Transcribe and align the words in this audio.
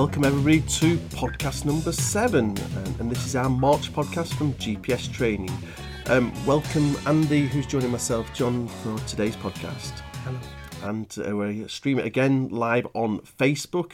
welcome 0.00 0.24
everybody 0.24 0.62
to 0.62 0.96
podcast 1.10 1.66
number 1.66 1.92
seven, 1.92 2.56
and, 2.56 3.00
and 3.00 3.10
this 3.10 3.26
is 3.26 3.36
our 3.36 3.50
March 3.50 3.92
podcast 3.92 4.32
from 4.32 4.54
GPS 4.54 5.12
Training. 5.12 5.52
Um, 6.06 6.32
welcome 6.46 6.96
Andy, 7.06 7.46
who's 7.46 7.66
joining 7.66 7.90
myself, 7.90 8.32
John, 8.32 8.66
for 8.66 8.98
today's 9.00 9.36
podcast. 9.36 9.90
Hello. 10.24 10.38
And 10.84 11.14
uh, 11.28 11.36
we 11.36 11.68
stream 11.68 11.98
it 11.98 12.06
again 12.06 12.48
live 12.48 12.86
on 12.94 13.18
Facebook. 13.18 13.92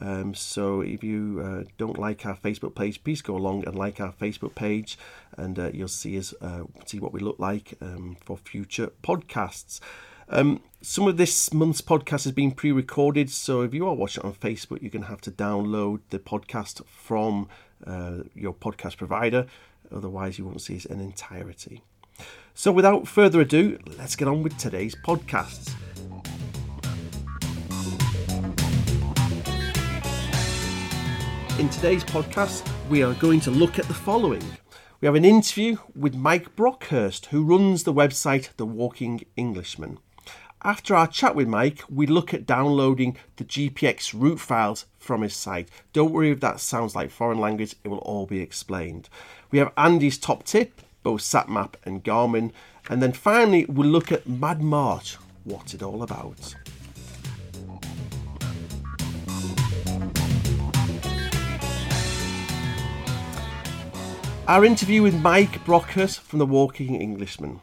Um, 0.00 0.32
so 0.32 0.80
if 0.80 1.04
you 1.04 1.42
uh, 1.44 1.70
don't 1.76 1.98
like 1.98 2.24
our 2.24 2.34
Facebook 2.34 2.74
page, 2.74 3.04
please 3.04 3.20
go 3.20 3.36
along 3.36 3.66
and 3.66 3.76
like 3.76 4.00
our 4.00 4.12
Facebook 4.12 4.54
page, 4.54 4.96
and 5.36 5.58
uh, 5.58 5.70
you'll 5.74 5.86
see 5.88 6.18
us 6.18 6.32
uh, 6.40 6.62
see 6.86 6.98
what 6.98 7.12
we 7.12 7.20
look 7.20 7.38
like 7.38 7.74
um, 7.82 8.16
for 8.24 8.38
future 8.38 8.90
podcasts. 9.02 9.80
Um, 10.34 10.62
some 10.80 11.06
of 11.08 11.18
this 11.18 11.52
month's 11.52 11.82
podcast 11.82 12.24
has 12.24 12.32
been 12.32 12.52
pre-recorded, 12.52 13.28
so 13.28 13.60
if 13.60 13.74
you 13.74 13.86
are 13.86 13.92
watching 13.92 14.24
on 14.24 14.32
Facebook, 14.32 14.80
you're 14.80 14.90
going 14.90 15.02
to 15.02 15.08
have 15.10 15.20
to 15.20 15.30
download 15.30 16.00
the 16.08 16.18
podcast 16.18 16.80
from 16.86 17.48
uh, 17.86 18.22
your 18.34 18.54
podcast 18.54 18.96
provider. 18.96 19.44
Otherwise, 19.94 20.38
you 20.38 20.46
won't 20.46 20.62
see 20.62 20.76
it 20.76 20.86
in 20.86 21.00
entirety. 21.00 21.82
So, 22.54 22.72
without 22.72 23.06
further 23.06 23.42
ado, 23.42 23.78
let's 23.98 24.16
get 24.16 24.26
on 24.26 24.42
with 24.42 24.56
today's 24.56 24.94
podcast. 24.94 25.74
In 31.58 31.68
today's 31.68 32.04
podcast, 32.04 32.66
we 32.88 33.02
are 33.02 33.12
going 33.14 33.40
to 33.40 33.50
look 33.50 33.78
at 33.78 33.84
the 33.84 33.92
following. 33.92 34.42
We 35.02 35.06
have 35.06 35.14
an 35.14 35.26
interview 35.26 35.76
with 35.94 36.14
Mike 36.14 36.56
Brockhurst, 36.56 37.26
who 37.26 37.44
runs 37.44 37.84
the 37.84 37.92
website 37.92 38.48
The 38.56 38.64
Walking 38.64 39.26
Englishman. 39.36 39.98
After 40.64 40.94
our 40.94 41.08
chat 41.08 41.34
with 41.34 41.48
Mike, 41.48 41.82
we 41.90 42.06
look 42.06 42.32
at 42.32 42.46
downloading 42.46 43.16
the 43.34 43.44
GPX 43.44 44.14
route 44.14 44.38
files 44.38 44.86
from 44.96 45.22
his 45.22 45.34
site. 45.34 45.68
Don't 45.92 46.12
worry 46.12 46.30
if 46.30 46.38
that 46.38 46.60
sounds 46.60 46.94
like 46.94 47.10
foreign 47.10 47.40
language, 47.40 47.74
it 47.82 47.88
will 47.88 47.98
all 47.98 48.26
be 48.26 48.38
explained. 48.38 49.08
We 49.50 49.58
have 49.58 49.72
Andy's 49.76 50.18
top 50.18 50.44
tip, 50.44 50.80
both 51.02 51.20
SatMap 51.20 51.74
and 51.84 52.04
Garmin. 52.04 52.52
And 52.88 53.02
then 53.02 53.12
finally, 53.12 53.64
we'll 53.64 53.88
look 53.88 54.12
at 54.12 54.28
Mad 54.28 54.62
March, 54.62 55.16
what's 55.42 55.74
it 55.74 55.82
all 55.82 56.00
about. 56.00 56.54
Our 64.46 64.64
interview 64.64 65.02
with 65.02 65.20
Mike 65.20 65.64
Brockhurst 65.64 66.20
from 66.20 66.38
The 66.38 66.46
Walking 66.46 67.00
Englishman. 67.00 67.58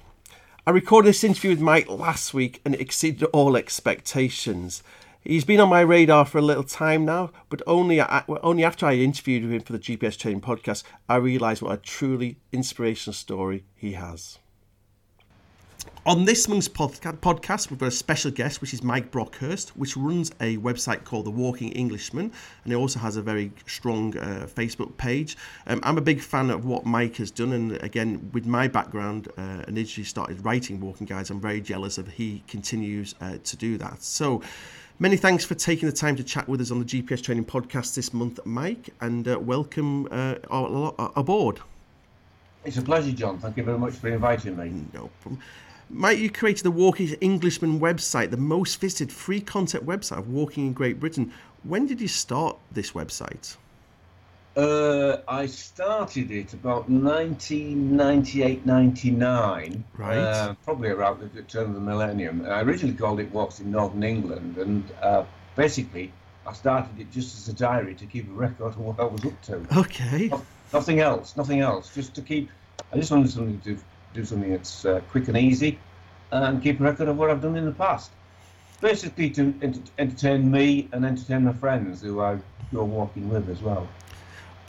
I 0.68 0.72
recorded 0.72 1.10
this 1.10 1.24
interview 1.24 1.52
with 1.52 1.62
Mike 1.62 1.90
last 1.90 2.34
week 2.34 2.62
and 2.66 2.76
it 2.76 2.82
exceeded 2.82 3.24
all 3.32 3.56
expectations. 3.56 4.84
He's 5.22 5.46
been 5.46 5.60
on 5.60 5.70
my 5.70 5.82
radar 5.82 6.26
for 6.26 6.38
a 6.38 6.44
little 6.44 6.64
time 6.64 7.06
now, 7.06 7.32
but 7.50 7.62
only 7.66 8.02
only 8.02 8.64
after 8.64 8.86
I 8.86 8.96
interviewed 8.96 9.44
him 9.44 9.62
for 9.62 9.74
the 9.74 9.80
GPS 9.80 10.18
Training 10.18 10.42
podcast, 10.42 10.84
I 11.08 11.16
realised 11.16 11.62
what 11.62 11.74
a 11.74 11.78
truly 11.78 12.38
inspirational 12.52 13.14
story 13.14 13.64
he 13.76 13.94
has. 13.94 14.38
On 16.06 16.26
this 16.26 16.48
month's 16.48 16.68
podcast, 16.68 17.70
we've 17.70 17.78
got 17.78 17.88
a 17.88 17.92
special 17.92 18.32
guest, 18.32 18.62
which 18.62 18.74
is 18.74 18.82
Mike 18.82 19.12
Brockhurst, 19.12 19.70
which 19.70 19.96
runs 19.96 20.32
a 20.40 20.58
website 20.58 21.04
called 21.04 21.26
The 21.26 21.32
Walking 21.32 21.72
Englishman, 21.74 22.32
and 22.64 22.74
he 22.74 22.76
also 22.76 23.00
has 23.00 23.18
a 23.18 23.22
very 23.22 23.52
strong 23.68 24.18
uh, 24.18 24.48
Facebook 24.48 24.98
page. 24.98 25.38
Um, 25.68 25.82
I'm 25.84 25.98
a 25.98 26.02
big 26.02 26.22
fan 26.22 26.50
of 26.50 26.66
what 26.66 26.86
Mike 26.86 27.18
has 27.18 27.30
done, 27.30 27.54
and 27.54 27.74
again, 27.84 28.32
with 28.34 28.46
my 28.46 28.68
background, 28.68 29.28
uh, 29.38 29.64
initially 29.68 30.04
started 30.06 30.44
writing 30.44 30.80
walking 30.80 31.06
guides, 31.06 31.30
I'm 31.30 31.42
very 31.42 31.62
jealous 31.62 31.98
of 31.98 32.08
he 32.08 32.44
continues 32.48 33.14
uh, 33.22 33.38
to 33.44 33.58
do 33.58 33.78
that. 33.78 34.02
So, 34.02 34.42
Many 35.02 35.16
thanks 35.16 35.46
for 35.46 35.56
taking 35.56 35.88
the 35.88 35.96
time 35.96 36.18
to 36.18 36.26
chat 36.26 36.46
with 36.50 36.60
us 36.60 36.72
on 36.72 36.80
the 36.80 36.84
GPS 36.84 37.24
Training 37.24 37.46
Podcast 37.46 37.96
this 37.96 38.14
month, 38.14 38.38
Mike, 38.44 38.90
and 39.00 39.26
uh, 39.30 39.40
welcome 39.40 40.10
uh, 40.12 40.36
aboard. 41.16 41.62
It's 42.66 42.76
a 42.76 42.82
pleasure, 42.82 43.14
John. 43.14 43.40
Thank 43.40 43.56
you 43.56 43.64
very 43.64 43.78
much 43.80 43.94
for 43.94 44.10
inviting 44.10 44.58
me. 44.58 44.74
No 44.94 45.10
problem. 45.22 45.42
Mike, 45.92 46.20
you 46.20 46.30
created 46.30 46.64
the 46.64 46.72
Walking 46.72 47.08
Englishman 47.20 47.80
website, 47.80 48.30
the 48.30 48.38
most 48.38 48.80
visited 48.80 49.12
free 49.12 49.42
content 49.42 49.86
website 49.86 50.20
of 50.20 50.30
walking 50.30 50.68
in 50.68 50.74
Great 50.74 51.00
Britain. 51.00 51.34
When 51.64 51.88
did 51.88 52.00
you 52.00 52.08
start 52.08 52.58
this 52.72 52.92
website? 52.92 53.58
Uh, 54.56 55.18
I 55.28 55.48
started 55.48 56.30
it 56.32 56.54
about 56.54 56.90
1998 56.90 58.66
99. 58.66 59.84
Right. 59.98 60.18
Uh, 60.18 60.54
probably 60.64 60.90
around 60.90 61.28
the 61.34 61.42
turn 61.44 61.70
of 61.70 61.74
the 61.74 61.80
millennium. 61.80 62.46
I 62.46 62.62
originally 62.62 62.96
called 62.96 63.20
it 63.20 63.32
Walks 63.32 63.60
in 63.60 63.72
Northern 63.72 64.04
England, 64.04 64.58
and 64.58 64.84
uh, 65.02 65.24
basically, 65.56 66.12
I 66.46 66.54
started 66.54 67.00
it 67.00 67.12
just 67.12 67.36
as 67.38 67.48
a 67.48 67.54
diary 67.54 67.96
to 67.96 68.06
keep 68.06 68.30
a 68.30 68.34
record 68.34 68.68
of 68.68 68.78
what 68.78 69.00
I 69.00 69.06
was 69.06 69.26
up 69.26 69.42
to. 69.44 69.66
Okay. 69.76 70.32
nothing 70.72 71.00
else, 71.00 71.36
nothing 71.36 71.62
else. 71.62 71.94
Just 71.94 72.14
to 72.16 72.22
keep, 72.22 72.50
I 72.94 72.98
just 72.98 73.12
wanted 73.12 73.32
something 73.32 73.60
to 73.62 73.80
do 74.14 74.26
something 74.26 74.52
that's 74.52 74.86
uh, 74.86 75.02
quick 75.12 75.28
and 75.28 75.38
easy, 75.38 75.80
and 76.32 76.62
keep 76.62 76.80
a 76.80 76.84
record 76.84 77.08
of 77.08 77.18
what 77.18 77.30
I've 77.30 77.42
done 77.42 77.56
in 77.56 77.66
the 77.66 77.72
past. 77.72 78.12
Basically, 78.82 79.30
to 79.32 79.54
ent- 79.62 79.92
entertain 79.98 80.50
me 80.50 80.88
and 80.92 81.06
entertain 81.06 81.44
my 81.44 81.54
friends 81.54 82.02
who 82.02 82.22
I'm 82.22 82.42
walking 82.72 83.30
with 83.30 83.50
as 83.50 83.62
well. 83.62 83.88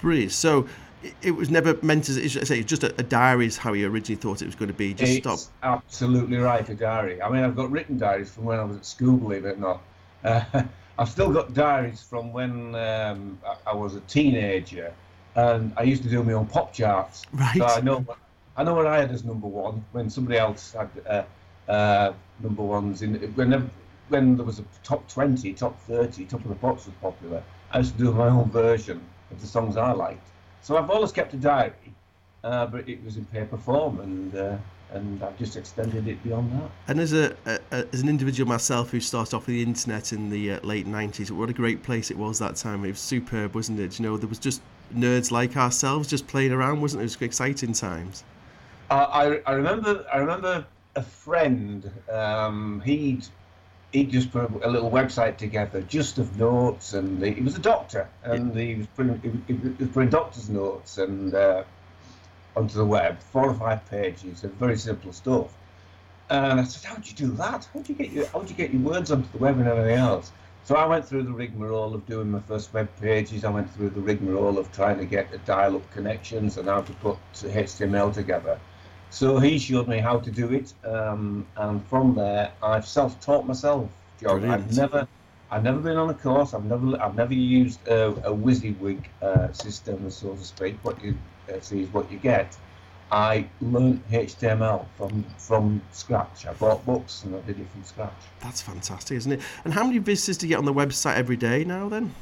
Brilliant. 0.01 0.33
So 0.33 0.67
it 1.23 1.31
was 1.31 1.51
never 1.51 1.79
meant 1.83 2.09
as 2.09 2.19
I 2.19 2.45
say, 2.45 2.63
just 2.63 2.85
a, 2.85 2.95
a, 2.99 3.03
diary 3.03 3.47
is 3.47 3.57
how 3.57 3.73
you 3.73 3.89
originally 3.89 4.21
thought 4.21 4.43
it 4.43 4.47
was 4.47 4.55
going 4.55 4.69
to 4.69 4.75
be. 4.75 4.93
Just 4.93 5.13
it's 5.13 5.43
stop. 5.43 5.53
Absolutely 5.63 6.37
right, 6.39 6.69
a 6.69 6.75
diary. 6.75 7.23
I 7.23 7.31
mean, 7.31 7.43
I've 7.43 7.57
got 7.57 7.71
written 7.71 7.99
diaries 7.99 8.31
from 8.31 8.45
when 8.45 8.59
I 8.59 8.65
was 8.65 8.77
at 8.77 8.87
school, 8.87 9.17
believe 9.17 9.45
it 9.45 9.57
or 9.57 9.61
not. 9.61 9.83
Uh, 10.25 10.63
I've 10.99 11.09
still 11.09 11.33
got 11.33 11.55
diaries 11.55 12.03
from 12.03 12.33
when 12.33 12.75
um, 12.75 13.39
I, 13.47 13.71
I, 13.71 13.75
was 13.75 13.95
a 13.95 14.01
teenager, 14.01 14.93
and 15.35 15.73
I 15.79 15.85
used 15.85 16.03
to 16.03 16.11
do 16.11 16.23
my 16.23 16.35
own 16.35 16.47
pop 16.47 16.75
charts. 16.75 17.23
Right. 17.33 17.57
So 17.57 17.65
I 17.65 17.81
know 17.81 18.05
I 18.57 18.65
know 18.65 18.75
what 18.75 18.87
I 18.87 19.01
had 19.01 19.11
as 19.11 19.25
number 19.25 19.47
one 19.47 19.85
when 19.93 20.11
somebody 20.11 20.39
else 20.39 20.73
had 20.73 20.91
uh, 21.07 21.71
uh, 21.71 22.13
number 22.41 22.63
ones. 22.63 23.03
In 23.03 23.15
when 23.35 23.71
when 24.09 24.37
there 24.37 24.45
was 24.45 24.59
a 24.59 24.65
top 24.83 25.09
twenty, 25.09 25.55
top 25.55 25.81
thirty, 25.83 26.25
top 26.25 26.43
of 26.45 26.49
the 26.49 26.57
pops 26.57 26.87
was 26.87 26.95
popular. 27.01 27.43
I 27.71 27.79
used 27.79 27.97
to 27.97 28.05
do 28.05 28.13
my 28.13 28.29
own 28.29 28.51
version 28.51 29.01
of 29.31 29.41
the 29.41 29.47
songs 29.47 29.77
I 29.77 29.93
liked. 29.93 30.27
So 30.63 30.77
I've 30.77 30.91
always 30.91 31.13
kept 31.13 31.33
a 31.35 31.37
diary, 31.37 31.73
uh, 32.45 32.67
but 32.67 32.89
it 32.89 33.03
was 33.05 33.17
in 33.17 33.25
paper 33.27 33.57
form, 33.57 34.01
and 34.01 34.35
uh, 34.35 34.57
and 34.93 35.23
I've 35.23 35.39
just 35.39 35.57
extended 35.57 36.09
it 36.09 36.23
beyond 36.23 36.53
that. 36.53 36.71
And 36.89 37.01
as 37.01 37.13
a, 37.13 37.37
a, 37.47 37.61
as 37.93 38.03
an 38.03 38.09
individual 38.09 38.49
myself 38.49 38.91
who 38.91 39.01
started 39.01 39.37
off 39.37 39.47
with 39.47 39.55
the 39.55 39.63
internet 39.63 40.13
in 40.13 40.29
the 40.29 40.53
uh, 40.53 40.61
late 40.63 40.87
'90s, 40.87 41.31
what 41.31 41.49
a 41.49 41.53
great 41.53 41.83
place 41.83 42.11
it 42.11 42.19
was 42.19 42.39
that 42.41 42.57
time. 42.57 42.85
It 42.85 42.89
was 42.89 43.01
superb, 43.01 43.55
wasn't 43.55 43.79
it? 43.79 43.99
You 43.99 44.07
know, 44.07 44.17
there 44.17 44.29
was 44.29 44.39
just 44.39 44.61
nerds 44.95 45.31
like 45.31 45.57
ourselves 45.57 46.09
just 46.09 46.27
playing 46.27 46.53
around, 46.53 46.81
wasn't 46.81 47.01
it? 47.01 47.05
It 47.05 47.17
was 47.17 47.23
exciting 47.23 47.73
times. 47.73 48.25
I, 48.91 49.41
I 49.47 49.53
remember 49.53 50.05
I 50.13 50.19
remember 50.19 50.65
a 50.97 51.03
friend. 51.03 51.91
Um, 52.11 52.83
he'd 52.85 53.25
he 53.93 54.05
just 54.05 54.31
put 54.31 54.51
a 54.63 54.69
little 54.69 54.91
website 54.91 55.37
together 55.37 55.83
just 55.83 56.19
of 56.19 56.39
notes, 56.39 56.93
and 56.93 57.23
he, 57.25 57.33
he 57.33 57.41
was 57.41 57.57
a 57.57 57.61
doctor, 57.61 58.09
and 58.25 58.55
he 58.57 58.77
was 58.77 58.87
putting 58.89 59.43
he, 59.47 59.55
was 59.55 59.89
putting 59.91 60.11
doctor's 60.11 60.49
notes 60.49 60.99
and 60.99 61.35
uh, 61.35 61.63
onto 62.57 62.75
the 62.75 62.85
web, 62.85 63.21
four 63.21 63.51
or 63.51 63.55
five 63.55 63.89
pages 63.89 64.45
of 64.45 64.53
very 64.55 64.77
simple 64.77 65.13
stuff. 65.13 65.55
And 66.29 66.61
I 66.61 66.65
said, 66.65 66.89
"How'd 66.89 67.07
you 67.07 67.15
do 67.15 67.33
that? 67.33 67.69
How'd 67.73 67.89
you 67.89 67.95
get 67.95 68.11
your 68.11 68.27
How'd 68.27 68.51
you 68.51 68.57
get 68.57 68.73
your 68.73 68.83
words 68.83 69.11
onto 69.13 69.31
the 69.31 69.39
web 69.39 69.59
and 69.59 69.69
everything 69.69 69.97
else?" 69.99 70.33
So 70.65 70.77
I 70.77 70.87
went 70.87 71.07
through 71.07 71.25
the 71.25 71.33
rigmarole 71.33 71.95
of 71.95 72.07
doing 72.07 72.31
my 72.31 72.41
first 72.41 72.73
web 72.73 72.89
pages. 73.01 73.45
I 73.45 73.51
went 73.51 73.73
through 73.75 73.91
the 73.91 74.01
rigmarole 74.01 74.59
of 74.59 74.71
trying 74.73 74.99
to 74.99 75.05
get 75.05 75.31
the 75.31 75.39
dial-up 75.39 75.91
connections 75.91 76.59
and 76.59 76.69
how 76.69 76.83
to 76.83 76.93
put 76.95 77.17
HTML 77.35 78.13
together. 78.13 78.59
So 79.11 79.39
he 79.39 79.59
showed 79.59 79.89
me 79.89 79.99
how 79.99 80.19
to 80.21 80.31
do 80.31 80.53
it, 80.53 80.73
um, 80.85 81.47
and 81.57 81.85
from 81.87 82.15
there 82.15 82.53
I've 82.63 82.87
self-taught 82.87 83.47
myself. 83.47 83.91
Brilliant. 84.21 84.53
I've 84.53 84.77
never, 84.77 85.09
I've 85.51 85.65
never 85.65 85.81
been 85.81 85.97
on 85.97 86.11
a 86.11 86.15
course. 86.15 86.55
I've 86.55 86.65
never, 86.65 87.01
I've 87.03 87.17
never 87.17 87.35
used 87.35 87.87
a, 87.89 88.09
a 88.09 88.33
WYSIWYG 88.33 89.05
uh, 89.23 89.53
system, 89.53 90.09
so 90.11 90.35
to 90.35 90.45
speak. 90.45 90.77
What 90.83 91.03
you 91.03 91.17
uh, 91.49 91.61
see 91.61 91.83
is 91.83 91.93
what 91.93 92.11
you 92.11 92.19
get. 92.19 92.57
I 93.13 93.49
learned 93.61 94.05
HTML 94.11 94.87
from 94.97 95.25
from 95.37 95.83
scratch. 95.91 96.47
I 96.47 96.53
bought 96.53 96.87
books 96.87 97.25
and 97.25 97.35
I 97.35 97.41
did 97.41 97.59
it 97.59 97.69
from 97.73 97.83
scratch. 97.83 98.13
That's 98.41 98.61
fantastic, 98.61 99.17
isn't 99.17 99.33
it? 99.33 99.41
And 99.65 99.75
how 99.75 99.85
many 99.85 99.99
visitors 99.99 100.39
do 100.39 100.47
you 100.47 100.51
get 100.51 100.59
on 100.59 100.65
the 100.65 100.73
website 100.73 101.17
every 101.17 101.37
day 101.37 101.65
now? 101.65 101.89
Then 101.89 102.15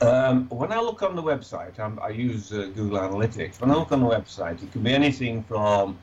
um, 0.00 0.48
when 0.48 0.72
I 0.72 0.80
look 0.80 1.02
on 1.02 1.14
the 1.16 1.22
website, 1.22 1.78
I'm, 1.78 1.98
i 2.00 2.08
use 2.08 2.52
uh, 2.52 2.70
Google 2.74 2.98
Analytics. 2.98 3.60
When 3.60 3.70
I 3.70 3.74
look 3.74 3.92
on 3.92 4.00
the 4.00 4.08
website, 4.08 4.62
it 4.62 4.72
can 4.72 4.82
be 4.82 4.92
anything 4.92 5.42
from 5.44 5.98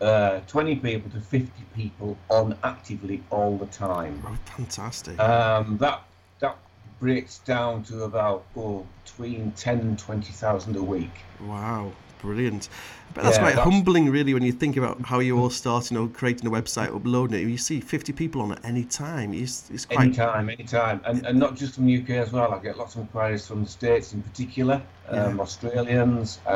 uh, 0.00 0.40
20 0.48 0.76
people 0.76 1.10
to 1.10 1.20
50 1.20 1.50
people 1.74 2.16
on 2.28 2.56
actively 2.62 3.22
all 3.30 3.56
the 3.56 3.66
time. 3.66 4.22
Oh, 4.26 4.36
fantastic. 4.56 5.18
Um, 5.18 5.78
that 5.78 6.02
that 6.40 6.56
breaks 6.98 7.38
down 7.38 7.84
to 7.84 8.04
about 8.04 8.44
oh, 8.56 8.86
between 9.04 9.52
10 9.52 9.80
and 9.80 9.98
20,000 9.98 10.76
a 10.76 10.82
week. 10.82 11.10
Wow. 11.40 11.92
Brilliant. 12.22 12.68
But 13.14 13.24
that's 13.24 13.36
Yeah, 13.36 13.42
quite 13.42 13.56
that's- 13.56 13.70
humbling, 13.70 14.08
really, 14.10 14.32
when 14.32 14.42
you 14.42 14.52
think 14.52 14.78
about 14.78 15.02
how 15.02 15.18
you 15.18 15.38
all 15.38 15.50
start, 15.50 15.90
you 15.90 15.98
know, 15.98 16.06
creating 16.08 16.46
a 16.46 16.50
website, 16.50 16.94
uploading 16.94 17.38
it. 17.38 17.46
You 17.50 17.58
see 17.58 17.80
50 17.80 18.12
people 18.14 18.40
on 18.40 18.52
at 18.52 18.64
any 18.64 18.84
time. 18.84 19.34
It's, 19.34 19.68
it's 19.70 19.84
quite. 19.84 20.00
Anytime, 20.06 20.48
anytime, 20.48 21.00
and 21.04 21.26
and 21.26 21.38
not 21.38 21.54
just 21.56 21.74
from 21.74 21.84
the 21.86 21.94
UK 22.00 22.10
as 22.24 22.32
well. 22.32 22.54
I 22.54 22.58
get 22.60 22.78
lots 22.78 22.94
of 22.94 23.02
inquiries 23.02 23.46
from 23.46 23.64
the 23.64 23.68
states 23.68 24.14
in 24.14 24.22
particular, 24.22 24.80
um, 25.08 25.40
Australians, 25.40 26.40
uh, 26.46 26.50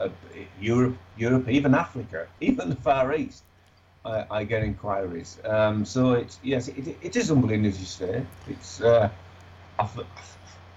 uh, 0.00 0.08
Europe, 0.60 0.96
Europe, 1.18 1.46
even 1.50 1.74
Africa, 1.74 2.26
even 2.40 2.70
the 2.70 2.76
Far 2.76 3.12
East. 3.14 3.42
I, 4.04 4.24
I 4.38 4.44
get 4.44 4.62
inquiries. 4.64 5.38
Um, 5.44 5.84
so 5.84 6.12
it's 6.14 6.38
yes, 6.42 6.68
it, 6.68 6.96
it 7.02 7.14
is 7.16 7.28
humbling 7.28 7.66
as 7.66 7.78
you 7.78 7.86
say. 7.86 8.24
It's 8.48 8.80
uh, 8.80 9.08
I, 9.78 9.88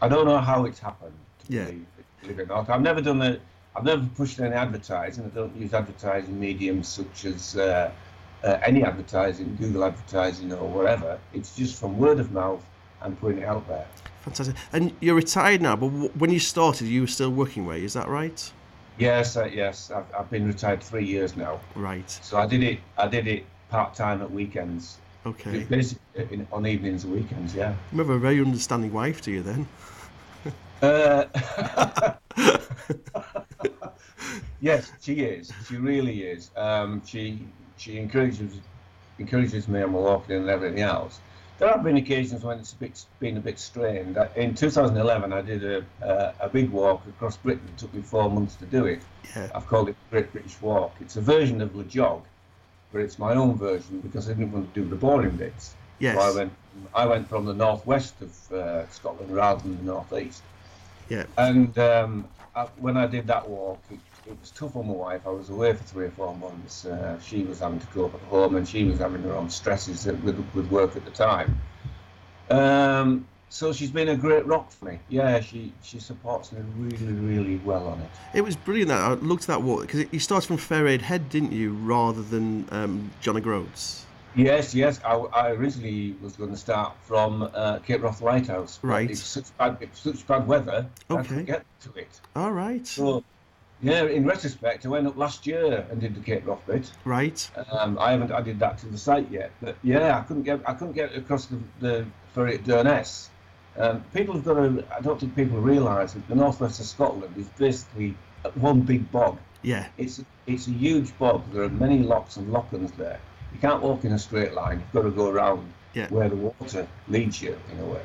I 0.02 0.08
don't 0.10 0.26
know 0.26 0.38
how 0.40 0.66
it's 0.66 0.80
happened. 0.80 1.14
To 1.48 1.54
Yeah. 1.54 1.66
believe, 1.66 1.86
believe 2.22 2.40
it 2.40 2.44
or 2.52 2.56
not, 2.58 2.70
I've 2.70 2.82
never 2.82 3.02
done 3.02 3.20
the. 3.20 3.40
I've 3.76 3.84
never 3.84 4.06
pushed 4.16 4.40
any 4.40 4.56
advertising. 4.56 5.26
I 5.26 5.36
don't 5.36 5.56
use 5.56 5.74
advertising 5.74 6.40
mediums 6.40 6.88
such 6.88 7.26
as 7.26 7.58
uh, 7.58 7.92
uh, 8.44 8.58
any 8.64 8.84
advertising, 8.84 9.56
Google 9.60 9.84
advertising 9.84 10.54
or 10.54 10.68
whatever. 10.68 11.20
It's 11.34 11.56
just 11.56 11.80
from 11.80 11.98
word 11.98 12.20
of 12.20 12.32
mouth 12.32 12.66
and 13.02 13.20
putting 13.20 13.40
it 13.40 13.46
out 13.46 13.68
there. 13.68 13.86
Fantastic. 14.22 14.56
And 14.72 14.94
you're 15.02 15.16
retired 15.16 15.62
now, 15.62 15.76
but 15.76 15.88
w- 15.90 16.10
when 16.16 16.30
you 16.32 16.40
started, 16.40 16.88
you 16.88 17.02
were 17.02 17.08
still 17.08 17.32
working, 17.32 17.66
you? 17.66 17.72
Is 17.74 17.94
that 17.94 18.08
right? 18.08 18.52
Yes, 18.98 19.36
uh, 19.36 19.46
yes. 19.52 19.92
I've, 19.92 20.06
I've 20.18 20.30
been 20.32 20.48
retired 20.48 20.82
three 20.82 21.06
years 21.06 21.36
now, 21.36 21.60
Right. 21.76 22.10
so 22.10 22.38
I 22.38 22.46
did 22.48 22.64
it. 22.64 22.80
I 22.98 23.08
did 23.08 23.28
it 23.28 23.46
part 23.70 23.94
time 23.94 24.22
at 24.22 24.32
weekends, 24.32 25.00
Okay. 25.26 25.64
basically 25.66 26.28
in, 26.32 26.48
on 26.52 26.66
evenings 26.66 27.04
and 27.04 27.14
weekends. 27.14 27.54
Yeah. 27.54 27.76
You 27.92 27.98
have 27.98 28.10
a 28.10 28.18
very 28.18 28.40
understanding 28.40 28.94
wife, 28.94 29.22
do 29.22 29.32
you 29.32 29.44
then? 29.44 29.68
Uh, 30.82 31.26
yes, 34.62 34.92
she 35.02 35.22
is. 35.22 35.52
She 35.68 35.78
really 35.78 36.24
is. 36.24 36.52
Um, 36.56 37.02
she 37.06 37.40
she 37.78 37.98
encourages 37.98 38.60
encourages 39.20 39.68
me 39.68 39.82
on 39.82 39.92
my 39.92 40.00
walking 40.00 40.36
and 40.36 40.50
everything 40.50 40.82
else. 40.82 41.20
There 41.58 41.70
have 41.70 41.84
been 41.84 41.96
occasions 41.96 42.44
when 42.44 42.60
it's 42.60 42.74
a 42.74 42.76
bit, 42.76 43.06
been 43.20 43.38
a 43.38 43.40
bit 43.40 43.58
strained. 43.60 44.18
In 44.36 44.56
2011, 44.56 45.32
I 45.32 45.42
did 45.42 45.64
a, 45.64 45.86
a, 46.02 46.34
a 46.42 46.50
big 46.50 46.70
walk 46.70 47.02
across 47.08 47.38
Britain. 47.38 47.66
It 47.74 47.78
took 47.78 47.94
me 47.94 48.02
four 48.02 48.30
months 48.30 48.56
to 48.56 48.66
do 48.66 48.86
it. 48.86 49.00
Yeah. 49.34 49.50
I've 49.56 49.66
called 49.66 49.88
it 49.88 49.96
the 50.10 50.18
Great 50.18 50.34
British 50.34 50.62
Walk. 50.62 50.94
It's 51.00 51.16
a 51.16 51.22
version 51.22 51.62
of 51.62 51.74
the 51.74 51.84
jog, 51.86 52.24
but 52.92 53.00
it's 53.00 53.18
my 53.18 53.36
own 53.36 53.56
version 53.56 54.02
because 54.02 54.30
I 54.30 54.34
didn't 54.34 54.52
want 54.52 54.74
to 54.74 54.82
do 54.82 54.90
the 54.90 54.98
boring 54.98 55.38
bits. 55.38 55.76
Yes. 56.00 56.18
So 56.18 56.22
I 56.22 56.36
went 56.36 56.54
I 56.94 57.06
went 57.06 57.30
from 57.30 57.46
the 57.46 57.54
northwest 57.54 58.16
of 58.22 58.52
uh, 58.52 58.90
Scotland 58.90 59.34
rather 59.34 59.62
than 59.62 59.78
the 59.78 59.84
northeast. 59.84 60.44
Yeah. 61.08 61.24
And 61.38 61.78
um, 61.80 62.28
I, 62.54 62.64
when 62.80 62.98
I 62.98 63.08
did 63.08 63.28
that 63.28 63.48
walk, 63.48 63.80
it, 63.90 64.00
it 64.28 64.38
was 64.40 64.52
tough 64.52 64.76
on 64.76 64.88
my 64.88 64.94
wife. 64.94 65.22
I 65.26 65.30
was 65.30 65.50
away 65.50 65.74
for 65.74 65.84
three 65.84 66.06
or 66.06 66.12
four 66.12 66.36
months. 66.36 66.86
Uh, 66.86 67.20
she 67.20 67.44
was 67.44 67.60
having 67.60 67.80
to 67.80 67.88
go 67.88 68.06
up 68.06 68.16
at 68.16 68.22
home, 68.22 68.56
and 68.56 68.68
she 68.68 68.84
was 68.84 69.00
having 69.00 69.22
her 69.24 69.34
own 69.34 69.50
stresses 69.50 70.06
with, 70.06 70.44
with 70.54 70.70
work 70.70 70.96
at 70.96 71.06
the 71.06 71.12
time. 71.12 71.60
Um, 72.50 73.28
so 73.50 73.72
she's 73.72 73.92
been 73.92 74.10
a 74.10 74.16
great 74.16 74.46
rock 74.46 74.72
for 74.72 74.86
me. 74.86 75.00
Yeah, 75.10 75.40
she 75.40 75.72
she 75.82 76.00
supports 76.00 76.52
me 76.52 76.62
really, 76.78 77.14
really 77.14 77.56
well 77.58 77.88
on 77.88 78.00
it. 78.02 78.10
It 78.34 78.42
was 78.42 78.56
brilliant 78.56 78.90
that 78.90 79.00
I 79.00 79.14
looked 79.14 79.44
at 79.44 79.48
that 79.48 79.62
walk 79.62 79.82
because 79.82 80.06
you 80.12 80.20
started 80.20 80.48
from 80.48 80.58
Faraid 80.58 81.02
Head, 81.02 81.30
didn't 81.30 81.52
you, 81.52 81.74
rather 81.74 82.22
than 82.22 82.68
um, 82.72 83.12
John 83.22 83.38
O'Groats? 83.38 84.06
Yes, 84.36 84.76
yes. 84.76 85.00
I, 85.06 85.14
I 85.14 85.52
originally 85.52 86.16
was 86.22 86.36
going 86.36 86.50
to 86.50 86.58
start 86.58 86.94
from 87.04 87.50
uh, 87.54 87.80
Cape 87.80 88.04
Wrath 88.04 88.22
Lighthouse. 88.22 88.80
Right. 88.82 89.10
It's 89.10 89.22
such 89.24 89.56
bad, 89.58 89.78
it's 89.80 90.02
such 90.02 90.28
bad 90.28 90.46
weather. 90.46 90.86
I 91.10 91.14
Okay. 91.14 91.24
couldn't 91.28 91.46
get 91.46 91.66
to 91.82 91.94
it. 91.94 92.20
All 92.36 92.52
right. 92.52 92.86
So, 92.86 93.24
yeah, 93.86 94.04
in 94.06 94.26
retrospect, 94.26 94.86
I 94.86 94.90
went 94.90 95.08
up 95.08 95.18
last 95.18 95.46
year 95.46 95.86
and 95.90 96.02
did 96.02 96.16
the 96.16 96.22
Cape 96.22 96.46
Wrath 96.48 96.66
bit. 96.66 96.92
Right. 97.06 97.50
Um, 97.72 97.98
I 98.00 98.12
haven't 98.12 98.32
added 98.32 98.60
that 98.60 98.78
to 98.80 98.88
the 98.88 98.98
site 98.98 99.30
yet, 99.32 99.52
but 99.62 99.76
yeah, 99.84 100.18
I 100.18 100.22
couldn't 100.24 100.44
get 100.44 100.62
I 100.68 100.74
couldn't 100.74 100.94
get 100.94 101.16
across 101.16 101.46
the, 101.46 101.60
the 101.80 102.06
ferry 102.34 102.56
at 102.56 102.64
Durness. 102.64 103.30
Um, 103.78 104.04
people 104.14 104.34
have 104.36 104.46
got 104.46 104.54
to. 104.56 104.84
I 104.96 105.02
don't 105.02 105.20
think 105.20 105.36
people 105.36 105.60
realise 105.60 106.14
that 106.14 106.28
the 106.28 106.36
northwest 106.36 106.80
of 106.80 106.86
Scotland 106.86 107.36
is 107.38 107.48
basically 107.58 108.16
one 108.56 108.82
big 108.82 109.12
bog. 109.12 109.38
Yeah. 109.62 109.88
It's 109.98 110.22
it's 110.48 110.68
a 110.68 110.72
huge 110.72 111.18
bog. 111.18 111.44
There 111.52 111.64
are 111.64 111.70
many 111.70 112.00
lochs 112.00 112.38
and 112.38 112.52
lochans 112.52 112.96
there. 112.98 113.20
You 113.54 113.60
can't 113.60 113.82
walk 113.82 114.04
in 114.06 114.12
a 114.14 114.20
straight 114.20 114.54
line. 114.54 114.80
You've 114.80 114.92
got 114.94 115.04
to 115.10 115.12
go 115.16 115.30
around 115.30 115.72
Yeah. 115.94 116.08
where 116.10 116.30
the 116.30 116.36
water 116.36 116.88
leads 117.08 117.42
you 117.42 117.58
in 117.72 117.80
a 117.80 117.86
way. 117.86 118.02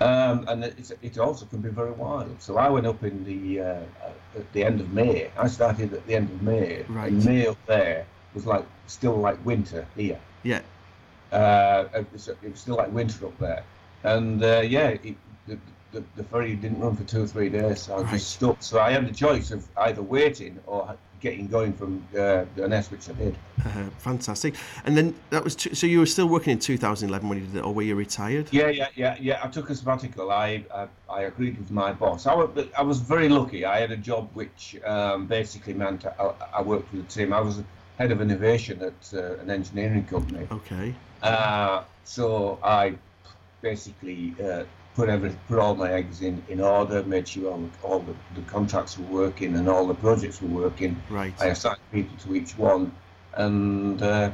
Um, 0.00 0.46
and 0.48 0.64
it's, 0.64 0.92
it 1.02 1.18
also 1.18 1.44
can 1.46 1.60
be 1.60 1.68
very 1.68 1.90
wild. 1.90 2.34
So 2.40 2.56
I 2.56 2.68
went 2.70 2.86
up 2.86 3.02
in 3.04 3.22
the 3.24 3.60
uh, 3.60 3.80
at 4.36 4.52
the 4.52 4.64
end 4.64 4.80
of 4.80 4.92
May. 4.92 5.30
I 5.36 5.46
started 5.46 5.92
at 5.92 6.06
the 6.06 6.14
end 6.14 6.30
of 6.30 6.42
May. 6.42 6.84
Right. 6.88 7.12
And 7.12 7.24
May 7.24 7.46
up 7.46 7.58
there 7.66 8.06
was 8.34 8.46
like 8.46 8.64
still 8.86 9.16
like 9.16 9.44
winter 9.44 9.86
here. 9.96 10.18
Yeah. 10.42 10.62
Uh, 11.32 11.84
it, 11.94 12.06
was, 12.12 12.28
it 12.28 12.38
was 12.42 12.60
still 12.60 12.76
like 12.76 12.90
winter 12.92 13.26
up 13.26 13.38
there. 13.38 13.62
And 14.02 14.42
uh, 14.42 14.60
yeah, 14.60 14.88
it, 14.88 15.16
the, 15.46 15.58
the, 15.92 16.02
the 16.16 16.24
ferry 16.24 16.54
didn't 16.54 16.80
run 16.80 16.96
for 16.96 17.04
two 17.04 17.22
or 17.22 17.26
three 17.26 17.48
days. 17.48 17.82
So 17.82 17.94
I 17.94 17.96
was 17.96 18.04
Right. 18.06 18.12
just 18.14 18.30
stuck. 18.30 18.56
So 18.62 18.80
I 18.80 18.90
had 18.92 19.06
the 19.08 19.14
choice 19.14 19.50
of 19.50 19.66
either 19.78 20.02
waiting 20.02 20.58
or 20.66 20.96
getting 21.20 21.46
going 21.48 21.72
from 21.74 22.02
uh, 22.14 22.44
Durness, 22.56 22.90
which 22.90 23.08
I 23.10 23.12
did. 23.12 23.36
Uh, 23.62 23.84
fantastic. 23.98 24.54
And 24.86 24.96
then 24.96 25.14
that 25.28 25.44
was 25.44 25.54
t- 25.54 25.74
so 25.74 25.86
you 25.86 25.98
were 25.98 26.06
still 26.06 26.28
working 26.28 26.52
in 26.52 26.58
2011 26.58 27.28
when 27.28 27.38
you 27.38 27.46
did 27.46 27.56
it, 27.56 27.64
or 27.64 27.74
were 27.74 27.82
you 27.82 27.94
retired? 27.94 28.48
Yeah, 28.52 28.68
yeah, 28.68 28.88
yeah, 28.94 29.16
yeah. 29.20 29.40
I 29.42 29.48
took 29.48 29.68
a 29.68 29.74
sabbatical. 29.74 30.30
I 30.30 30.64
I, 30.74 30.86
I 31.10 31.20
agreed 31.22 31.58
with 31.58 31.70
my 31.70 31.92
boss. 31.92 32.26
I, 32.26 32.34
wa- 32.34 32.46
but 32.46 32.70
I 32.76 32.82
was 32.82 33.00
very 33.00 33.28
lucky. 33.28 33.66
I 33.66 33.80
had 33.80 33.90
a 33.90 33.98
job 33.98 34.30
which 34.32 34.76
um, 34.86 35.26
basically 35.26 35.74
meant 35.74 36.06
I, 36.06 36.32
I 36.54 36.62
worked 36.62 36.90
with 36.92 37.04
a 37.04 37.08
team. 37.08 37.32
I 37.34 37.40
was 37.40 37.62
head 37.98 38.12
of 38.12 38.22
innovation 38.22 38.80
at 38.82 39.12
uh, 39.12 39.34
an 39.42 39.50
engineering 39.50 40.04
company. 40.06 40.46
Okay. 40.50 40.94
Uh, 41.22 41.82
so 42.04 42.58
I 42.64 42.94
basically 43.60 44.34
uh, 44.42 44.64
put 45.00 45.08
every 45.08 45.34
put 45.48 45.58
all 45.58 45.74
my 45.74 45.90
eggs 45.90 46.20
in, 46.20 46.42
in 46.48 46.60
order, 46.60 47.02
made 47.04 47.26
sure 47.26 47.50
all, 47.52 47.70
all 47.82 48.00
the, 48.00 48.14
the 48.34 48.42
contracts 48.42 48.98
were 48.98 49.06
working 49.06 49.56
and 49.56 49.66
all 49.68 49.86
the 49.86 49.94
projects 49.94 50.42
were 50.42 50.48
working. 50.48 51.00
Right. 51.08 51.32
I 51.40 51.46
assigned 51.46 51.78
people 51.90 52.16
to 52.18 52.34
each 52.34 52.58
one, 52.58 52.92
and 53.34 54.02
uh, 54.02 54.30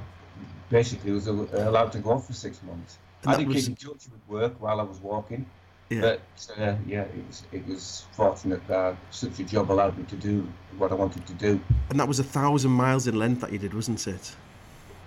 basically 0.69 1.13
was 1.13 1.29
allowed 1.29 1.93
to 1.93 1.99
go 2.01 2.11
off 2.11 2.27
for 2.27 2.33
six 2.33 2.61
months. 2.65 2.99
And 3.23 3.33
I 3.33 3.37
did 3.39 3.49
was- 3.49 3.57
keep 3.69 3.69
in 3.69 3.77
touch 3.77 4.07
with 4.11 4.21
work 4.29 4.61
while 4.61 4.81
I 4.81 4.83
was 4.83 4.99
walking, 4.99 5.47
Yeah. 5.89 6.01
but 6.01 6.21
uh, 6.59 6.75
yeah, 6.85 7.03
it 7.03 7.27
was 7.29 7.45
it 7.53 7.67
was 7.69 8.07
fortunate 8.13 8.67
that 8.67 8.97
such 9.11 9.39
a 9.39 9.45
job 9.45 9.71
allowed 9.71 9.97
me 9.97 10.05
to 10.05 10.17
do 10.17 10.47
what 10.79 10.91
I 10.91 10.97
wanted 10.97 11.27
to 11.29 11.35
do. 11.35 11.61
And 11.91 12.01
that 12.01 12.09
was 12.09 12.19
a 12.19 12.25
thousand 12.25 12.73
miles 12.73 13.07
in 13.07 13.17
length 13.17 13.41
that 13.43 13.53
you 13.53 13.59
did, 13.59 13.73
wasn't 13.73 14.05
it? 14.09 14.35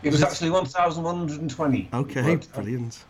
It 0.04 0.12
was 0.14 0.22
it- 0.22 0.28
actually 0.28 0.52
1,120. 0.52 1.90
Okay. 1.94 2.38
Brilliant. 2.54 3.04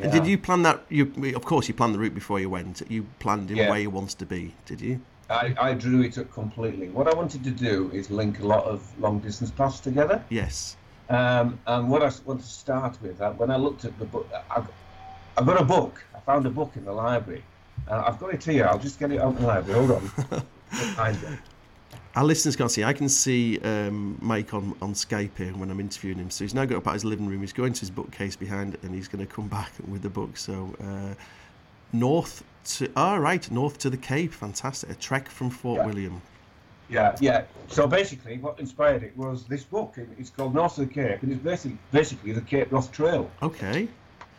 And 0.00 0.12
yeah. 0.12 0.18
did 0.20 0.26
you 0.26 0.38
plan 0.38 0.62
that? 0.62 0.84
You, 0.88 1.12
of 1.36 1.44
course, 1.44 1.68
you 1.68 1.74
planned 1.74 1.94
the 1.94 1.98
route 1.98 2.14
before 2.14 2.40
you 2.40 2.50
went. 2.50 2.82
You 2.88 3.06
planned 3.18 3.50
in 3.50 3.56
Yeah. 3.56 3.70
where 3.70 3.78
you 3.78 3.90
wanted 3.90 4.18
to 4.18 4.26
be, 4.26 4.54
did 4.66 4.80
you? 4.80 5.00
I, 5.30 5.54
I 5.58 5.74
drew 5.74 6.02
it 6.02 6.18
up 6.18 6.30
completely. 6.32 6.88
What 6.90 7.08
I 7.08 7.14
wanted 7.14 7.44
to 7.44 7.50
do 7.50 7.90
is 7.92 8.10
link 8.10 8.40
a 8.40 8.46
lot 8.46 8.64
of 8.64 8.82
long 9.00 9.20
distance 9.20 9.50
paths 9.50 9.80
together. 9.80 10.22
Yes. 10.28 10.76
Um, 11.08 11.58
and 11.66 11.86
I 11.86 12.10
want 12.24 12.40
to 12.40 12.46
start 12.46 12.98
with, 13.02 13.20
uh, 13.20 13.32
when 13.32 13.50
I 13.50 13.56
looked 13.56 13.84
at 13.84 13.98
the 13.98 14.04
book, 14.04 14.28
I've, 14.50 14.66
I've 15.36 15.46
got 15.46 15.60
a 15.60 15.64
book. 15.64 16.04
I 16.14 16.20
found 16.20 16.46
a 16.46 16.50
book 16.50 16.72
in 16.76 16.84
the 16.84 16.92
library. 16.92 17.42
Uh, 17.88 18.04
I've 18.06 18.18
got 18.18 18.32
it 18.34 18.44
here. 18.44 18.66
I'll 18.66 18.78
just 18.78 18.98
get 18.98 19.12
it 19.12 19.20
out 19.20 19.34
of 19.34 19.40
the 19.40 19.46
library. 19.46 19.86
Hold 19.86 20.02
on. 20.30 20.42
Our 22.16 22.24
listeners 22.24 22.54
can't 22.54 22.70
see. 22.70 22.84
I 22.84 22.92
can 22.92 23.08
see 23.08 23.58
um, 23.60 24.16
Mike 24.20 24.54
on, 24.54 24.76
on 24.80 24.94
Skype 24.94 25.36
here 25.36 25.52
when 25.52 25.70
I'm 25.70 25.80
interviewing 25.80 26.18
him. 26.18 26.30
So 26.30 26.44
he's 26.44 26.54
now 26.54 26.64
got 26.64 26.76
up 26.76 26.86
out 26.86 26.94
his 26.94 27.04
living 27.04 27.26
room. 27.26 27.40
He's 27.40 27.52
going 27.52 27.72
to 27.72 27.80
his 27.80 27.90
bookcase 27.90 28.36
behind 28.36 28.78
and 28.82 28.94
he's 28.94 29.08
going 29.08 29.26
to 29.26 29.32
come 29.32 29.48
back 29.58 29.72
with 29.88 30.02
the 30.02 30.10
book. 30.10 30.36
So 30.36 30.74
uh, 30.80 31.14
north 31.92 32.44
to 32.64 32.90
ah 32.96 33.16
right, 33.16 33.50
north 33.50 33.78
to 33.78 33.90
the 33.90 33.96
Cape. 33.96 34.32
Fantastic. 34.32 34.90
A 34.90 34.94
trek 34.94 35.28
from 35.28 35.50
Fort 35.50 35.80
Yeah. 35.80 35.86
William. 35.86 36.22
Yeah, 36.88 37.16
yeah. 37.20 37.44
So 37.68 37.86
basically, 37.86 38.38
what 38.38 38.60
inspired 38.60 39.02
it 39.02 39.16
was 39.16 39.44
this 39.44 39.64
book. 39.64 39.96
It's 40.18 40.30
called 40.30 40.54
North 40.54 40.78
of 40.78 40.88
the 40.88 40.94
Cape, 40.94 41.22
and 41.22 41.32
it's 41.32 41.42
basically 41.42 41.78
basically 41.90 42.32
the 42.32 42.42
Cape 42.42 42.70
Wrath 42.70 42.92
Trail. 42.92 43.30
Okay. 43.42 43.88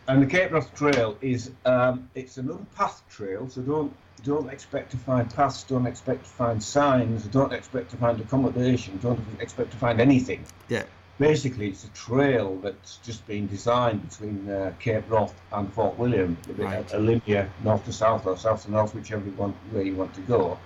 And 0.08 0.22
the 0.22 0.26
Cape 0.26 0.52
Wrath 0.52 0.72
Trail 0.74 1.16
is 1.20 1.50
um, 1.64 2.08
it's 2.14 2.36
an 2.38 2.48
unpathed 2.50 3.02
trail, 3.10 3.48
so 3.48 3.60
don't 3.62 3.92
don't 4.26 4.50
expect 4.50 4.90
to 4.90 4.96
find 4.96 5.32
paths, 5.32 5.62
don't 5.62 5.86
expect 5.86 6.24
to 6.24 6.30
find 6.30 6.62
signs, 6.62 7.24
don't 7.26 7.52
expect 7.52 7.90
to 7.92 7.96
find 7.96 8.20
accommodation, 8.20 8.98
don't 8.98 9.20
expect 9.40 9.70
to 9.70 9.76
find 9.76 10.00
anything. 10.00 10.44
Yeah. 10.68 10.82
Basically, 11.18 11.68
it's 11.68 11.84
a 11.84 11.88
trail 11.90 12.56
that's 12.56 12.96
just 12.98 13.26
been 13.26 13.46
designed 13.46 14.06
between 14.08 14.50
uh, 14.50 14.72
Cape 14.80 15.04
Wrath 15.08 15.34
and 15.52 15.72
Fort 15.72 15.96
William, 15.96 16.36
Right. 16.56 16.92
a, 16.92 16.98
a 16.98 17.00
linear 17.00 17.48
north 17.62 17.84
to 17.86 17.92
south 17.92 18.26
or 18.26 18.36
south 18.36 18.64
to 18.64 18.70
north, 18.70 18.94
whichever 18.94 19.24
you 19.24 19.32
want, 19.32 19.56
way 19.72 19.84
you 19.84 19.94
want 19.94 20.12
to 20.14 20.20
go. 20.22 20.58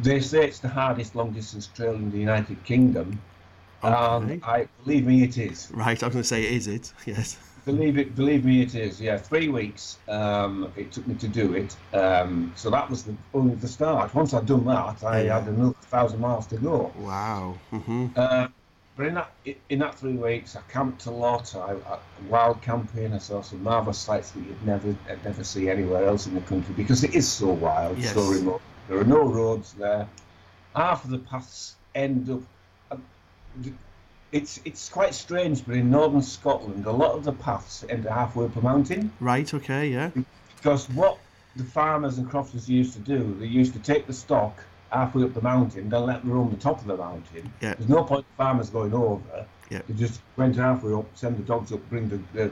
They 0.00 0.18
say 0.20 0.44
it's 0.48 0.58
the 0.58 0.68
hardest 0.68 1.14
long 1.14 1.30
distance 1.32 1.68
trail 1.68 1.94
in 1.94 2.10
the 2.10 2.18
United 2.18 2.64
Kingdom. 2.64 3.20
Um, 3.82 4.40
I 4.42 4.66
believe 4.82 5.06
me, 5.06 5.22
it 5.22 5.36
is. 5.36 5.70
Right, 5.72 6.02
I 6.02 6.06
was 6.06 6.14
going 6.14 6.22
to 6.22 6.24
say, 6.24 6.42
is 6.42 6.66
it? 6.66 6.92
Yes. 7.06 7.38
Believe 7.64 7.96
it, 7.98 8.14
believe 8.14 8.44
me, 8.44 8.60
it 8.62 8.74
is. 8.74 9.00
Yeah, 9.00 9.16
three 9.16 9.48
weeks 9.48 9.96
um, 10.08 10.70
it 10.76 10.92
took 10.92 11.06
me 11.06 11.14
to 11.14 11.28
do 11.28 11.54
it. 11.54 11.74
Um, 11.94 12.52
so 12.56 12.68
that 12.70 12.90
was 12.90 13.04
the 13.04 13.14
only 13.32 13.54
the 13.54 13.68
start. 13.68 14.14
Once 14.14 14.34
I'd 14.34 14.44
done 14.46 14.66
that, 14.66 15.02
I 15.02 15.20
had 15.20 15.48
another 15.48 15.74
thousand 15.84 16.20
miles 16.20 16.46
to 16.48 16.56
go. 16.56 16.92
Wow. 16.98 17.54
hmm 17.70 18.06
Uh, 18.16 18.48
but 18.96 19.06
in 19.06 19.14
that 19.14 19.32
in 19.70 19.78
that 19.80 19.94
three 19.98 20.12
weeks, 20.12 20.56
I 20.56 20.60
camped 20.70 21.06
a 21.06 21.10
lot. 21.10 21.54
I, 21.56 21.72
I 21.72 21.98
wild 22.28 22.60
camping. 22.62 23.12
I 23.12 23.18
saw 23.18 23.40
some 23.42 23.62
marvelous 23.62 23.98
sights 23.98 24.30
that 24.32 24.40
you'd 24.40 24.66
never 24.66 24.94
I'd 25.10 25.24
never 25.24 25.42
see 25.42 25.68
anywhere 25.70 26.06
else 26.06 26.26
in 26.26 26.34
the 26.34 26.42
country 26.42 26.74
because 26.76 27.02
it 27.02 27.14
is 27.14 27.26
so 27.26 27.48
wild, 27.48 28.00
so 28.04 28.22
remote. 28.30 28.62
There 28.88 28.98
are 28.98 29.04
no 29.04 29.22
roads 29.24 29.72
there. 29.72 30.06
Half 30.76 31.04
of 31.04 31.10
the 31.10 31.18
paths 31.18 31.74
end 31.94 32.28
up. 32.30 32.42
um, 32.92 33.02
It's 34.34 34.60
it's 34.64 34.88
quite 34.88 35.14
strange, 35.14 35.64
but 35.64 35.76
in 35.76 35.92
northern 35.92 36.20
Scotland, 36.20 36.86
a 36.86 36.90
lot 36.90 37.12
of 37.12 37.22
the 37.22 37.32
paths 37.32 37.84
end 37.88 38.04
halfway 38.04 38.46
up 38.46 38.56
a 38.56 38.60
mountain 38.60 39.12
Right. 39.20 39.54
Okay. 39.54 39.86
Yeah. 39.88 40.10
because 40.56 40.90
what 40.90 41.18
the 41.54 41.62
farmers 41.62 42.18
and 42.18 42.28
crofters 42.28 42.68
used 42.68 42.94
to 42.94 42.98
do, 42.98 43.36
they 43.38 43.46
used 43.46 43.72
to 43.74 43.78
take 43.78 44.08
the 44.08 44.12
stock 44.12 44.58
halfway 44.90 45.22
up 45.22 45.34
the 45.34 45.40
mountain, 45.40 45.88
then 45.88 46.04
let 46.04 46.22
them 46.22 46.32
roam 46.32 46.50
the 46.50 46.56
top 46.56 46.80
of 46.80 46.86
the 46.88 46.96
mountain. 46.96 47.52
Yeah. 47.60 47.74
There's 47.74 47.88
no 47.88 48.02
point 48.02 48.26
in 48.30 48.36
farmers 48.36 48.70
going 48.70 48.92
over. 48.92 49.46
Yeah. 49.70 49.82
They 49.86 49.94
just 49.94 50.20
went 50.36 50.56
halfway 50.56 50.92
up, 50.94 51.06
send 51.14 51.38
the 51.38 51.44
dogs 51.44 51.70
up, 51.72 51.88
bring 51.88 52.08
the 52.08 52.46
uh, 52.46 52.48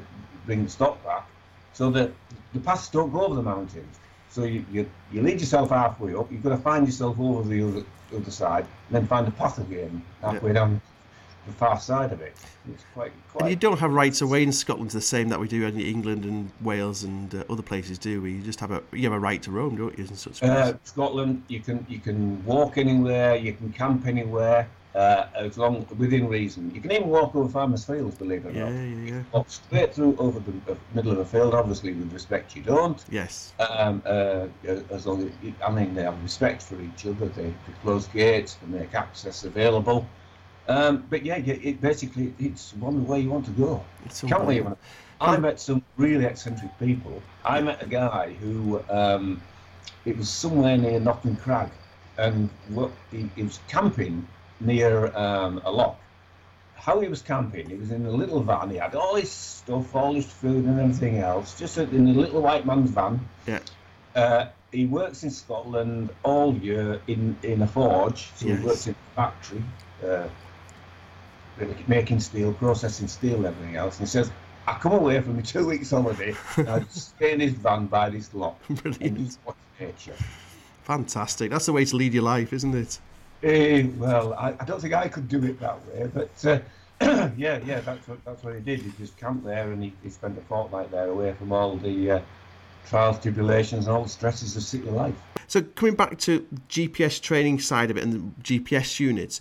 bring 0.46 0.62
the 0.62 0.70
stock 0.70 1.02
back, 1.04 1.26
so 1.72 1.90
that 1.90 2.12
the 2.52 2.60
paths 2.60 2.88
don't 2.90 3.12
go 3.12 3.22
over 3.22 3.34
the 3.34 3.42
mountains. 3.42 3.98
So 4.30 4.44
you, 4.44 4.64
you, 4.70 4.88
you 5.12 5.20
lead 5.20 5.40
yourself 5.40 5.70
halfway 5.70 6.14
up. 6.14 6.30
You've 6.30 6.44
got 6.44 6.50
to 6.50 6.62
find 6.70 6.86
yourself 6.86 7.18
over 7.18 7.46
the 7.46 7.60
other, 7.66 7.84
other 8.16 8.30
side, 8.30 8.66
and 8.86 8.92
then 8.96 9.06
find 9.08 9.26
a 9.26 9.32
path 9.32 9.58
again 9.58 10.00
halfway 10.22 10.52
down 10.52 10.80
the 11.46 11.52
far 11.52 11.78
side 11.80 12.12
of 12.12 12.20
it. 12.20 12.36
It's 12.72 12.84
quite 12.94 13.12
quite. 13.30 13.42
And 13.42 13.50
you 13.50 13.56
don't 13.56 13.78
have 13.78 13.92
rights 13.92 14.20
away 14.20 14.42
in 14.42 14.52
Scotland 14.52 14.90
the 14.90 15.00
same 15.00 15.28
that 15.28 15.40
we 15.40 15.48
do 15.48 15.66
in 15.66 15.80
England 15.80 16.24
and 16.24 16.50
Wales 16.60 17.02
and 17.02 17.34
uh, 17.34 17.44
other 17.50 17.62
places, 17.62 17.98
do 17.98 18.22
we? 18.22 18.32
You 18.32 18.42
just 18.42 18.60
have 18.60 18.70
a 18.70 18.82
you 18.92 19.02
have 19.04 19.12
a 19.12 19.18
right 19.18 19.42
to 19.42 19.50
roam, 19.50 19.76
don't 19.76 19.98
you? 19.98 20.04
In 20.04 20.14
such 20.14 20.42
Uh? 20.42 20.74
Scotland, 20.84 21.42
you 21.48 21.60
can 21.60 21.84
you 21.88 21.98
can 21.98 22.44
walk 22.44 22.78
anywhere, 22.78 23.36
you 23.36 23.52
can 23.54 23.72
camp 23.72 24.06
anywhere, 24.06 24.68
uh, 24.94 25.26
as 25.34 25.58
long 25.58 25.84
within 25.98 26.28
reason. 26.28 26.70
You 26.74 26.80
can 26.80 26.92
even 26.92 27.08
walk 27.08 27.34
over 27.34 27.48
farmers' 27.48 27.84
fields, 27.84 28.14
believe 28.16 28.46
it 28.46 28.50
or 28.50 28.58
yeah, 28.58 28.70
not. 28.70 28.72
yeah, 28.72 29.14
yeah. 29.14 29.22
Walk 29.32 29.50
straight 29.50 29.94
through 29.94 30.16
over 30.18 30.38
the 30.38 30.76
middle 30.94 31.12
of 31.12 31.18
a 31.18 31.24
field. 31.24 31.54
Obviously, 31.54 31.92
with 31.94 32.12
respect, 32.12 32.54
you 32.54 32.62
don't. 32.62 33.02
Yes. 33.10 33.52
Um, 33.58 34.02
uh, 34.06 34.46
as 34.90 35.06
long 35.06 35.22
as 35.26 35.52
I 35.66 35.70
mean, 35.72 35.94
they 35.94 36.02
have 36.04 36.22
respect 36.22 36.62
for 36.62 36.80
each 36.80 37.06
other. 37.06 37.26
They, 37.26 37.46
they 37.46 37.72
close 37.82 38.06
gates, 38.06 38.54
they 38.62 38.78
make 38.78 38.94
access 38.94 39.42
available. 39.44 40.06
Um, 40.68 41.04
but 41.10 41.24
yeah, 41.24 41.36
it 41.36 41.80
basically 41.80 42.32
it's 42.38 42.72
one 42.74 43.06
way 43.06 43.20
you 43.20 43.30
want 43.30 43.46
to 43.46 43.50
go. 43.52 43.84
It's 44.04 44.20
Can't 44.20 44.52
you 44.52 44.76
I 45.20 45.36
met 45.36 45.60
some 45.60 45.84
really 45.96 46.24
eccentric 46.24 46.76
people. 46.78 47.22
I 47.44 47.60
met 47.60 47.82
a 47.82 47.86
guy 47.86 48.32
who 48.34 48.82
um, 48.90 49.40
it 50.04 50.16
was 50.16 50.28
somewhere 50.28 50.76
near 50.76 50.98
Knockan 51.00 51.40
Crag, 51.40 51.70
and 52.18 52.50
what 52.68 52.90
he, 53.10 53.28
he 53.36 53.42
was 53.44 53.60
camping 53.68 54.26
near 54.60 55.16
um, 55.16 55.60
a 55.64 55.70
loch. 55.70 55.98
How 56.74 56.98
he 56.98 57.06
was 57.06 57.22
camping, 57.22 57.68
he 57.70 57.76
was 57.76 57.92
in 57.92 58.04
a 58.06 58.10
little 58.10 58.42
van. 58.42 58.70
He 58.70 58.76
had 58.76 58.96
all 58.96 59.14
his 59.14 59.30
stuff, 59.30 59.94
all 59.94 60.14
his 60.14 60.26
food, 60.26 60.64
and 60.64 60.80
everything 60.80 61.18
else, 61.18 61.56
just 61.56 61.78
in 61.78 62.08
a 62.08 62.12
little 62.12 62.42
white 62.42 62.66
man's 62.66 62.90
van. 62.90 63.20
Yeah. 63.46 63.60
Uh, 64.16 64.46
he 64.72 64.86
works 64.86 65.22
in 65.22 65.30
Scotland 65.30 66.10
all 66.24 66.54
year 66.56 67.00
in, 67.06 67.36
in 67.44 67.62
a 67.62 67.66
forge, 67.68 68.30
so 68.34 68.46
Yes. 68.46 68.58
he 68.58 68.66
works 68.66 68.86
in 68.88 68.94
a 68.94 69.14
factory, 69.14 69.62
uh, 70.04 70.26
making 71.86 72.20
steel, 72.20 72.52
processing 72.54 73.08
steel, 73.08 73.46
everything 73.46 73.76
else. 73.76 73.98
And 73.98 74.06
he 74.06 74.10
says, 74.10 74.30
I 74.66 74.74
come 74.74 74.92
away 74.92 75.20
from 75.20 75.36
my 75.36 75.42
two 75.42 75.66
weeks 75.66 75.90
holiday, 75.90 76.34
and 76.56 76.68
I 76.68 76.84
stay 76.90 77.32
in 77.32 77.40
his 77.40 77.52
van 77.52 77.86
by 77.86 78.10
this 78.10 78.32
loch 78.34 78.58
and 78.68 78.82
Brilliant. 78.82 79.38
watch 79.44 79.56
nature. 79.80 80.14
Fantastic. 80.84 81.50
That's 81.50 81.66
the 81.66 81.72
way 81.72 81.84
to 81.84 81.96
lead 81.96 82.14
your 82.14 82.24
life, 82.24 82.52
isn't 82.52 82.74
it? 82.74 82.98
Eh, 83.42 83.86
well, 83.96 84.34
I, 84.34 84.54
I 84.60 84.64
don't 84.64 84.80
think 84.80 84.94
I 84.94 85.08
could 85.08 85.28
do 85.28 85.42
it 85.44 85.58
that 85.60 85.78
way, 85.86 86.10
but 86.12 86.46
uh, 86.46 86.58
yeah, 87.36 87.58
yeah, 87.64 87.80
that's 87.80 88.06
what 88.06 88.24
that's 88.24 88.44
what 88.44 88.54
he 88.54 88.60
did. 88.60 88.82
He 88.82 88.92
just 88.98 89.16
camped 89.16 89.44
there 89.44 89.72
and 89.72 89.82
he, 89.82 89.92
he 90.02 90.10
spent 90.10 90.38
a 90.38 90.40
fortnight 90.42 90.90
there 90.92 91.08
away 91.08 91.34
from 91.34 91.52
all 91.52 91.76
the 91.76 92.10
uh, 92.12 92.20
trials, 92.88 93.18
tribulations, 93.18 93.86
and 93.86 93.96
all 93.96 94.04
the 94.04 94.08
stresses 94.08 94.56
of 94.56 94.62
city 94.62 94.88
life. 94.90 95.14
So 95.48 95.62
coming 95.62 95.96
back 95.96 96.18
to 96.20 96.46
GPS 96.68 97.20
training 97.20 97.58
side 97.58 97.90
of 97.90 97.96
it 97.96 98.04
and 98.04 98.12
the 98.12 98.42
GPS 98.42 99.00
units, 99.00 99.40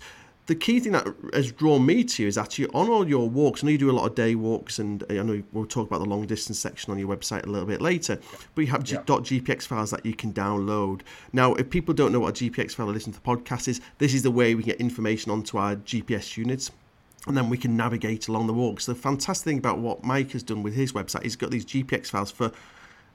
the 0.52 0.58
key 0.58 0.80
thing 0.80 0.92
that 0.92 1.06
has 1.32 1.50
drawn 1.50 1.86
me 1.86 2.04
to 2.04 2.22
you 2.22 2.28
is 2.28 2.36
actually 2.36 2.66
on 2.74 2.90
all 2.90 3.08
your 3.08 3.26
walks. 3.26 3.64
I 3.64 3.66
know 3.66 3.70
you 3.72 3.78
do 3.78 3.90
a 3.90 3.92
lot 3.92 4.04
of 4.04 4.14
day 4.14 4.34
walks, 4.34 4.78
and 4.78 5.02
I 5.08 5.14
know 5.14 5.42
we'll 5.50 5.64
talk 5.64 5.88
about 5.88 6.00
the 6.00 6.04
long 6.04 6.26
distance 6.26 6.58
section 6.58 6.92
on 6.92 6.98
your 6.98 7.08
website 7.08 7.46
a 7.46 7.48
little 7.48 7.66
bit 7.66 7.80
later. 7.80 8.18
But 8.54 8.60
you 8.60 8.66
have 8.66 8.84
G- 8.84 8.96
.gpx 8.96 9.66
files 9.66 9.92
that 9.92 10.04
you 10.04 10.12
can 10.12 10.30
download. 10.34 11.00
Now, 11.32 11.54
if 11.54 11.70
people 11.70 11.94
don't 11.94 12.12
know 12.12 12.20
what 12.20 12.38
a 12.38 12.44
GPX 12.44 12.74
file 12.74 12.90
or 12.90 12.92
listen 12.92 13.14
to 13.14 13.18
the 13.18 13.26
podcast 13.26 13.66
is, 13.66 13.80
this 13.96 14.12
is 14.12 14.22
the 14.22 14.30
way 14.30 14.54
we 14.54 14.62
get 14.62 14.78
information 14.78 15.32
onto 15.32 15.56
our 15.56 15.76
GPS 15.76 16.36
units. 16.36 16.70
And 17.26 17.34
then 17.34 17.48
we 17.48 17.56
can 17.56 17.74
navigate 17.74 18.28
along 18.28 18.46
the 18.46 18.52
walks. 18.52 18.84
The 18.84 18.94
fantastic 18.94 19.46
thing 19.46 19.58
about 19.58 19.78
what 19.78 20.04
Mike 20.04 20.32
has 20.32 20.42
done 20.42 20.62
with 20.62 20.74
his 20.74 20.92
website, 20.92 21.22
he's 21.22 21.36
got 21.36 21.50
these 21.50 21.64
GPX 21.64 22.08
files 22.08 22.30
for. 22.30 22.52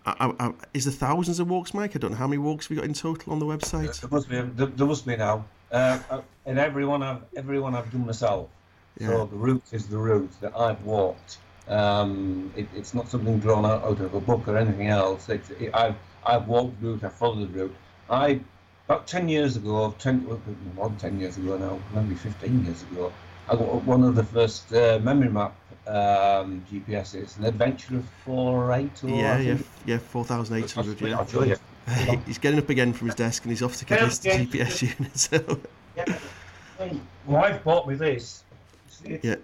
Uh, 0.07 0.33
uh, 0.39 0.51
is 0.73 0.85
there 0.85 0.93
thousands 0.93 1.39
of 1.39 1.47
walks, 1.51 1.75
Mike? 1.75 1.95
I 1.95 1.99
don't 1.99 2.11
know 2.11 2.17
how 2.17 2.25
many 2.25 2.39
walks 2.39 2.67
we 2.67 2.77
got 2.77 2.85
in 2.85 2.95
total 2.95 3.31
on 3.31 3.37
the 3.37 3.45
website. 3.45 4.01
There 4.01 4.09
must 4.09 4.27
be, 4.27 4.41
there 4.65 4.87
must 4.87 5.05
be 5.05 5.17
now. 5.17 5.45
Uh, 5.71 5.99
uh, 6.09 6.21
and 6.45 6.57
everyone 6.57 7.03
I've 7.03 7.21
everyone 7.35 7.75
I've 7.75 7.91
done 7.91 8.05
myself. 8.05 8.49
Yeah. 8.99 9.07
So 9.07 9.25
the 9.25 9.35
route 9.35 9.63
is 9.71 9.87
the 9.87 9.97
route 9.97 10.31
that 10.41 10.57
I've 10.57 10.81
walked. 10.83 11.37
Um, 11.67 12.51
it, 12.55 12.67
it's 12.73 12.93
not 12.93 13.09
something 13.09 13.39
drawn 13.39 13.65
out, 13.65 13.83
out 13.83 13.99
of 13.99 14.13
a 14.13 14.21
book 14.21 14.47
or 14.47 14.57
anything 14.57 14.87
else. 14.87 15.27
It's, 15.29 15.49
it, 15.51 15.71
I've 15.73 15.95
I've 16.25 16.47
walked 16.47 16.81
the 16.81 16.87
route. 16.87 17.03
I've 17.03 17.13
followed 17.13 17.53
the 17.53 17.59
route. 17.59 17.75
I 18.09 18.39
about 18.85 19.07
ten 19.07 19.27
years 19.27 19.57
ago, 19.57 19.93
ten 19.99 20.25
well, 20.25 20.41
more 20.75 20.89
than 20.89 20.97
ten 20.97 21.19
years 21.19 21.37
ago 21.37 21.57
now, 21.57 21.79
maybe 21.93 22.15
fifteen 22.15 22.63
years 22.63 22.81
ago, 22.83 23.11
I 23.49 23.55
got 23.55 23.83
one 23.83 24.03
of 24.03 24.15
the 24.15 24.23
first 24.23 24.73
uh, 24.73 24.99
memory 25.03 25.29
map 25.29 25.53
um, 25.85 26.63
GPSs, 26.71 27.37
an 27.37 27.45
Adventurer 27.45 28.01
four 28.23 28.71
eight. 28.71 29.03
Or 29.03 29.09
Yeah, 29.09 29.35
I 29.35 29.39
yeah, 29.39 29.57
yeah, 29.85 29.97
four 29.97 30.23
thousand 30.23 30.57
eight 30.57 30.71
hundred. 30.71 31.01
Yeah, 31.01 31.55
he's 32.25 32.37
getting 32.37 32.59
up 32.59 32.69
again 32.69 32.93
from 32.93 33.07
his 33.07 33.15
desk 33.15 33.43
and 33.43 33.51
he's 33.51 33.61
off 33.61 33.77
to 33.77 33.85
get 33.85 34.01
his. 34.01 34.19
GPS 34.19 34.81
unit. 34.99 35.17
So 35.17 35.59
Yeah. 35.95 36.17
My 36.79 36.99
wife 37.25 37.63
bought 37.63 37.87
me 37.87 37.95
this. 37.95 38.43
See 38.89 39.19
yeah, 39.23 39.35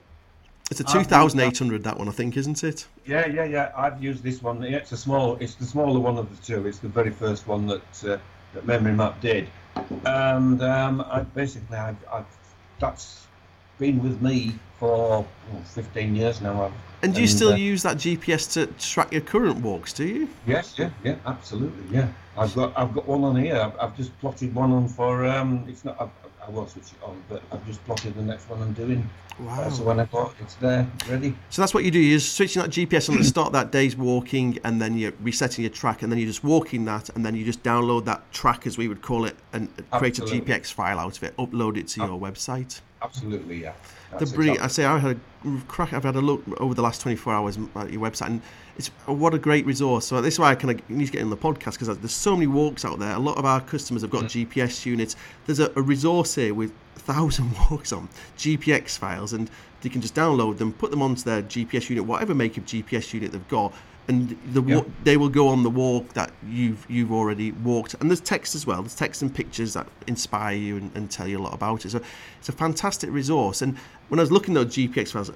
it's 0.69 0.79
a 0.79 0.83
I've 0.85 0.91
two 0.91 0.97
used 0.99 1.09
thousand 1.09 1.39
that. 1.39 1.47
eight 1.47 1.57
hundred. 1.57 1.83
That 1.83 1.97
one, 1.97 2.07
I 2.07 2.11
think, 2.11 2.37
isn't 2.37 2.63
it? 2.63 2.87
Yeah, 3.05 3.27
yeah, 3.27 3.43
yeah. 3.45 3.71
I've 3.75 4.01
used 4.03 4.23
this 4.23 4.41
one. 4.41 4.63
It's 4.63 4.91
a 4.91 4.97
small. 4.97 5.35
It's 5.37 5.55
the 5.55 5.65
smaller 5.65 5.99
one 5.99 6.17
of 6.17 6.29
the 6.29 6.45
two. 6.45 6.67
It's 6.67 6.79
the 6.79 6.87
very 6.89 7.11
first 7.11 7.47
one 7.47 7.65
that 7.67 8.03
uh, 8.03 8.17
that 8.53 8.65
Memory 8.65 8.93
Map 8.93 9.19
did, 9.21 9.47
and 10.05 10.61
um, 10.61 11.01
I 11.01 11.21
basically 11.21 11.77
I've, 11.77 11.97
I've 12.11 12.25
that's 12.79 13.25
been 13.83 14.01
with 14.01 14.21
me 14.21 14.53
for 14.79 15.25
oh, 15.25 15.27
15 15.65 16.15
years 16.15 16.39
now. 16.39 16.65
I've, 16.65 16.71
And 17.01 17.13
do 17.13 17.19
you 17.19 17.27
still 17.27 17.51
uh, 17.51 17.57
use 17.57 17.83
that 17.83 17.97
GPS 17.97 18.49
to 18.53 18.67
track 18.79 19.11
your 19.11 19.19
current 19.21 19.57
walks? 19.57 19.91
Do 19.91 20.05
you? 20.05 20.29
Yes, 20.47 20.75
yeah, 20.77 20.89
yeah, 21.03 21.17
absolutely, 21.25 21.83
yeah. 21.91 22.07
I've 22.37 22.55
got 22.55 22.71
I've 22.77 22.93
got 22.93 23.05
one 23.05 23.23
on 23.25 23.35
here. 23.35 23.57
I've, 23.57 23.77
I've 23.77 23.97
just 23.97 24.17
plotted 24.21 24.55
one 24.55 24.71
on 24.71 24.87
for 24.87 25.25
um. 25.25 25.65
It's 25.67 25.83
not. 25.83 25.99
I, 25.99 26.07
I 26.45 26.49
will 26.49 26.67
switch 26.67 26.91
it 26.95 27.03
on, 27.03 27.21
but 27.29 27.41
I've 27.51 27.65
just 27.65 27.83
plotted 27.85 28.15
the 28.15 28.21
next 28.21 28.49
one 28.49 28.61
I'm 28.61 28.73
doing. 28.73 29.09
Wow. 29.39 29.61
Uh, 29.61 29.69
so 29.69 29.83
when 29.83 29.99
I 29.99 30.05
got 30.05 30.33
it's 30.39 30.55
there, 30.55 30.87
ready. 31.09 31.35
So 31.49 31.61
that's 31.61 31.73
what 31.73 31.83
you 31.83 31.91
do. 31.91 31.99
You're 31.99 32.19
switching 32.19 32.61
that 32.61 32.71
GPS 32.71 33.09
on 33.09 33.17
the 33.17 33.23
start 33.23 33.51
that 33.53 33.71
day's 33.71 33.97
walking, 33.97 34.59
and 34.63 34.81
then 34.81 34.97
you're 34.97 35.13
resetting 35.21 35.63
your 35.63 35.71
track, 35.71 36.03
and 36.03 36.11
then 36.11 36.19
you're 36.19 36.27
just 36.27 36.43
walking 36.43 36.85
that, 36.85 37.09
and 37.15 37.25
then 37.25 37.35
you 37.35 37.43
just 37.43 37.63
download 37.63 38.05
that 38.05 38.31
track, 38.31 38.65
as 38.65 38.77
we 38.77 38.87
would 38.87 39.01
call 39.01 39.25
it, 39.25 39.35
and 39.51 39.67
create 39.91 40.19
a 40.19 40.23
Absolutely. 40.23 40.53
GPX 40.53 40.71
file 40.71 40.99
out 40.99 41.17
of 41.17 41.23
it, 41.23 41.35
upload 41.37 41.77
it 41.77 41.87
to 41.89 42.01
your 42.01 42.19
website. 42.19 42.79
Absolutely, 43.03 43.61
yeah. 43.61 43.73
The 44.11 44.19
That's 44.19 44.31
brilliant. 44.31 44.61
I 44.61 44.67
say 44.67 44.85
I 44.85 44.97
had 44.97 45.19
a 45.45 45.61
crack. 45.67 45.91
I've 45.93 46.03
had 46.03 46.15
a 46.15 46.21
look 46.21 46.43
over 46.61 46.73
the 46.73 46.81
last 46.81 47.01
24 47.01 47.33
hours 47.33 47.57
at 47.75 47.91
your 47.91 48.01
website, 48.01 48.27
and 48.27 48.41
it's 48.77 48.87
what 49.05 49.33
a 49.33 49.39
great 49.39 49.65
resource. 49.65 50.05
So 50.05 50.21
this 50.21 50.35
is 50.35 50.39
why 50.39 50.51
I 50.51 50.55
kind 50.55 50.79
of 50.79 50.89
need 50.89 51.07
to 51.07 51.11
get 51.11 51.21
in 51.21 51.29
the 51.29 51.37
podcast 51.37 51.73
because 51.73 51.97
there's 51.97 52.13
so 52.13 52.35
many 52.35 52.47
walks 52.47 52.85
out 52.85 52.99
there. 52.99 53.13
A 53.13 53.19
lot 53.19 53.37
of 53.37 53.45
our 53.45 53.59
customers 53.59 54.03
have 54.03 54.11
got 54.11 54.25
mm-hmm. 54.25 54.49
GPS 54.49 54.85
units. 54.85 55.15
There's 55.45 55.59
a, 55.59 55.71
a 55.75 55.81
resource 55.81 56.35
here 56.35 56.53
with 56.53 56.71
a 56.95 56.99
thousand 56.99 57.53
walks 57.71 57.91
on 57.91 58.07
GPX 58.37 58.97
files, 58.97 59.33
and 59.33 59.49
they 59.81 59.89
can 59.89 60.01
just 60.01 60.15
download 60.15 60.57
them, 60.57 60.71
put 60.71 60.91
them 60.91 61.01
onto 61.01 61.23
their 61.23 61.41
GPS 61.41 61.89
unit, 61.89 62.05
whatever 62.05 62.33
make 62.33 62.57
of 62.57 62.65
GPS 62.65 63.13
unit 63.13 63.31
they've 63.31 63.47
got. 63.49 63.73
And 64.07 64.37
the 64.51 64.61
wa- 64.61 64.85
they 65.03 65.15
will 65.15 65.29
go 65.29 65.47
on 65.47 65.63
the 65.63 65.69
walk 65.69 66.09
that 66.13 66.31
you've 66.45 66.85
you've 66.89 67.11
already 67.11 67.51
walked, 67.51 67.93
and 67.95 68.09
there's 68.09 68.19
text 68.19 68.53
as 68.53 68.67
well. 68.67 68.81
There's 68.81 68.95
text 68.95 69.21
and 69.21 69.33
pictures 69.33 69.73
that 69.73 69.87
inspire 70.07 70.55
you 70.55 70.77
and, 70.77 70.91
and 70.95 71.09
tell 71.09 71.27
you 71.27 71.39
a 71.39 71.43
lot 71.43 71.53
about 71.53 71.85
it. 71.85 71.91
So 71.91 72.01
it's 72.39 72.49
a 72.49 72.53
fantastic 72.53 73.09
resource. 73.11 73.61
And 73.61 73.77
when 74.09 74.19
I 74.19 74.23
was 74.23 74.31
looking 74.31 74.57
at 74.57 74.65
those 74.65 74.75
GPX 74.75 75.11
files, 75.13 75.31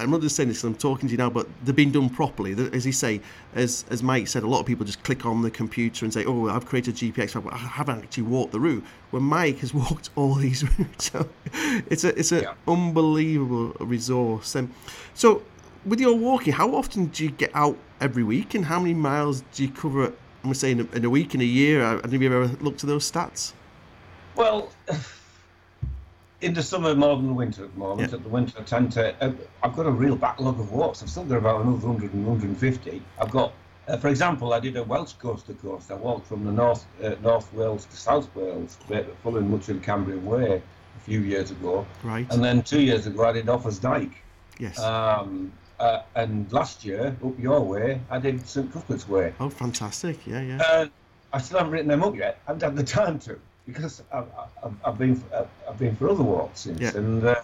I'm 0.00 0.10
not 0.10 0.22
just 0.22 0.34
saying 0.34 0.48
this. 0.48 0.64
I'm 0.64 0.74
talking 0.74 1.08
to 1.08 1.12
you 1.12 1.18
now, 1.18 1.28
but 1.28 1.46
they're 1.62 1.74
being 1.74 1.90
done 1.90 2.08
properly. 2.08 2.52
As 2.72 2.86
you 2.86 2.92
say, 2.92 3.20
as 3.54 3.84
as 3.90 4.02
Mike 4.02 4.28
said, 4.28 4.42
a 4.42 4.46
lot 4.46 4.60
of 4.60 4.66
people 4.66 4.86
just 4.86 5.02
click 5.02 5.26
on 5.26 5.42
the 5.42 5.50
computer 5.50 6.04
and 6.06 6.12
say, 6.12 6.24
"Oh, 6.24 6.48
I've 6.48 6.66
created 6.66 6.94
a 6.94 6.98
GPX 6.98 7.32
file, 7.32 7.42
but 7.42 7.52
I 7.52 7.58
haven't 7.58 8.04
actually 8.04 8.24
walked 8.24 8.52
the 8.52 8.60
route." 8.60 8.84
When 9.10 9.22
Mike 9.22 9.58
has 9.58 9.74
walked 9.82 10.10
all 10.16 10.34
these 10.34 10.64
routes, 10.78 11.10
so 11.10 11.28
it's 11.88 12.04
a 12.04 12.18
it's 12.18 12.32
an 12.32 12.44
yeah. 12.44 12.54
unbelievable 12.66 13.72
resource. 13.80 14.54
And 14.54 14.72
so, 15.14 15.42
with 15.84 16.00
your 16.00 16.16
walking, 16.16 16.54
how 16.54 16.74
often 16.74 17.06
do 17.06 17.24
you 17.24 17.30
get 17.30 17.50
out 17.54 17.76
every 18.00 18.22
week, 18.22 18.54
and 18.54 18.64
how 18.64 18.80
many 18.80 18.94
miles 18.94 19.42
do 19.54 19.64
you 19.64 19.70
cover? 19.70 20.06
I'm 20.06 20.14
going 20.44 20.54
to 20.54 20.58
say 20.58 20.70
in 20.72 20.80
a, 20.80 20.96
in 20.96 21.04
a 21.04 21.10
week, 21.10 21.34
in 21.34 21.40
a 21.40 21.44
year. 21.44 21.80
Have 21.80 22.12
you 22.12 22.22
ever 22.26 22.46
looked 22.60 22.82
at 22.82 22.88
those 22.88 23.10
stats? 23.10 23.52
Well 24.36 24.72
in 26.40 26.54
the 26.54 26.62
summer 26.62 26.94
more 26.94 27.16
than 27.16 27.26
the 27.26 27.34
winter 27.34 27.64
at 27.64 27.72
the 27.72 27.78
moment. 27.78 28.10
Yeah. 28.10 28.16
At 28.16 28.22
the 28.22 28.28
winter, 28.28 28.58
I 28.58 28.62
tend 28.62 28.92
to. 28.92 29.14
Uh, 29.22 29.32
I've 29.62 29.76
got 29.76 29.86
a 29.86 29.90
real 29.90 30.16
backlog 30.16 30.58
of 30.58 30.72
walks. 30.72 31.02
I've 31.02 31.10
still 31.10 31.24
got 31.24 31.38
about 31.38 31.60
another 31.62 31.86
100 31.86 32.12
and 32.14 32.26
150. 32.26 33.02
I've 33.20 33.30
got, 33.30 33.52
uh, 33.88 33.96
for 33.96 34.08
example, 34.08 34.52
I 34.52 34.60
did 34.60 34.76
a 34.76 34.84
Welsh 34.84 35.12
coast 35.14 35.46
to 35.46 35.54
coast. 35.54 35.90
I 35.90 35.94
walked 35.94 36.26
from 36.26 36.44
the 36.44 36.52
North 36.52 36.86
uh, 37.02 37.14
North 37.22 37.52
Wales 37.52 37.84
to 37.86 37.96
South 37.96 38.34
Wales, 38.34 38.78
following 39.22 39.50
much 39.50 39.68
of 39.68 39.80
the 39.80 39.84
Cambrian 39.84 40.24
Way 40.24 40.62
a 40.96 41.00
few 41.00 41.20
years 41.20 41.50
ago. 41.50 41.86
Right. 42.02 42.30
And 42.32 42.42
then 42.42 42.62
two 42.62 42.80
years 42.80 43.06
ago, 43.06 43.24
I 43.24 43.32
did 43.32 43.46
Offa's 43.46 43.78
Dyke. 43.78 44.22
Yes. 44.58 44.78
Um, 44.78 45.52
uh, 45.80 46.02
and 46.14 46.52
last 46.52 46.84
year, 46.84 47.16
up 47.24 47.38
your 47.40 47.60
way, 47.60 48.00
I 48.10 48.18
did 48.18 48.46
St 48.46 48.70
Cuthbert's 48.72 49.08
Way. 49.08 49.32
Oh, 49.40 49.48
fantastic! 49.48 50.26
Yeah, 50.26 50.42
yeah. 50.42 50.62
Uh, 50.62 50.86
I 51.32 51.38
still 51.38 51.58
haven't 51.58 51.72
written 51.72 51.88
them 51.88 52.02
up 52.02 52.14
yet. 52.14 52.40
I 52.46 52.52
haven't 52.52 52.62
had 52.62 52.76
the 52.76 52.84
time 52.84 53.18
to 53.20 53.38
because 53.66 54.02
I've, 54.12 54.26
I've, 54.62 54.74
I've 54.84 54.98
been 54.98 55.16
for, 55.16 55.48
I've 55.68 55.78
been 55.78 55.96
for 55.96 56.10
other 56.10 56.22
walks 56.22 56.60
since, 56.60 56.80
yeah. 56.80 56.96
and 56.96 57.24
uh, 57.24 57.36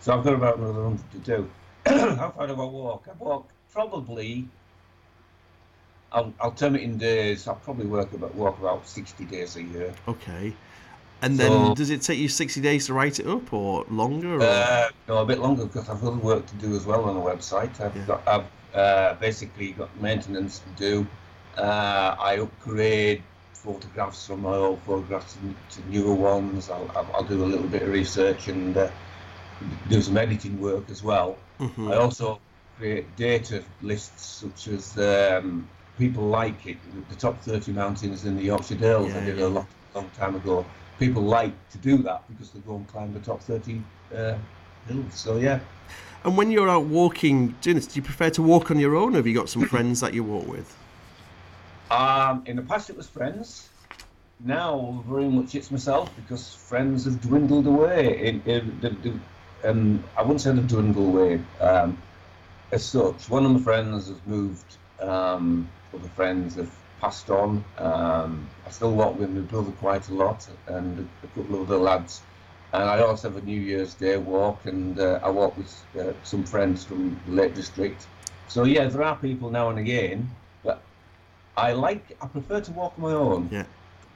so 0.00 0.16
I've 0.16 0.24
got 0.24 0.32
about 0.32 0.58
another 0.58 0.82
hundred 0.82 1.12
to 1.12 1.18
do. 1.18 1.50
How 1.86 2.30
far 2.30 2.46
do 2.46 2.54
I 2.54 2.64
walk? 2.64 3.06
I 3.08 3.22
walk 3.22 3.48
probably. 3.72 4.48
I'll, 6.12 6.32
I'll 6.40 6.52
term 6.52 6.76
it 6.76 6.82
in 6.82 6.98
days. 6.98 7.48
I'll 7.48 7.54
probably 7.56 7.86
work 7.86 8.12
about 8.12 8.34
walk 8.34 8.58
about 8.58 8.86
sixty 8.88 9.24
days 9.24 9.56
a 9.56 9.62
year. 9.62 9.92
Okay. 10.08 10.54
And 11.22 11.38
then, 11.38 11.50
so, 11.50 11.74
does 11.74 11.90
it 11.90 12.02
take 12.02 12.18
you 12.18 12.28
60 12.28 12.60
days 12.60 12.86
to 12.86 12.94
write 12.94 13.20
it 13.20 13.28
up, 13.28 13.52
or 13.52 13.84
longer? 13.88 14.38
Or? 14.38 14.42
Uh, 14.42 14.88
no, 15.06 15.18
a 15.18 15.24
bit 15.24 15.38
longer 15.38 15.64
because 15.66 15.88
I've 15.88 16.00
got 16.00 16.16
work 16.16 16.44
to 16.46 16.54
do 16.56 16.74
as 16.74 16.84
well 16.84 17.04
on 17.04 17.14
the 17.14 17.20
website. 17.20 17.80
I've 17.80 17.96
yeah. 17.96 18.06
got, 18.06 18.28
I've 18.28 18.74
uh, 18.74 19.14
basically 19.14 19.72
got 19.72 19.88
maintenance 20.00 20.58
to 20.58 20.68
do. 20.76 21.06
Uh, 21.56 22.16
I 22.18 22.38
upgrade 22.38 23.22
photographs 23.52 24.26
from 24.26 24.42
my 24.42 24.54
old 24.54 24.82
photographs 24.82 25.36
to, 25.70 25.90
newer 25.90 26.14
ones. 26.14 26.70
I'll, 26.70 26.90
I'll, 27.14 27.22
do 27.22 27.44
a 27.44 27.46
little 27.46 27.68
bit 27.68 27.82
of 27.82 27.90
research 27.90 28.48
and 28.48 28.76
uh, 28.76 28.90
do 29.88 30.02
some 30.02 30.16
editing 30.16 30.60
work 30.60 30.90
as 30.90 31.04
well. 31.04 31.36
Mm-hmm. 31.60 31.92
I 31.92 31.96
also 31.96 32.40
create 32.78 33.14
data 33.16 33.62
lists 33.82 34.24
such 34.24 34.68
as 34.68 34.98
um, 34.98 35.68
people 35.98 36.24
like 36.24 36.66
it, 36.66 36.78
the 37.10 37.14
top 37.14 37.40
30 37.42 37.72
mountains 37.72 38.24
in 38.24 38.36
the 38.36 38.42
Yorkshire 38.42 38.74
Dales. 38.74 39.10
Yeah, 39.10 39.18
I 39.18 39.24
did 39.24 39.38
yeah. 39.38 39.46
a 39.46 39.48
long, 39.48 39.68
long 39.94 40.10
time 40.16 40.34
ago. 40.34 40.66
People 41.02 41.22
like 41.22 41.52
to 41.70 41.78
do 41.78 41.96
that 41.98 42.22
because 42.28 42.50
they 42.50 42.60
go 42.60 42.76
and 42.76 42.86
climb 42.86 43.12
the 43.12 43.18
top 43.18 43.40
30 43.40 43.82
uh, 44.14 44.36
hills. 44.86 45.14
So 45.14 45.36
yeah. 45.38 45.58
And 46.22 46.36
when 46.36 46.52
you're 46.52 46.70
out 46.70 46.84
walking, 46.84 47.56
doing 47.60 47.74
this, 47.74 47.88
do 47.88 47.96
you 47.96 48.02
prefer 48.02 48.30
to 48.30 48.42
walk 48.42 48.70
on 48.70 48.78
your 48.78 48.94
own, 48.94 49.14
or 49.14 49.16
have 49.16 49.26
you 49.26 49.34
got 49.34 49.48
some 49.48 49.62
friends 49.72 49.98
that 49.98 50.14
you 50.14 50.22
walk 50.22 50.46
with? 50.46 50.76
Um, 51.90 52.44
in 52.46 52.54
the 52.54 52.62
past, 52.62 52.88
it 52.88 52.96
was 52.96 53.08
friends. 53.08 53.68
Now, 54.44 55.02
very 55.08 55.28
much 55.28 55.56
it's 55.56 55.72
myself 55.72 56.08
because 56.14 56.54
friends 56.54 57.04
have 57.06 57.20
dwindled 57.20 57.66
away. 57.66 58.28
In, 58.28 58.40
in, 58.46 59.00
in, 59.02 59.20
um, 59.64 60.04
I 60.16 60.22
wouldn't 60.22 60.40
say 60.40 60.52
they've 60.52 60.68
dwindled 60.68 61.08
away 61.08 61.40
um, 61.60 61.98
as 62.70 62.84
such. 62.84 63.28
One 63.28 63.44
of 63.44 63.50
my 63.50 63.60
friends 63.60 64.06
has 64.06 64.20
moved. 64.24 64.76
Um, 65.00 65.68
other 65.92 66.08
friends 66.10 66.54
have 66.54 66.70
passed 67.02 67.28
on. 67.28 67.62
Um, 67.76 68.48
I 68.66 68.70
still 68.70 68.92
walk 68.92 69.18
with 69.18 69.28
my 69.30 69.40
brother 69.40 69.72
quite 69.72 70.08
a 70.08 70.14
lot 70.14 70.48
and 70.68 71.00
a, 71.00 71.26
a 71.26 71.28
couple 71.34 71.56
of 71.56 71.70
other 71.70 71.78
lads. 71.78 72.22
And 72.72 72.84
I 72.84 73.00
also 73.00 73.28
have 73.28 73.42
a 73.42 73.44
New 73.44 73.60
Year's 73.60 73.92
Day 73.92 74.16
walk, 74.16 74.64
and 74.64 74.98
uh, 74.98 75.20
I 75.22 75.28
walk 75.28 75.58
with 75.58 75.84
uh, 76.00 76.14
some 76.22 76.42
friends 76.44 76.84
from 76.84 77.20
the 77.26 77.32
Lake 77.32 77.54
District. 77.54 78.06
So 78.48 78.64
yeah, 78.64 78.86
there 78.86 79.02
are 79.02 79.16
people 79.16 79.50
now 79.50 79.68
and 79.68 79.78
again 79.78 80.30
but 80.62 80.82
I 81.56 81.72
like, 81.72 82.16
I 82.22 82.26
prefer 82.26 82.60
to 82.60 82.72
walk 82.72 82.94
on 82.96 83.02
my 83.02 83.12
own. 83.12 83.48
Yeah. 83.50 83.62
To 83.62 83.68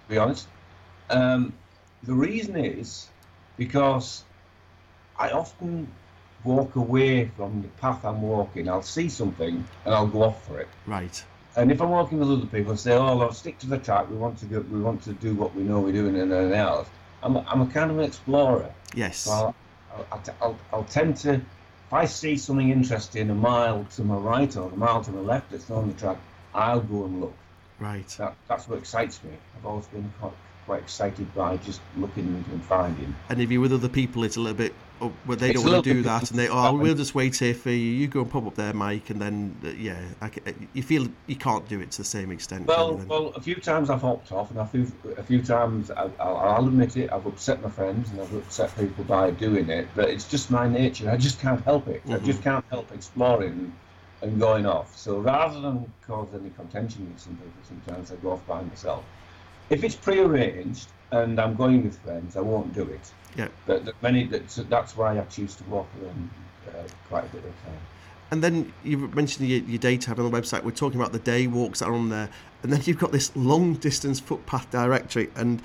be 0.08 0.18
honest, 0.18 0.48
um, 1.10 1.52
the 2.02 2.14
reason 2.14 2.56
is 2.56 3.08
because 3.56 4.24
I 5.18 5.30
often 5.30 5.90
walk 6.44 6.76
away 6.76 7.30
from 7.36 7.62
the 7.62 7.68
path 7.80 8.04
I'm 8.04 8.22
walking. 8.22 8.68
I'll 8.68 8.82
see 8.82 9.08
something 9.08 9.64
and 9.84 9.94
I'll 9.94 10.06
go 10.06 10.22
off 10.22 10.46
for 10.46 10.60
it. 10.60 10.68
Right. 10.86 11.24
And 11.56 11.72
if 11.72 11.80
I'm 11.80 11.90
working 11.90 12.18
with 12.18 12.30
other 12.30 12.46
people, 12.46 12.76
say, 12.76 12.92
"Oh, 12.92 13.16
let's 13.16 13.38
stick 13.38 13.58
to 13.60 13.66
the 13.66 13.78
track. 13.78 14.10
We 14.10 14.16
want 14.16 14.38
to 14.38 14.46
go. 14.46 14.60
We 14.60 14.80
want 14.80 15.02
to 15.04 15.12
do 15.14 15.34
what 15.34 15.54
we 15.54 15.62
know 15.62 15.80
we're 15.80 15.92
doing 15.92 16.16
and 16.16 16.32
anything 16.32 16.54
else." 16.54 16.88
I'm, 17.22 17.36
a, 17.36 17.44
I'm 17.48 17.62
a 17.62 17.66
kind 17.66 17.90
of 17.90 17.98
an 17.98 18.04
explorer. 18.04 18.72
Yes. 18.94 19.18
So 19.18 19.32
I'll, 19.32 19.54
I'll, 20.12 20.22
I'll, 20.40 20.58
I'll, 20.72 20.84
tend 20.84 21.16
to, 21.18 21.34
if 21.34 21.92
I 21.92 22.04
see 22.04 22.36
something 22.36 22.70
interesting 22.70 23.30
a 23.30 23.34
mile 23.34 23.84
to 23.96 24.04
my 24.04 24.16
right 24.16 24.54
or 24.56 24.70
a 24.70 24.76
mile 24.76 25.02
to 25.02 25.10
my 25.10 25.20
left 25.20 25.50
that's 25.50 25.68
not 25.68 25.78
on 25.78 25.88
the 25.88 25.94
track, 25.94 26.18
I'll 26.54 26.80
go 26.80 27.04
and 27.04 27.20
look. 27.20 27.34
Right. 27.80 28.08
That, 28.18 28.36
that's 28.48 28.68
what 28.68 28.78
excites 28.78 29.22
me. 29.24 29.30
I've 29.56 29.66
always 29.66 29.86
been 29.86 30.12
quite, 30.20 30.32
quite 30.66 30.82
excited 30.82 31.34
by 31.34 31.56
just 31.58 31.80
looking 31.96 32.44
and 32.50 32.64
finding. 32.64 33.14
And 33.28 33.40
if 33.40 33.50
you're 33.50 33.60
with 33.60 33.72
other 33.72 33.88
people, 33.88 34.24
it's 34.24 34.36
a 34.36 34.40
little 34.40 34.56
bit 34.56 34.74
oh, 35.00 35.12
where 35.24 35.36
they 35.36 35.50
it's 35.50 35.62
don't 35.62 35.72
want 35.72 35.84
to 35.84 35.94
do 35.94 36.02
that, 36.02 36.30
and 36.30 36.38
they 36.38 36.48
oh, 36.48 36.74
we'll 36.74 36.94
just 36.94 37.14
wait 37.14 37.36
here 37.36 37.54
for 37.54 37.70
you. 37.70 37.76
You 37.76 38.08
go 38.08 38.22
and 38.22 38.30
pop 38.30 38.46
up 38.46 38.54
there, 38.54 38.72
Mike, 38.72 39.10
and 39.10 39.20
then 39.20 39.56
uh, 39.64 39.68
yeah, 39.70 40.00
I, 40.20 40.30
you 40.72 40.82
feel 40.82 41.08
you 41.26 41.36
can't 41.36 41.68
do 41.68 41.80
it 41.80 41.90
to 41.92 41.98
the 41.98 42.04
same 42.04 42.30
extent. 42.30 42.66
Well, 42.66 42.96
well, 43.08 43.28
a 43.36 43.40
few 43.40 43.56
times 43.56 43.90
I've 43.90 44.02
hopped 44.02 44.32
off, 44.32 44.50
and 44.50 44.58
a 44.58 44.66
few, 44.66 44.90
a 45.16 45.22
few 45.22 45.42
times 45.42 45.90
I, 45.90 46.10
I'll, 46.20 46.36
I'll 46.36 46.66
admit 46.66 46.96
it, 46.96 47.12
I've 47.12 47.26
upset 47.26 47.62
my 47.62 47.70
friends 47.70 48.10
and 48.10 48.20
I've 48.20 48.34
upset 48.34 48.76
people 48.76 49.04
by 49.04 49.30
doing 49.30 49.68
it, 49.70 49.88
but 49.94 50.08
it's 50.08 50.28
just 50.28 50.50
my 50.50 50.68
nature. 50.68 51.10
I 51.10 51.16
just 51.16 51.40
can't 51.40 51.62
help 51.62 51.88
it. 51.88 52.02
Mm-hmm. 52.04 52.14
I 52.14 52.18
just 52.18 52.42
can't 52.42 52.64
help 52.70 52.92
exploring 52.92 53.72
and 54.22 54.40
going 54.40 54.66
off. 54.66 54.96
So 54.96 55.18
rather 55.18 55.60
than 55.60 55.92
cause 56.06 56.28
any 56.34 56.50
contention 56.50 57.10
with 57.12 57.20
some 57.20 57.36
people, 57.36 57.52
sometimes 57.62 58.12
I 58.12 58.16
go 58.16 58.32
off 58.32 58.46
by 58.46 58.62
myself. 58.62 59.04
If 59.68 59.84
it's 59.84 59.96
pre-arranged 59.96 60.88
and 61.12 61.40
I'm 61.40 61.54
going 61.54 61.84
with 61.84 61.98
friends, 62.00 62.36
I 62.36 62.40
won't 62.40 62.74
do 62.74 62.82
it. 62.82 63.12
Yeah. 63.36 63.48
But 63.66 63.90
many 64.02 64.24
that's 64.24 64.96
why 64.96 65.18
I 65.18 65.24
choose 65.24 65.54
to 65.56 65.64
walk 65.64 65.88
around 66.02 66.30
uh, 66.68 66.88
quite 67.08 67.24
a 67.24 67.28
bit 67.28 67.44
of 67.44 67.64
time. 67.64 67.78
And 68.30 68.42
then 68.42 68.72
you 68.82 68.98
mentioned 68.98 69.48
your, 69.48 69.60
your 69.60 69.78
day 69.78 69.96
tab 69.96 70.18
on 70.18 70.30
the 70.30 70.36
website. 70.36 70.64
We're 70.64 70.72
talking 70.72 70.98
about 70.98 71.12
the 71.12 71.20
day 71.20 71.46
walks 71.46 71.78
that 71.78 71.88
are 71.88 71.94
on 71.94 72.08
there, 72.08 72.28
and 72.62 72.72
then 72.72 72.80
you've 72.84 72.98
got 72.98 73.12
this 73.12 73.34
long 73.36 73.74
distance 73.74 74.18
footpath 74.18 74.70
directory. 74.70 75.30
And 75.36 75.62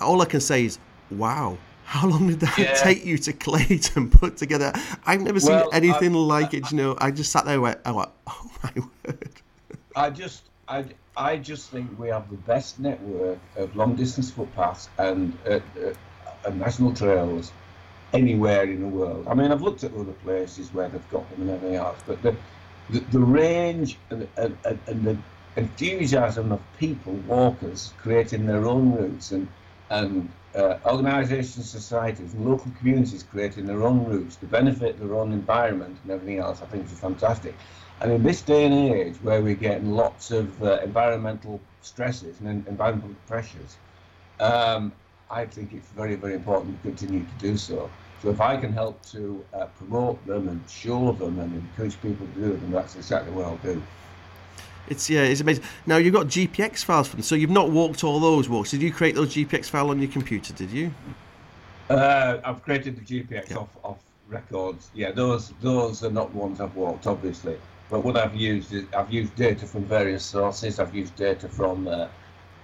all 0.00 0.22
I 0.22 0.24
can 0.24 0.40
say 0.40 0.64
is, 0.64 0.78
wow, 1.10 1.58
how 1.84 2.06
long 2.06 2.28
did 2.28 2.40
that 2.40 2.58
yeah. 2.58 2.74
take 2.74 3.04
you 3.04 3.18
to 3.18 3.32
collate 3.32 3.94
and 3.96 4.10
put 4.10 4.36
together? 4.36 4.72
I've 5.06 5.20
never 5.20 5.40
seen 5.40 5.52
well, 5.52 5.70
anything 5.72 6.14
I, 6.14 6.18
like 6.18 6.54
I, 6.54 6.58
it. 6.58 6.70
You 6.70 6.76
know, 6.78 6.96
I 6.98 7.10
just 7.10 7.32
sat 7.32 7.44
there 7.44 7.54
and 7.54 7.62
went, 7.62 7.80
I 7.84 7.92
went, 7.92 8.10
oh 8.26 8.50
my 8.62 8.72
word. 9.04 9.30
I 9.96 10.10
just, 10.10 10.44
I, 10.68 10.84
I 11.18 11.36
just 11.36 11.70
think 11.70 11.98
we 11.98 12.08
have 12.08 12.30
the 12.30 12.36
best 12.36 12.78
network 12.78 13.38
of 13.56 13.74
long 13.74 13.96
distance 13.96 14.30
footpaths 14.30 14.88
and, 14.98 15.36
uh, 15.46 15.58
uh, 15.84 15.92
and 16.46 16.60
national 16.60 16.94
trails 16.94 17.52
anywhere 18.12 18.62
in 18.62 18.80
the 18.80 18.86
world. 18.86 19.26
I 19.28 19.34
mean, 19.34 19.50
I've 19.50 19.60
looked 19.62 19.82
at 19.82 19.92
other 19.94 20.12
places 20.12 20.72
where 20.72 20.88
they've 20.88 21.10
got 21.10 21.28
them 21.30 21.42
and 21.42 21.50
everything 21.50 21.76
else, 21.76 22.00
but 22.06 22.22
the, 22.22 22.36
the, 22.90 23.00
the 23.00 23.18
range 23.18 23.98
and, 24.10 24.28
and, 24.36 24.56
and 24.86 25.04
the 25.04 25.18
enthusiasm 25.56 26.52
of 26.52 26.60
people, 26.78 27.14
walkers, 27.14 27.92
creating 27.98 28.46
their 28.46 28.66
own 28.66 28.92
routes 28.92 29.32
and 29.32 29.48
and 29.90 30.28
uh, 30.54 30.78
organisations, 30.84 31.70
societies, 31.70 32.34
and 32.34 32.46
local 32.46 32.70
communities 32.78 33.22
creating 33.22 33.66
their 33.66 33.82
own 33.82 34.04
routes 34.04 34.36
to 34.36 34.46
benefit 34.46 34.98
their 34.98 35.14
own 35.14 35.32
environment 35.32 35.98
and 36.02 36.10
everything 36.12 36.38
else, 36.38 36.62
I 36.62 36.66
think 36.66 36.84
is 36.84 36.98
fantastic. 36.98 37.54
And 38.00 38.12
in 38.12 38.22
this 38.22 38.42
day 38.42 38.64
and 38.64 38.74
age, 38.74 39.16
where 39.22 39.42
we're 39.42 39.54
getting 39.54 39.90
lots 39.90 40.30
of 40.30 40.62
uh, 40.62 40.78
environmental 40.84 41.60
stresses 41.82 42.38
and 42.40 42.66
environmental 42.68 43.16
pressures, 43.26 43.76
um, 44.38 44.92
I 45.30 45.46
think 45.46 45.72
it's 45.72 45.88
very, 45.88 46.14
very 46.14 46.34
important 46.34 46.80
to 46.82 46.88
continue 46.88 47.20
to 47.20 47.34
do 47.38 47.56
so. 47.56 47.90
So 48.22 48.30
if 48.30 48.40
I 48.40 48.56
can 48.56 48.72
help 48.72 49.04
to 49.06 49.44
uh, 49.52 49.66
promote 49.66 50.24
them 50.26 50.48
and 50.48 50.62
show 50.68 51.12
them 51.12 51.38
and 51.38 51.54
encourage 51.54 52.00
people 52.00 52.26
to 52.34 52.40
do 52.40 52.52
them, 52.52 52.70
that's 52.70 52.96
exactly 52.96 53.32
what 53.32 53.46
I'll 53.46 53.56
do. 53.58 53.82
It's 54.88 55.10
yeah, 55.10 55.22
it's 55.22 55.40
amazing. 55.40 55.64
Now 55.86 55.98
you've 55.98 56.14
got 56.14 56.26
GPX 56.26 56.82
files 56.84 57.08
from, 57.08 57.22
so 57.22 57.34
you've 57.34 57.50
not 57.50 57.70
walked 57.70 58.04
all 58.04 58.20
those 58.20 58.48
walks. 58.48 58.70
Did 58.70 58.80
you 58.80 58.92
create 58.92 59.14
those 59.14 59.34
GPX 59.34 59.66
file 59.66 59.90
on 59.90 60.00
your 60.00 60.10
computer? 60.10 60.54
Did 60.54 60.70
you? 60.70 60.92
Uh, 61.90 62.38
I've 62.42 62.62
created 62.62 62.96
the 62.96 63.02
GPX 63.02 63.50
yeah. 63.50 63.56
off, 63.58 63.68
off 63.82 63.98
records. 64.28 64.90
Yeah, 64.94 65.10
those 65.10 65.52
those 65.60 66.02
are 66.04 66.10
not 66.10 66.32
ones 66.32 66.60
I've 66.60 66.74
walked, 66.74 67.06
obviously. 67.06 67.58
But 67.90 68.04
what 68.04 68.16
I've 68.16 68.34
used 68.36 68.72
is 68.72 68.86
I've 68.94 69.12
used 69.12 69.34
data 69.36 69.66
from 69.66 69.86
various 69.86 70.24
sources. 70.26 70.78
I've 70.78 70.94
used 70.94 71.16
data 71.16 71.48
from 71.48 71.88
uh, 71.88 72.08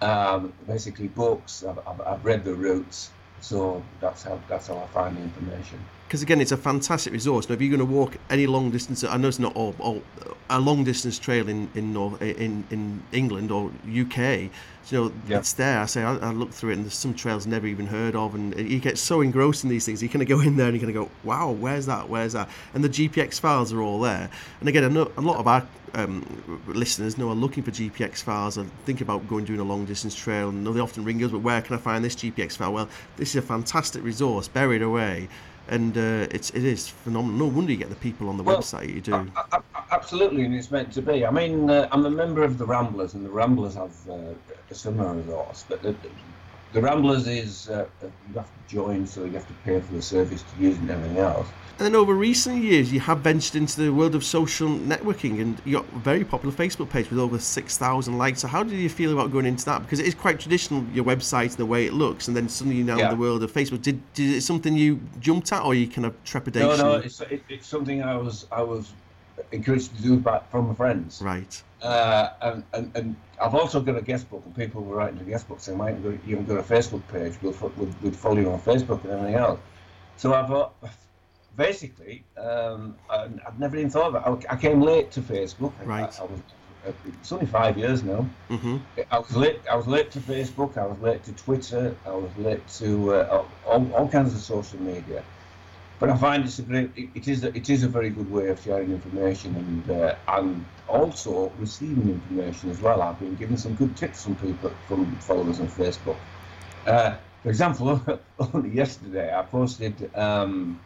um, 0.00 0.54
basically 0.66 1.08
books. 1.08 1.64
I've, 1.64 1.78
I've, 1.87 2.00
I've 2.02 2.24
read 2.24 2.44
the 2.44 2.54
routes, 2.54 3.14
so 3.40 3.88
that's 4.00 4.22
how 4.24 4.44
that's 4.48 4.68
how 4.68 4.80
I 4.84 4.88
find 4.88 5.16
the 5.16 5.22
information 5.22 5.88
because 6.14 6.22
again, 6.22 6.40
it's 6.40 6.53
a 6.53 6.57
fantastic 6.57 7.12
resource. 7.12 7.48
Now, 7.48 7.57
if 7.57 7.61
you're 7.61 7.77
going 7.77 7.81
to 7.88 7.92
walk 7.92 8.16
any 8.31 8.46
long 8.46 8.70
distance, 8.70 9.03
I 9.03 9.16
know 9.16 9.27
it's 9.27 9.40
not 9.40 9.57
all, 9.57 9.74
all 9.81 10.00
a 10.48 10.61
long 10.61 10.85
distance 10.85 11.18
trail 11.18 11.48
in 11.48 11.68
in 11.74 11.92
North, 11.92 12.22
in 12.22 12.62
in 12.70 13.03
England 13.11 13.50
or 13.50 13.72
UK. 13.88 14.48
You 14.90 14.92
know, 14.92 15.12
Yeah. 15.27 15.38
it's 15.38 15.55
there. 15.55 15.81
I 15.81 15.87
say 15.87 16.05
I, 16.05 16.14
I 16.18 16.31
look 16.31 16.53
through 16.53 16.70
it, 16.70 16.74
and 16.74 16.85
there's 16.85 16.94
some 16.94 17.14
trails 17.14 17.48
never 17.48 17.66
even 17.66 17.88
heard 17.88 18.14
of, 18.14 18.37
and 18.37 18.57
you 18.57 18.79
get 18.79 18.96
so 18.96 19.22
engrossed 19.22 19.64
in 19.64 19.70
these 19.70 19.85
things. 19.87 20.05
You 20.05 20.09
kind 20.09 20.22
of 20.22 20.29
go 20.29 20.40
in 20.40 20.57
there 20.57 20.68
and 20.68 20.77
you're 20.81 20.88
going 20.88 20.94
to 20.94 21.00
go, 21.00 21.11
"Wow, 21.24 21.50
where's 21.50 21.87
that? 21.87 22.09
Where's 22.09 22.35
that?" 22.35 22.48
And 22.74 22.85
the 22.85 22.88
GPX 22.88 23.40
files 23.40 23.72
are 23.72 23.83
all 23.83 23.98
there. 24.00 24.31
And 24.61 24.68
again, 24.68 24.85
I 24.85 24.88
know 24.90 25.11
a 25.16 25.20
lot 25.20 25.38
of 25.38 25.48
our 25.48 25.66
um, 25.94 26.24
listeners 26.68 27.18
know 27.18 27.29
are 27.31 27.35
looking 27.35 27.64
for 27.64 27.72
GPX 27.72 28.22
files 28.22 28.57
and 28.57 28.70
think 28.87 29.00
about 29.00 29.27
going 29.27 29.44
doing 29.46 29.59
a 29.59 29.64
long 29.64 29.85
distance 29.85 30.14
trail, 30.14 30.48
and 30.50 30.64
they 30.64 30.79
often 30.79 31.03
ring 31.05 31.24
us, 31.24 31.33
"But 31.33 31.40
where 31.40 31.61
can 31.61 31.74
I 31.74 31.79
find 31.79 32.05
this 32.05 32.14
GPX 32.14 32.55
file?" 32.57 32.72
Well, 32.72 32.88
this 33.16 33.31
is 33.31 33.37
a 33.37 33.42
fantastic 33.42 34.05
resource 34.05 34.46
buried 34.46 34.83
away. 34.83 35.29
And 35.68 35.96
uh, 35.96 36.27
it's 36.31 36.50
it 36.50 36.64
is 36.64 36.88
phenomenal. 36.88 37.46
No 37.48 37.55
wonder 37.55 37.72
you 37.72 37.79
get 37.79 37.88
the 37.88 37.94
people 37.96 38.29
on 38.29 38.37
the 38.37 38.42
Well, 38.42 38.59
website 38.59 38.92
you 38.94 39.00
do. 39.00 39.14
A- 39.14 39.29
a- 39.57 39.62
Absolutely, 39.90 40.44
and 40.44 40.55
it's 40.55 40.70
meant 40.70 40.92
to 40.92 41.00
be. 41.03 41.24
I 41.24 41.31
mean, 41.31 41.70
uh, 41.70 41.88
I'm 41.92 42.05
a 42.05 42.11
member 42.11 42.42
of 42.42 42.59
the 42.59 42.66
Ramblers, 42.66 43.14
and 43.14 43.24
the 43.24 43.31
Ramblers 43.31 43.74
have 43.77 43.92
uh, 44.11 44.16
a 44.70 44.74
similar 44.74 45.14
resource. 45.14 45.64
But 45.68 45.83
the, 45.83 45.94
the 46.74 46.82
Ramblers 46.82 47.28
is 47.28 47.70
uh, 47.70 47.87
you 48.02 48.34
have 48.34 48.46
to 48.46 48.74
join, 48.74 49.06
so 49.06 49.24
you 49.24 49.32
have 49.32 49.46
to 49.46 49.54
pay 49.64 49.80
for 49.80 49.94
the 49.94 50.02
service 50.02 50.42
to 50.42 50.62
use 50.62 50.76
it 50.76 50.80
and 50.80 50.90
everything 50.90 51.18
else. 51.18 51.46
And 51.78 51.87
then 51.87 51.96
over 51.96 52.14
recent 52.14 52.62
years, 52.62 52.92
you 52.92 53.00
have 53.00 53.18
ventured 53.20 53.56
into 53.56 53.80
the 53.80 53.92
world 53.92 54.14
of 54.14 54.24
social 54.24 54.68
networking, 54.68 55.40
and 55.40 55.60
you 55.64 55.72
got 55.78 55.87
a 55.92 55.98
very 55.98 56.24
popular 56.24 56.54
Facebook 56.54 56.90
page 56.90 57.10
with 57.10 57.18
over 57.18 57.38
six 57.38 57.78
thousand 57.78 58.18
likes. 58.18 58.40
So, 58.40 58.48
how 58.48 58.62
did 58.64 58.78
you 58.78 58.88
feel 58.88 59.12
about 59.12 59.32
going 59.32 59.46
into 59.46 59.64
that? 59.66 59.82
Because 59.82 60.00
it 60.00 60.06
is 60.06 60.14
quite 60.14 60.38
traditional, 60.40 60.84
your 60.92 61.04
website 61.04 61.50
and 61.50 61.56
the 61.56 61.66
way 61.66 61.87
it 61.87 61.92
looks, 61.92 62.28
and 62.28 62.37
then 62.37 62.48
suddenly 62.48 62.76
you're 62.76 62.87
now 62.87 62.98
Yeah. 62.98 63.10
in 63.10 63.10
the 63.16 63.20
world 63.20 63.42
of 63.42 63.52
Facebook. 63.52 63.82
Did, 63.82 64.00
did 64.14 64.34
it 64.37 64.42
something 64.42 64.76
you 64.76 65.00
jumped 65.20 65.52
at, 65.52 65.62
or 65.64 65.74
you 65.74 65.87
kind 65.88 66.06
of 66.06 66.14
trepidation? 66.24 66.76
No, 66.76 66.76
no, 66.76 66.94
it's, 66.96 67.20
it, 67.22 67.42
it's 67.48 67.66
something 67.66 68.02
I 68.02 68.16
was 68.16 68.46
I 68.50 68.62
was 68.62 68.92
encouraged 69.55 69.97
to 69.97 70.03
do 70.03 70.19
back 70.19 70.51
from 70.51 70.69
my 70.69 70.75
friends. 70.75 71.23
right. 71.23 71.62
Uh, 71.83 72.31
and, 72.40 72.64
and, 72.73 72.97
and 72.97 73.17
I've 73.43 73.55
also 73.55 73.79
got 73.79 73.97
a 73.97 74.01
guest 74.01 74.31
book, 74.31 74.43
and 74.47 74.57
people 74.57 74.83
were 74.83 74.97
writing 74.97 75.19
to 75.19 75.25
guest 75.25 75.47
books 75.49 75.64
saying, 75.64 75.77
"Mike, 75.77 75.97
you 76.03 76.37
haven't 76.37 76.49
got 76.49 76.57
a 76.57 76.62
Facebook 76.62 77.03
page. 77.09 77.35
We'll, 77.43 77.53
we'll, 77.77 77.95
we'll 78.01 78.12
follow 78.12 78.38
you 78.38 78.51
on 78.51 78.61
Facebook 78.61 79.05
and 79.05 79.12
everything 79.12 79.35
else." 79.35 79.61
So 80.17 80.33
I 80.33 80.47
thought, 80.47 80.73
basically, 81.57 82.25
um, 82.38 82.97
I, 83.11 83.29
I've 83.47 83.59
never 83.59 83.77
even 83.77 83.90
thought 83.90 84.09
about. 84.09 84.43
it. 84.43 84.47
I, 84.49 84.55
I 84.55 84.57
came 84.57 84.81
late 84.81 85.11
to 85.12 85.21
Facebook. 85.21 85.73
Right. 85.85 86.19
I, 86.19 86.23
I 86.23 86.27
was, 86.27 86.40
it's 87.07 87.33
only 87.33 87.47
five 87.47 87.77
years 87.77 88.03
now. 88.03 88.27
Mm-hmm. 88.49 88.79
I 89.11 89.19
was 89.19 89.37
late. 89.37 89.61
I 89.71 89.77
was 89.77 89.87
late 89.87 90.11
to 90.12 90.21
Facebook. 90.21 90.79
I 90.79 90.87
was 90.87 90.99
late 91.01 91.23
to 91.25 91.33
Twitter. 91.33 91.95
I 92.07 92.14
was 92.14 92.31
late 92.38 92.67
to 92.79 93.14
uh, 93.14 93.45
all, 93.67 93.93
all 93.93 94.09
kinds 94.09 94.33
of 94.35 94.40
social 94.40 94.81
media. 94.81 95.23
But 96.05 96.12
I 96.12 96.17
find 96.19 96.45
it's 96.45 96.59
a 96.59 96.62
great. 96.62 96.90
It, 96.97 97.29
is. 97.29 97.45
A, 97.45 97.57
it 97.57 97.71
is 97.71 97.83
a 97.83 97.88
very 97.88 98.11
good 98.11 98.31
way 98.31 98.49
of 98.49 98.61
sharing 98.61 98.90
information 98.93 99.57
and 99.57 100.03
uh, 100.03 100.14
and 100.29 100.62
also 100.87 101.51
receiving 101.59 102.11
information 102.11 102.69
as 102.69 102.83
well. 102.83 103.01
I've 103.01 103.19
been 103.19 103.37
given 103.37 103.57
some 103.57 103.75
good 103.75 103.97
tips 103.97 104.23
from 104.23 104.37
people 104.37 104.71
from 104.87 105.17
followers 105.17 105.61
on 105.61 105.69
Facebook. 105.69 106.19
Uh, 106.87 107.17
for 107.43 107.49
example, 107.49 108.03
only 108.53 108.69
yesterday 108.69 109.35
I 109.35 109.45
posted 109.45 110.14
um, 110.14 110.79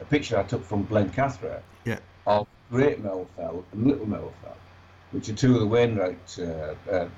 a, 0.00 0.04
picture 0.06 0.36
I 0.36 0.42
took 0.42 0.64
from 0.64 0.84
Blencathra 0.84 1.60
Yeah. 1.84 2.00
of 2.26 2.48
Great 2.72 2.98
Mell 3.04 3.28
Fell 3.36 3.64
and 3.70 3.86
Little 3.86 4.06
Mell 4.06 4.32
Fell, 4.42 4.56
which 5.12 5.28
are 5.28 5.34
two 5.34 5.54
of 5.54 5.60
the 5.60 5.68
Wainwright 5.68 6.38
uh, 6.40 6.74
uh, 6.90 7.08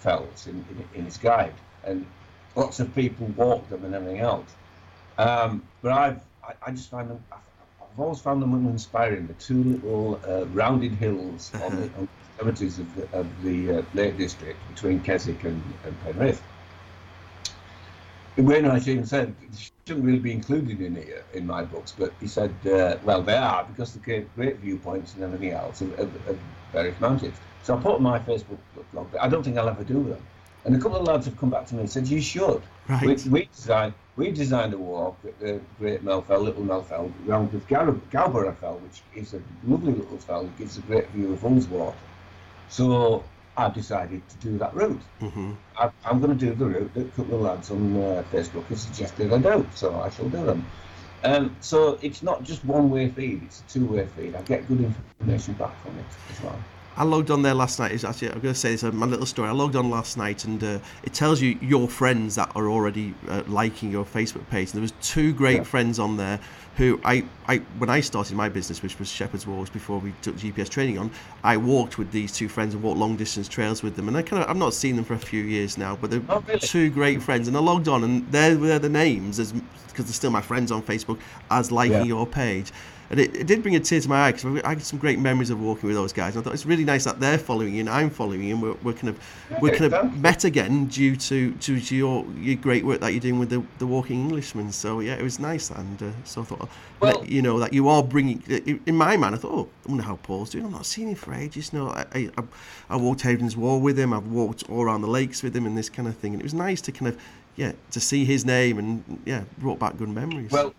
fells 0.00 0.48
in, 0.48 0.56
in, 0.70 0.88
in 0.98 1.04
his 1.04 1.18
guide, 1.18 1.54
and 1.84 2.04
lots 2.56 2.80
of 2.80 2.92
people 2.96 3.28
walk 3.36 3.68
them 3.68 3.84
and 3.84 3.94
everything 3.94 4.18
else. 4.18 4.50
Um, 5.18 5.62
but 5.82 5.92
I've 5.92 6.20
I, 6.50 6.68
I 6.68 6.70
just 6.72 6.90
find 6.90 7.10
them. 7.10 7.22
I've, 7.32 7.38
I've 7.82 8.00
always 8.00 8.20
found 8.20 8.42
them 8.42 8.54
inspiring. 8.66 9.26
The 9.26 9.34
two 9.34 9.62
little 9.62 10.20
uh, 10.26 10.46
rounded 10.46 10.92
hills 10.92 11.52
on 11.54 11.76
the 11.76 11.82
on 11.98 12.08
the 12.08 12.08
extremities 12.28 12.78
of 12.78 12.94
the, 12.94 13.18
of 13.18 13.42
the 13.42 13.78
uh, 13.78 13.82
Lake 13.94 14.16
District 14.16 14.58
between 14.74 15.00
Keswick 15.00 15.44
and, 15.44 15.62
and 15.84 16.00
Penrith. 16.02 16.42
Wainwright 18.36 18.88
even 18.88 19.04
said 19.04 19.34
they 19.40 19.58
shouldn't 19.86 20.06
really 20.06 20.18
be 20.18 20.32
included 20.32 20.80
in 20.80 20.94
here 20.94 21.24
in 21.34 21.46
my 21.46 21.62
books, 21.62 21.94
but 21.98 22.12
he 22.20 22.26
said, 22.26 22.54
uh, 22.66 22.96
well, 23.04 23.22
they 23.22 23.36
are 23.36 23.64
because 23.64 23.92
they 23.92 24.00
gave 24.00 24.34
great 24.34 24.56
viewpoints 24.56 25.14
and 25.14 25.22
everything 25.22 25.50
else 25.50 25.82
of, 25.82 25.92
of, 25.98 26.28
of 26.28 26.38
various 26.72 26.98
mountains. 27.00 27.36
So 27.64 27.76
I 27.76 27.80
put 27.82 27.96
on 27.96 28.02
my 28.02 28.18
Facebook 28.20 28.58
blog, 28.92 29.14
I 29.20 29.28
don't 29.28 29.42
think 29.42 29.58
I'll 29.58 29.68
ever 29.68 29.84
do 29.84 30.02
them. 30.04 30.22
And 30.64 30.76
a 30.76 30.78
couple 30.78 30.98
of 30.98 31.06
lads 31.06 31.26
have 31.26 31.38
come 31.38 31.50
back 31.50 31.66
to 31.66 31.74
me 31.74 31.80
and 31.80 31.90
said, 31.90 32.06
you 32.06 32.20
should. 32.20 32.62
Right. 32.88 33.06
We, 33.24 33.30
we 33.30 33.44
designed 33.46 33.94
we 34.16 34.30
designed 34.30 34.74
a 34.74 34.78
walk 34.78 35.16
at 35.24 35.38
the 35.40 35.60
Great 35.78 36.02
Mell 36.02 36.20
Fell, 36.20 36.40
Little 36.40 36.62
Mell 36.62 36.82
Fell, 36.82 37.10
round 37.24 37.52
with 37.52 37.66
Gal- 37.66 37.98
Gowbarrow 38.10 38.54
Fell, 38.54 38.76
which 38.78 39.02
is 39.14 39.32
a 39.32 39.40
lovely 39.64 39.94
little 39.94 40.18
fell 40.18 40.44
that 40.44 40.58
gives 40.58 40.76
a 40.76 40.82
great 40.82 41.08
view 41.10 41.32
of 41.32 41.40
Ullswater. 41.40 41.94
So 42.68 43.24
I've 43.56 43.72
decided 43.72 44.28
to 44.28 44.36
do 44.36 44.58
that 44.58 44.74
route. 44.74 45.00
hmm 45.20 45.52
I, 45.78 45.90
I'm 46.04 46.20
going 46.20 46.36
to 46.36 46.46
do 46.46 46.54
the 46.54 46.66
route 46.66 46.92
that 46.94 47.06
a 47.06 47.10
couple 47.10 47.36
of 47.36 47.40
lads 47.40 47.70
on 47.70 47.96
uh, 47.96 48.22
Facebook 48.30 48.66
have 48.68 48.78
suggested 48.78 49.32
I 49.32 49.38
do, 49.38 49.66
so 49.74 49.98
I 49.98 50.10
shall 50.10 50.28
do 50.28 50.44
them. 50.44 50.66
Um, 51.22 51.56
so 51.60 51.98
it's 52.02 52.22
not 52.22 52.42
just 52.42 52.64
one 52.64 52.90
way 52.90 53.08
feed, 53.08 53.42
it's 53.44 53.60
a 53.60 53.62
two 53.64 53.86
way 53.86 54.06
feed. 54.06 54.34
I 54.34 54.42
get 54.42 54.66
good 54.68 54.80
information 54.80 55.54
back 55.54 55.80
from 55.82 55.98
it 55.98 56.06
as 56.30 56.40
well. 56.42 56.58
I 57.00 57.04
logged 57.04 57.30
on 57.30 57.40
there 57.40 57.54
last 57.54 57.78
night. 57.78 57.92
It's 57.92 58.04
actually, 58.04 58.28
I'm 58.28 58.40
going 58.40 58.52
to 58.52 58.60
say 58.60 58.72
this, 58.72 58.82
my 58.82 59.06
little 59.06 59.24
story. 59.24 59.48
I 59.48 59.52
logged 59.52 59.74
on 59.74 59.88
last 59.88 60.18
night, 60.18 60.44
and 60.44 60.62
uh, 60.62 60.78
it 61.02 61.14
tells 61.14 61.40
you 61.40 61.58
your 61.62 61.88
friends 61.88 62.34
that 62.34 62.52
are 62.54 62.68
already 62.68 63.14
uh, 63.26 63.42
liking 63.46 63.90
your 63.90 64.04
Facebook 64.04 64.46
page. 64.50 64.68
And 64.68 64.74
there 64.74 64.82
was 64.82 64.92
two 65.00 65.32
great 65.32 65.56
Yeah. 65.56 65.62
friends 65.62 65.98
on 65.98 66.18
there 66.18 66.38
who 66.76 67.00
I, 67.02 67.24
I, 67.48 67.56
when 67.78 67.88
I 67.88 68.00
started 68.00 68.36
my 68.36 68.50
business, 68.50 68.82
which 68.82 68.98
was 68.98 69.08
Shepherd's 69.10 69.46
Walks, 69.46 69.70
before 69.70 69.98
we 69.98 70.12
took 70.20 70.36
GPS 70.36 70.68
training 70.68 70.98
on, 70.98 71.10
I 71.42 71.56
walked 71.56 71.96
with 71.96 72.12
these 72.12 72.32
two 72.32 72.50
friends 72.50 72.74
and 72.74 72.82
walked 72.82 72.98
long 72.98 73.16
distance 73.16 73.48
trails 73.48 73.82
with 73.82 73.96
them. 73.96 74.06
And 74.08 74.14
I 74.14 74.20
kind 74.20 74.42
of, 74.42 74.50
I've 74.50 74.58
not 74.58 74.74
seen 74.74 74.96
them 74.96 75.06
for 75.06 75.14
a 75.14 75.18
few 75.18 75.42
years 75.42 75.78
now, 75.78 75.96
but 75.98 76.10
they're 76.10 76.20
Oh, 76.28 76.44
really? 76.46 76.60
two 76.60 76.90
great 76.90 77.22
friends. 77.22 77.48
And 77.48 77.56
I 77.56 77.60
logged 77.60 77.88
on, 77.88 78.04
and 78.04 78.30
they're, 78.30 78.54
they're 78.56 78.78
the 78.78 78.90
names 78.90 79.38
as 79.40 79.52
because 79.88 80.04
they're 80.04 80.12
still 80.12 80.30
my 80.30 80.42
friends 80.42 80.70
on 80.70 80.82
Facebook 80.82 81.18
as 81.50 81.72
liking 81.72 81.96
Yeah. 82.00 82.02
your 82.14 82.26
page. 82.26 82.72
And 83.10 83.18
it, 83.18 83.34
it 83.36 83.46
did 83.48 83.62
bring 83.62 83.74
a 83.74 83.80
tear 83.80 84.00
to 84.00 84.08
my 84.08 84.28
eye 84.28 84.32
because 84.32 84.62
I 84.62 84.68
had 84.68 84.82
some 84.82 84.98
great 85.00 85.18
memories 85.18 85.50
of 85.50 85.60
walking 85.60 85.88
with 85.88 85.96
those 85.96 86.12
guys. 86.12 86.36
And 86.36 86.42
I 86.42 86.44
thought 86.44 86.54
it's 86.54 86.64
really 86.64 86.84
nice 86.84 87.02
that 87.04 87.18
they're 87.18 87.38
following 87.38 87.74
you 87.74 87.80
and 87.80 87.90
I'm 87.90 88.08
following 88.08 88.44
you, 88.44 88.54
and 88.54 88.62
we're, 88.62 88.74
we're 88.84 88.92
kind 88.92 89.08
of 89.08 89.18
we're 89.60 89.74
kind 89.74 89.92
of 89.92 90.16
met 90.18 90.44
again 90.44 90.86
due 90.86 91.16
to 91.16 91.52
to 91.52 91.74
your 91.74 92.24
your 92.38 92.54
great 92.54 92.84
work 92.84 93.00
that 93.00 93.10
you're 93.12 93.20
doing 93.20 93.40
with 93.40 93.50
the 93.50 93.64
the 93.80 93.86
Walking 93.86 94.20
Englishman. 94.20 94.70
So 94.70 95.00
yeah, 95.00 95.14
it 95.14 95.22
was 95.24 95.40
nice, 95.40 95.70
and 95.70 96.00
uh, 96.02 96.10
so 96.24 96.42
I 96.42 96.44
thought 96.44 96.68
Well- 97.00 97.24
you 97.26 97.42
know 97.42 97.58
that 97.58 97.72
you 97.72 97.88
are 97.88 98.02
bringing. 98.02 98.42
In 98.48 98.80
in 98.86 98.94
my 98.96 99.16
mind, 99.16 99.34
I 99.34 99.38
thought, 99.38 99.52
oh, 99.52 99.68
I 99.86 99.88
wonder 99.90 100.04
how 100.04 100.16
Paul's 100.16 100.50
doing. 100.50 100.64
I'm 100.66 100.72
not 100.72 100.86
seeing 100.86 101.08
him 101.08 101.16
for 101.16 101.34
ages. 101.34 101.72
No, 101.72 101.88
I 101.88 102.06
I, 102.14 102.30
I- 102.38 102.44
I 102.90 102.96
walked 102.96 103.22
Hadrian's 103.22 103.56
Wall 103.56 103.80
with 103.80 103.98
him. 103.98 104.12
I've 104.12 104.28
walked 104.28 104.70
all 104.70 104.82
around 104.82 105.00
the 105.02 105.08
lakes 105.08 105.42
with 105.42 105.54
him 105.56 105.66
and 105.66 105.76
this 105.76 105.90
kind 105.90 106.06
of 106.06 106.16
thing, 106.16 106.32
and 106.34 106.40
it 106.40 106.44
was 106.44 106.54
nice 106.54 106.80
to 106.82 106.92
kind 106.92 107.08
of 107.08 107.20
yeah 107.56 107.72
to 107.90 107.98
see 107.98 108.24
his 108.24 108.44
name 108.44 108.78
and 108.78 109.02
yeah 109.24 109.42
brought 109.58 109.80
back 109.80 109.96
good 109.98 110.08
memories. 110.10 110.52
Well, 110.52 110.74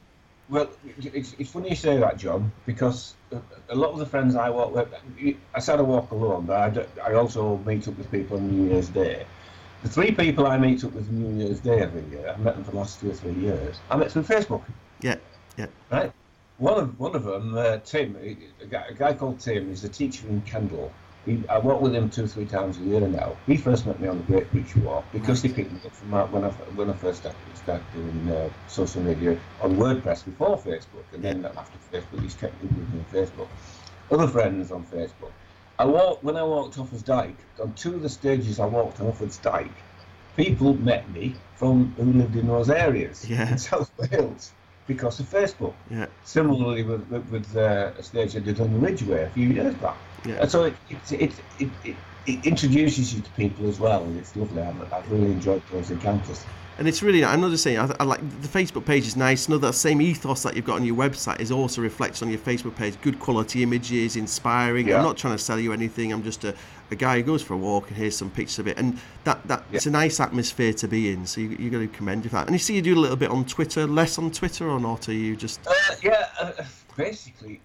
well, 0.51 0.69
it's, 0.99 1.33
it's 1.39 1.49
funny 1.49 1.69
you 1.69 1.75
say 1.75 1.97
that, 1.97 2.17
John, 2.17 2.51
because 2.65 3.15
a- 3.69 3.75
lot 3.75 3.91
of 3.91 3.99
the 3.99 4.05
friends 4.05 4.35
I 4.35 4.49
walk 4.49 4.75
with, 4.75 4.93
I 5.55 5.59
said 5.59 5.79
I 5.79 5.83
walk 5.83 6.11
alone, 6.11 6.45
but 6.45 6.77
I, 6.77 7.11
I 7.11 7.13
also 7.13 7.57
meet 7.65 7.87
up 7.87 7.97
with 7.97 8.11
people 8.11 8.37
on 8.37 8.49
New 8.49 8.69
Year's 8.69 8.89
Day. 8.89 9.25
The 9.81 9.89
three 9.89 10.11
people 10.11 10.45
I 10.45 10.57
meet 10.57 10.83
up 10.83 10.91
with 10.91 11.07
on 11.07 11.15
New 11.37 11.45
Year's 11.45 11.61
Day 11.61 11.79
every 11.81 12.03
year, 12.11 12.29
I've 12.29 12.39
met 12.41 12.55
them 12.55 12.65
for 12.65 12.71
the 12.71 12.77
last 12.77 12.99
two 12.99 13.09
or 13.09 13.13
three 13.13 13.33
years. 13.33 13.79
I 13.89 13.95
met 13.95 14.11
through 14.11 14.23
Facebook, 14.23 14.63
yeah, 14.99 15.15
yeah, 15.57 15.67
right? 15.89 16.11
One 16.57 16.77
of 16.77 16.99
one 16.99 17.15
of 17.15 17.23
them, 17.23 17.57
uh, 17.57 17.77
Tim, 17.77 18.17
a 18.17 18.65
guy, 18.65 18.85
a 18.89 18.93
guy 18.93 19.13
called 19.13 19.39
Tim, 19.39 19.71
is 19.71 19.85
a 19.85 19.89
teacher 19.89 20.27
in 20.27 20.41
Kendal. 20.41 20.91
He, 21.25 21.43
I 21.49 21.59
walk 21.59 21.81
with 21.81 21.93
him 21.93 22.09
two 22.09 22.23
or 22.23 22.27
three 22.27 22.45
times 22.47 22.77
a 22.77 22.81
year 22.81 23.01
now. 23.01 23.37
He 23.45 23.55
first 23.57 23.85
met 23.85 23.99
me 23.99 24.07
on 24.07 24.17
the 24.17 24.23
Great 24.23 24.51
British 24.51 24.75
Walk 24.77 25.11
because 25.11 25.41
he 25.43 25.49
picked 25.49 25.71
me 25.71 25.79
up 25.85 25.93
from 25.93 26.09
when 26.31 26.43
I 26.43 26.49
when 26.49 26.89
I 26.89 26.93
first 26.93 27.19
started, 27.19 27.55
started 27.57 27.91
doing 27.91 28.31
uh, 28.31 28.49
social 28.65 29.03
media 29.03 29.37
on 29.59 29.75
WordPress 29.75 30.25
before 30.25 30.57
Facebook, 30.57 31.05
and 31.13 31.23
then 31.23 31.45
after 31.45 31.77
Facebook, 31.77 32.21
he's 32.23 32.33
kept 32.33 32.59
with 32.61 32.71
me 32.71 32.99
on 32.99 33.05
Facebook. 33.05 33.49
Other 34.09 34.27
friends 34.27 34.71
on 34.71 34.83
Facebook. 34.85 35.31
I 35.77 35.85
walked 35.85 36.23
when 36.23 36.37
I 36.37 36.43
walked 36.43 36.77
Offa's 36.77 37.03
Dyke. 37.03 37.37
On 37.61 37.73
two 37.73 37.95
of 37.95 38.01
the 38.01 38.09
stages 38.09 38.59
I 38.59 38.65
walked 38.65 38.99
off 38.99 39.19
Offa's 39.19 39.37
Dyke, 39.37 39.83
people 40.35 40.73
met 40.75 41.09
me 41.11 41.35
from 41.55 41.93
who 41.97 42.13
lived 42.13 42.35
in 42.35 42.47
those 42.47 42.69
areas 42.69 43.29
Yeah. 43.29 43.51
in 43.51 43.57
South 43.59 43.91
Wales 43.99 44.51
because 44.87 45.19
of 45.19 45.27
Facebook. 45.27 45.75
yeah. 45.89 46.07
Similarly 46.23 46.81
with 46.83 47.07
with, 47.09 47.29
with 47.29 47.55
uh, 47.55 47.91
a 47.97 48.01
stage 48.03 48.35
I 48.35 48.39
did 48.39 48.59
on 48.59 48.73
the 48.73 48.79
Ridgeway 48.79 49.23
a 49.23 49.29
few 49.29 49.49
years 49.49 49.75
back. 49.75 49.97
Yeah. 50.25 50.41
And 50.41 50.51
so 50.51 50.65
it 50.65 50.75
it, 50.89 51.31
it, 51.59 51.69
it, 51.83 51.95
it 52.25 52.45
introduces 52.45 53.13
you 53.13 53.21
to 53.21 53.29
people 53.31 53.67
as 53.67 53.79
well, 53.79 54.03
and 54.03 54.17
it's 54.17 54.35
lovely. 54.35 54.61
I've, 54.61 54.93
I've 54.93 55.11
really 55.11 55.31
enjoyed 55.31 55.61
those 55.71 55.91
encounters. 55.91 56.45
And 56.77 56.87
it's 56.87 57.03
really, 57.03 57.23
I'm 57.23 57.41
not 57.41 57.51
just 57.51 57.63
saying, 57.63 57.77
I, 57.77 57.93
I 57.99 58.03
like 58.05 58.21
the 58.41 58.47
Facebook 58.47 58.85
page 58.85 59.05
is 59.05 59.15
nice. 59.15 59.47
Know 59.47 59.59
that 59.59 59.73
same 59.73 60.01
ethos 60.01 60.41
that 60.43 60.55
you've 60.55 60.65
got 60.65 60.77
on 60.77 60.85
your 60.85 60.95
website 60.95 61.39
is 61.39 61.51
also 61.51 61.81
reflected 61.81 62.23
on 62.23 62.29
your 62.29 62.39
Facebook 62.39 62.75
page. 62.75 62.99
Good 63.01 63.19
quality 63.19 63.61
images, 63.61 64.15
inspiring. 64.15 64.87
Yeah. 64.87 64.97
I'm 64.97 65.03
not 65.03 65.17
trying 65.17 65.35
to 65.35 65.43
sell 65.43 65.59
you 65.59 65.73
anything. 65.73 66.11
I'm 66.11 66.23
just 66.23 66.43
a, 66.43 66.55
a 66.89 66.95
guy 66.95 67.17
who 67.17 67.23
goes 67.23 67.43
for 67.43 67.53
a 67.53 67.57
walk 67.57 67.89
and 67.89 67.97
here's 67.97 68.17
some 68.17 68.31
pictures 68.31 68.57
of 68.57 68.67
it. 68.67 68.79
And 68.79 68.99
that, 69.25 69.45
that 69.47 69.63
it's 69.71 69.85
a 69.85 69.91
nice 69.91 70.19
atmosphere 70.19 70.73
to 70.73 70.87
be 70.87 71.11
in. 71.11 71.27
So 71.27 71.41
you, 71.41 71.49
you 71.49 71.69
got 71.69 71.79
to 71.79 71.87
commend 71.87 72.23
you 72.23 72.29
for 72.31 72.37
that. 72.37 72.47
And 72.47 72.55
you 72.55 72.59
see 72.59 72.75
you 72.75 72.81
do 72.81 72.95
a 72.95 72.99
little 72.99 73.17
bit 73.17 73.29
on 73.29 73.45
Twitter, 73.45 73.85
less 73.85 74.17
on 74.17 74.31
Twitter 74.31 74.67
or 74.67 74.79
not? 74.79 75.07
Are 75.07 75.13
you 75.13 75.35
just. 75.35 75.59
Uh, 75.67 75.73
yeah, 76.01 76.29
uh, 76.39 76.51
basically, 76.95 77.61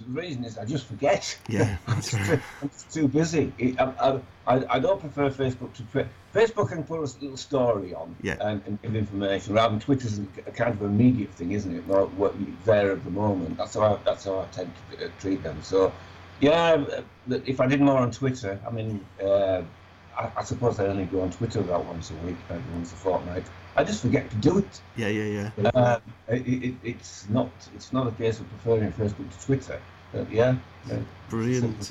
the 0.00 0.20
reason 0.20 0.44
is 0.44 0.58
I 0.58 0.64
just 0.64 0.86
forget. 0.86 1.38
Yeah, 1.48 1.76
I'm, 1.86 1.94
that's 1.96 2.10
just 2.10 2.28
right. 2.30 2.38
too, 2.38 2.42
I'm 2.62 2.68
just 2.68 2.92
too 2.92 3.08
busy. 3.08 3.52
I, 3.78 4.20
I, 4.46 4.76
I, 4.76 4.78
don't 4.78 5.00
prefer 5.00 5.30
Facebook 5.30 5.72
to 5.74 5.82
Twitter. 5.84 6.08
Facebook 6.34 6.68
can 6.70 6.82
put 6.84 6.98
a 6.98 7.02
little 7.20 7.36
story 7.36 7.94
on 7.94 8.16
Yeah. 8.22 8.36
and, 8.40 8.62
and 8.66 8.82
give 8.82 8.96
information, 8.96 9.54
rather 9.54 9.70
than 9.72 9.80
Twitter's 9.80 10.18
a, 10.18 10.22
a 10.46 10.50
kind 10.50 10.72
of 10.72 10.82
immediate 10.82 11.30
thing, 11.34 11.52
isn't 11.52 11.74
it? 11.74 11.82
What 11.86 12.38
you- 12.40 12.56
there 12.64 12.92
at 12.92 13.04
the 13.04 13.10
moment. 13.10 13.56
That's 13.56 13.74
how 13.74 13.82
I, 13.94 13.98
that's 14.04 14.24
how 14.24 14.40
I 14.40 14.44
tend 14.46 14.72
to 14.92 15.06
uh, 15.06 15.10
treat 15.20 15.42
them. 15.42 15.62
So, 15.62 15.92
yeah, 16.40 16.84
uh, 17.30 17.38
if 17.44 17.60
I 17.60 17.66
did 17.66 17.80
more 17.80 17.98
on 17.98 18.10
Twitter, 18.10 18.58
I 18.66 18.70
mean, 18.70 19.04
uh, 19.22 19.62
I, 20.18 20.30
I 20.36 20.44
suppose 20.44 20.80
I 20.80 20.86
only 20.86 21.04
go 21.04 21.20
on 21.20 21.30
Twitter 21.30 21.60
about 21.60 21.84
once 21.84 22.10
a 22.10 22.14
week, 22.26 22.36
maybe 22.48 22.62
once 22.74 22.92
a 22.92 22.96
fortnight. 22.96 23.44
I 23.80 23.84
just 23.84 24.02
forget 24.02 24.28
to 24.30 24.36
do 24.36 24.58
it. 24.58 24.80
Yeah, 24.94 25.08
yeah, 25.08 25.50
yeah. 25.56 25.70
Um, 25.70 26.02
it, 26.28 26.46
it, 26.46 26.74
it's 26.84 27.26
not 27.30 27.50
it's 27.74 27.94
not 27.94 28.06
a 28.06 28.10
case 28.10 28.38
of 28.38 28.46
preferring 28.50 28.92
Facebook 28.92 29.30
to 29.30 29.46
Twitter. 29.46 29.80
But 30.12 30.30
yeah, 30.30 30.56
uh, 30.92 30.96
Brilliant. 31.30 31.90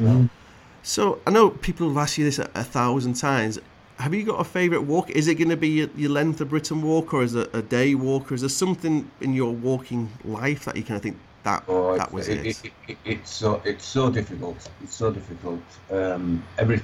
So 0.84 1.20
I 1.26 1.32
know 1.32 1.50
people 1.50 1.88
have 1.88 1.98
asked 1.98 2.20
you 2.20 2.26
this 2.26 2.38
a, 2.38 2.48
a 2.54 2.64
thousand 2.64 3.16
times. 3.16 3.58
Have 3.98 4.14
you 4.14 4.24
got 4.24 4.40
a 4.40 4.44
favourite 4.44 4.86
walk? 4.86 5.10
Is 5.10 5.28
it 5.28 5.36
going 5.36 5.50
to 5.50 5.58
be 5.58 5.70
your, 5.70 5.90
your 5.96 6.12
length 6.12 6.40
of 6.42 6.50
Britain 6.50 6.84
walk, 6.84 7.12
or 7.14 7.24
is 7.24 7.34
it 7.34 7.50
a 7.54 7.64
day 7.64 7.96
walk, 7.96 8.32
or 8.32 8.36
is 8.36 8.42
there 8.42 8.50
something 8.50 9.10
in 9.20 9.34
your 9.34 9.52
walking 9.52 10.10
life 10.24 10.66
that 10.66 10.76
you 10.78 10.84
kind 10.84 10.98
of 10.98 11.02
think 11.02 11.18
that 11.44 11.64
Oh, 11.68 11.98
that 11.98 12.14
was 12.14 12.28
it, 12.28 12.46
it? 12.46 12.66
it, 12.66 12.74
it, 12.88 12.98
it's 13.04 13.32
so 13.32 13.62
it's 13.66 13.86
so 13.86 14.12
difficult. 14.12 14.70
It's 14.84 14.94
so 14.96 15.12
difficult. 15.12 15.64
Um, 15.90 16.44
every 16.60 16.82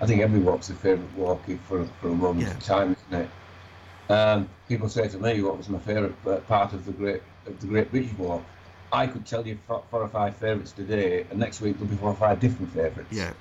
I 0.00 0.06
think 0.06 0.22
every 0.22 0.40
walk's 0.40 0.70
a 0.70 0.74
favourite 0.74 1.14
walk 1.16 1.42
for 1.68 1.84
for 2.00 2.08
a 2.08 2.14
moment 2.14 2.48
Yeah. 2.48 2.56
of 2.56 2.64
time, 2.64 2.96
isn't 2.98 3.22
it? 3.22 3.30
Um, 4.10 4.48
people 4.68 4.88
say 4.88 5.06
to 5.08 5.18
me, 5.18 5.40
"What 5.40 5.56
was 5.56 5.68
my 5.68 5.78
favourite 5.78 6.16
uh, 6.26 6.38
part 6.40 6.72
of 6.72 6.84
the 6.84 6.92
great 6.92 7.22
of 7.46 7.60
the 7.60 7.66
Great 7.68 7.90
British 7.92 8.12
Walk?" 8.18 8.44
I 8.92 9.06
could 9.06 9.24
tell 9.24 9.46
you 9.46 9.56
four, 9.68 9.84
or 9.92 10.08
five 10.08 10.36
favourites 10.36 10.72
today, 10.72 11.26
and 11.30 11.38
next 11.38 11.60
week 11.60 11.74
there'll 11.74 11.88
be 11.88 11.96
four 11.96 12.10
or 12.10 12.16
five 12.16 12.40
different 12.40 12.72
favourites. 12.72 13.16
Yeah, 13.16 13.32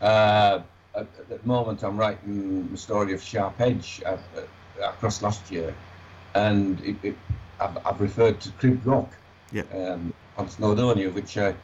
Uh, 0.00 0.62
at, 0.94 1.08
at 1.18 1.28
the 1.28 1.40
moment, 1.44 1.82
I'm 1.82 1.96
writing 1.96 2.68
the 2.70 2.76
story 2.78 3.12
of 3.12 3.20
Sharp 3.20 3.60
Edge 3.60 4.00
uh, 4.06 4.18
uh, 4.36 4.42
across 4.88 5.20
last 5.20 5.50
year, 5.50 5.74
and 6.34 6.80
it, 6.80 6.96
it, 7.02 7.16
I've, 7.58 7.78
I've 7.84 8.00
referred 8.00 8.40
to 8.42 8.52
Crib 8.52 8.84
Goch 8.84 9.12
Yeah. 9.50 9.64
um, 9.72 10.14
on 10.36 10.46
Snowdonia, 10.46 11.12
which 11.12 11.36
uh, 11.36 11.54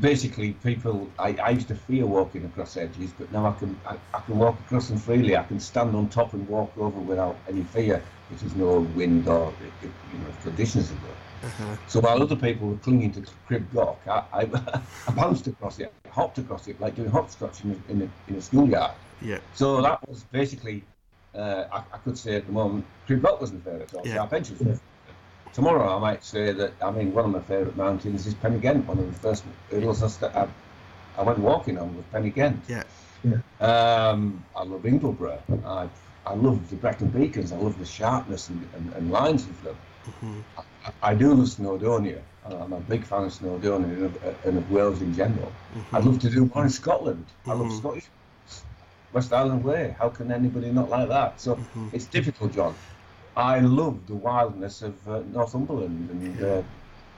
basically 0.00 0.52
people 0.52 1.10
I, 1.18 1.34
I 1.42 1.50
used 1.50 1.68
to 1.68 1.74
fear 1.74 2.06
walking 2.06 2.44
across 2.44 2.76
edges, 2.76 3.12
but 3.12 3.30
now 3.32 3.46
I 3.46 3.52
can 3.58 3.78
I, 3.86 3.96
I 4.12 4.20
can 4.20 4.38
walk 4.38 4.58
across 4.60 4.88
them 4.88 4.98
freely. 4.98 5.36
I 5.36 5.44
can 5.44 5.60
stand 5.60 5.94
on 5.94 6.08
top 6.08 6.32
and 6.34 6.46
walk 6.48 6.72
over 6.76 6.98
without 7.00 7.36
any 7.48 7.62
fear. 7.62 8.02
If 8.30 8.40
there's 8.40 8.54
no 8.56 8.80
wind 8.80 9.28
or 9.28 9.52
if, 9.82 9.90
you 10.12 10.18
know 10.18 10.28
if 10.28 10.42
conditions 10.42 10.90
are 10.90 10.94
good. 10.94 11.16
uh-huh. 11.44 11.76
So 11.88 12.00
while 12.00 12.22
other 12.22 12.36
people 12.36 12.68
were 12.68 12.76
clinging 12.78 13.12
to 13.12 13.22
Crib 13.46 13.64
Goch, 13.72 14.00
I, 14.06 14.24
I, 14.32 14.40
I 15.08 15.10
bounced 15.12 15.46
across 15.46 15.78
it, 15.78 15.92
hopped 16.10 16.38
across 16.38 16.66
it 16.66 16.80
like 16.80 16.96
doing 16.96 17.10
hopscotch 17.10 17.62
in 17.64 17.70
a, 17.72 17.92
in 17.92 18.02
a, 18.02 18.08
in 18.30 18.36
a 18.36 18.40
schoolyard. 18.40 18.92
yeah, 19.20 19.38
So 19.54 19.82
that 19.82 19.98
was 20.08 20.24
basically, 20.32 20.82
uh, 21.34 21.64
I, 21.72 21.78
I 21.92 21.98
could 21.98 22.16
say 22.16 22.36
at 22.36 22.46
the 22.46 22.52
moment, 22.52 22.84
Crib 23.06 23.22
Goch 23.22 23.40
was 23.40 23.52
my 23.52 23.60
favourite, 23.60 23.94
or 23.94 24.04
Yeah. 24.06 24.14
Sharp 24.14 24.32
Edge 24.32 24.50
was 24.50 24.58
favourite. 24.58 24.80
Tomorrow 25.54 25.96
I 25.96 26.00
might 26.00 26.24
say 26.24 26.52
that, 26.52 26.72
I 26.82 26.90
mean, 26.90 27.12
one 27.14 27.24
of 27.26 27.30
my 27.30 27.40
favourite 27.40 27.76
mountains 27.76 28.26
is 28.26 28.34
Pen-y-ghent, 28.34 28.86
one 28.86 28.98
of 28.98 29.06
the 29.12 29.18
first 29.20 29.44
hills 29.70 30.02
I, 30.02 30.08
st- 30.08 30.34
I, 30.34 30.48
I 31.16 31.22
went 31.22 31.38
walking 31.38 31.78
on 31.78 31.94
was 31.96 32.04
Pen-y-ghent. 32.12 32.64
yeah, 32.68 32.82
Um, 33.60 34.44
I 34.56 34.64
love 34.64 34.82
Ingleborough. 34.82 35.40
I, 35.64 35.88
I 36.26 36.34
love 36.34 36.68
the 36.70 36.76
Brecon 36.76 37.08
Beacons. 37.08 37.52
I 37.52 37.56
love 37.56 37.78
the 37.78 37.86
sharpness 37.86 38.48
and, 38.48 38.68
and, 38.74 38.92
and 38.94 39.10
lines 39.10 39.46
of 39.46 39.62
them. 39.62 39.76
Mhm. 40.06 40.42
I, 40.58 41.10
I 41.10 41.14
do 41.14 41.32
love 41.34 41.46
Snowdonia. 41.48 42.20
I'm 42.44 42.72
a 42.72 42.80
big 42.80 43.04
fan 43.04 43.24
of 43.24 43.32
Snowdonia 43.32 43.84
and 43.84 44.04
of, 44.04 44.36
and 44.44 44.58
of 44.58 44.70
Wales 44.70 45.00
in 45.02 45.14
general. 45.14 45.52
Mm-hmm. 45.76 45.96
I'd 45.96 46.04
love 46.04 46.18
to 46.20 46.30
do 46.30 46.50
more 46.52 46.64
in 46.64 46.70
Scotland. 46.70 47.24
I 47.46 47.52
love 47.52 47.68
Mhm. 47.68 47.78
Scottish 47.78 48.10
West 49.12 49.30
Highland 49.30 49.62
Way. 49.62 49.94
How 49.98 50.08
can 50.08 50.32
anybody 50.32 50.70
not 50.72 50.90
like 50.90 51.08
that? 51.08 51.40
So 51.40 51.54
Mhm. 51.56 51.94
it's 51.94 52.06
difficult, 52.06 52.52
John. 52.52 52.74
I 53.36 53.60
love 53.60 54.06
the 54.06 54.14
wildness 54.14 54.82
of 54.82 55.08
uh, 55.08 55.22
Northumberland 55.32 56.10
and 56.10 56.42
uh, 56.42 56.46
you 56.46 56.64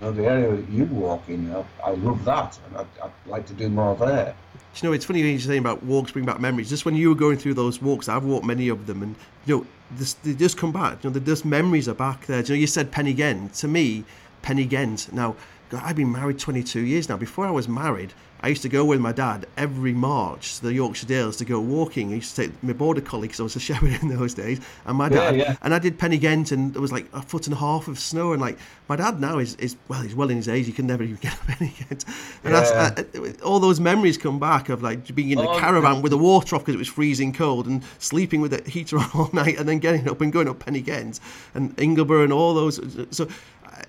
know, 0.01 0.13
the 0.13 0.25
area 0.27 0.57
that 0.57 0.69
you 0.71 0.85
walk 0.87 1.29
in. 1.29 1.55
I, 1.55 1.65
I 1.85 1.91
love 1.93 2.25
that, 2.25 2.59
and 2.67 2.79
I'd, 2.79 2.87
I'd 3.03 3.11
like 3.27 3.47
to 3.47 3.55
do 3.55 3.69
more 3.69 3.95
there. 3.97 4.35
You 4.77 4.89
know, 4.89 4.93
it's 4.93 5.07
funny 5.07 5.21
you're 5.21 5.39
saying 5.39 5.61
about 5.61 5.83
walks 5.85 6.13
bring 6.13 6.27
back 6.27 6.39
memories. 6.39 6.69
Just 6.69 6.85
when 6.85 6.95
you 6.95 7.09
were 7.09 7.15
going 7.15 7.39
through 7.39 7.55
those 7.55 7.81
walks, 7.81 8.09
I've 8.09 8.25
walked 8.25 8.45
many 8.45 8.69
of 8.69 8.87
them, 8.87 9.03
and 9.03 9.17
you 9.47 9.59
know, 9.59 9.67
this, 9.93 10.15
they 10.15 10.35
just 10.35 10.59
come 10.59 10.73
back. 10.73 11.03
You 11.03 11.11
know, 11.11 11.15
the, 11.15 11.21
those 11.21 11.45
memories 11.45 11.89
are 11.89 11.95
back 11.95 12.27
there. 12.27 12.43
You 12.43 12.49
know, 12.51 12.55
you 12.57 12.67
said 12.67 12.91
Pen-y-ghent. 12.91 13.55
To 13.55 13.69
me, 13.69 14.05
Pen-y-ghent. 14.43 15.13
Now, 15.13 15.35
God, 15.71 15.83
I've 15.85 15.97
been 15.97 16.13
married 16.13 16.39
22 16.39 16.81
years 16.81 17.09
now. 17.09 17.17
Before 17.17 17.47
I 17.47 17.51
was 17.51 17.69
married, 17.69 18.13
I 18.43 18.49
used 18.49 18.63
to 18.63 18.69
go 18.69 18.85
with 18.85 19.01
my 19.01 19.13
dad 19.13 19.47
every 19.57 19.93
March 19.95 20.57
to 20.59 20.65
the 20.65 20.73
Yorkshire 20.75 21.07
Dales 21.07 21.39
to 21.39 21.45
go 21.45 21.59
walking. 21.59 22.13
I 22.13 22.17
used 22.17 22.37
to 22.37 22.43
take 22.47 22.63
my 22.63 22.75
border 22.75 23.01
collie 23.01 23.27
because 23.29 23.41
I 23.41 23.43
was 23.45 23.57
a 23.57 23.61
shepherd 23.69 24.01
in 24.03 24.09
those 24.09 24.35
days, 24.35 24.61
and 24.85 24.97
my 24.97 25.09
dad. 25.09 25.37
yeah. 25.37 25.57
And 25.63 25.75
I 25.75 25.79
did 25.81 25.99
Pen-y-ghent, 25.99 26.53
and 26.53 26.73
there 26.75 26.83
was 26.83 26.93
like 26.93 27.07
a 27.13 27.23
foot 27.23 27.47
and 27.49 27.55
a 27.55 27.59
half 27.59 27.89
of 27.89 27.99
snow. 27.99 28.33
And 28.33 28.41
like 28.41 28.59
my 28.89 28.95
dad 28.95 29.21
now 29.21 29.39
is, 29.39 29.57
is 29.57 29.75
well, 29.89 30.03
he's 30.03 30.15
well 30.15 30.31
in 30.31 30.37
his 30.37 30.49
age. 30.49 30.67
He 30.67 30.73
can 30.73 30.87
never 30.87 31.03
even 31.03 31.17
get 31.17 31.33
up 31.41 31.47
Penny 31.47 31.73
Gent. 31.79 32.05
And 32.45 32.55
that's, 32.55 32.71
Yeah. 32.71 33.21
uh, 33.21 33.33
all 33.45 33.59
those 33.59 33.81
memories 33.81 34.19
come 34.19 34.39
back 34.39 34.69
of 34.69 34.83
like 34.83 35.13
being 35.15 35.31
in 35.31 35.39
the 35.39 35.49
Oh, 35.49 35.59
caravan 35.59 36.03
with 36.03 36.11
the 36.11 36.19
water 36.19 36.55
off 36.55 36.63
because 36.63 36.75
it 36.75 36.79
was 36.79 36.89
freezing 36.89 37.33
cold 37.33 37.67
and 37.67 37.83
sleeping 37.99 38.41
with 38.43 38.53
the 38.53 38.71
heater 38.71 38.99
on 39.01 39.11
all 39.15 39.31
night 39.33 39.59
and 39.59 39.69
then 39.69 39.79
getting 39.79 40.09
up 40.09 40.21
and 40.21 40.33
going 40.33 40.47
up 40.47 40.61
Pen-y-ghent 40.61 41.19
and 41.55 41.75
Ingleborough 41.79 42.23
and 42.23 42.33
all 42.35 42.55
those. 42.55 42.79
So 43.11 43.25
uh, 43.25 43.29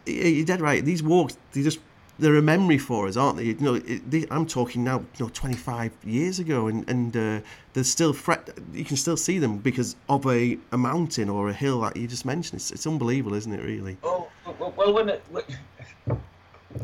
you're 0.05 0.45
dead 0.45 0.61
right. 0.61 0.83
These 0.83 1.03
walks, 1.03 1.37
they 1.53 1.63
just 1.63 1.79
they're 2.19 2.35
a 2.35 2.41
memory 2.41 2.77
for 2.77 3.07
us, 3.07 3.15
aren't 3.15 3.37
they? 3.37 3.45
You 3.45 3.55
know, 3.59 3.75
it, 3.75 4.09
they, 4.09 4.25
I'm 4.31 4.45
talking 4.45 4.83
now, 4.83 4.99
you 5.17 5.25
know, 5.25 5.29
25 5.29 5.91
years 6.03 6.39
ago, 6.39 6.67
and 6.67 6.87
and 6.89 7.15
uh, 7.15 7.39
they're 7.73 7.83
still 7.83 8.13
fret. 8.13 8.49
You 8.73 8.85
can 8.85 8.97
still 8.97 9.17
see 9.17 9.39
them 9.39 9.57
because 9.57 9.95
of 10.09 10.25
a, 10.25 10.57
a 10.71 10.77
mountain 10.77 11.29
or 11.29 11.49
a 11.49 11.53
hill 11.53 11.81
that 11.81 11.95
you 11.95 12.07
just 12.07 12.25
mentioned. 12.25 12.59
It's, 12.59 12.71
it's 12.71 12.87
unbelievable, 12.87 13.35
isn't 13.35 13.53
it? 13.53 13.63
Really? 13.63 13.97
Oh, 14.03 14.27
well 14.59 14.93
when, 14.93 15.09
it, 15.09 15.23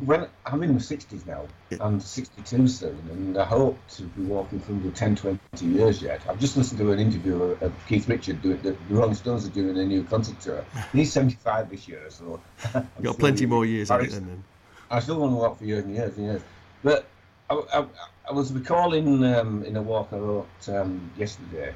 when 0.06 0.28
I'm 0.46 0.63
in 0.63 0.74
my 0.74 0.80
60s 0.80 1.26
now. 1.26 1.48
I'm 1.80 2.00
62 2.00 2.67
soon, 2.67 2.91
and 3.12 3.38
I 3.38 3.46
hope 3.46 3.86
to 3.89 4.04
be 4.04 4.22
walking 4.22 4.60
through 4.60 4.82
the 4.82 4.91
10, 4.91 5.15
20 5.15 5.39
years 5.65 6.02
yet. 6.02 6.22
I've 6.30 6.39
just 6.39 6.56
listened 6.56 6.80
to 6.80 6.91
an 6.91 7.00
interview 7.00 7.41
of, 7.41 7.62
of 7.63 7.74
Keith 7.88 8.08
Richard 8.08 8.41
doing 8.41 8.62
the, 8.62 8.72
the 8.74 8.96
Rolling 8.96 9.15
Stones 9.15 9.48
are 9.48 9.52
doing 9.52 9.78
a 9.78 9.84
new 9.84 10.04
concert 10.04 10.39
tour. 10.39 10.63
He's 10.93 11.12
75 11.12 11.72
this 11.72 11.88
year, 11.88 12.10
so 12.10 12.39
I'm 12.76 12.88
You've 12.98 13.06
got 13.06 13.19
plenty 13.19 13.46
more 13.46 13.65
years 13.65 13.89
in 13.89 14.02
it 14.02 14.10
then. 14.12 14.28
then. 14.28 14.43
I 14.91 15.00
still 15.00 15.19
want 15.19 15.32
to 15.32 15.36
walk 15.36 15.58
for 15.58 15.65
years 15.65 15.84
and 15.84 15.96
years 15.96 16.15
and 16.17 16.26
years. 16.28 16.41
But 16.84 17.10
I, 17.50 17.56
I, 17.74 17.86
I 18.30 18.34
was 18.34 18.54
recalling 18.54 19.24
um, 19.26 19.63
in 19.63 19.76
a 19.76 19.82
walk 19.82 20.10
I 20.12 20.17
wrote 20.17 20.48
um, 20.67 21.12
yesterday, 21.17 21.74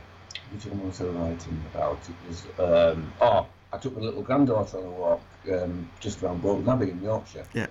which 0.54 0.65
one 0.67 0.86
was 0.86 1.02
I 1.02 1.06
writing 1.06 1.62
about? 1.74 1.98
It 2.08 2.15
was, 2.28 2.46
um, 2.60 3.12
oh, 3.20 3.48
I 3.74 3.78
took 3.78 3.96
my 3.96 4.04
little 4.04 4.22
granddaughter 4.22 4.78
on 4.78 4.86
a 4.86 4.91
walk 4.91 5.22
um, 5.52 5.89
just 6.00 6.22
around 6.22 6.43
Bolton 6.43 6.70
Abbey 6.70 6.91
in 6.91 7.02
Yorkshire. 7.02 7.46
Yeah. 7.54 7.67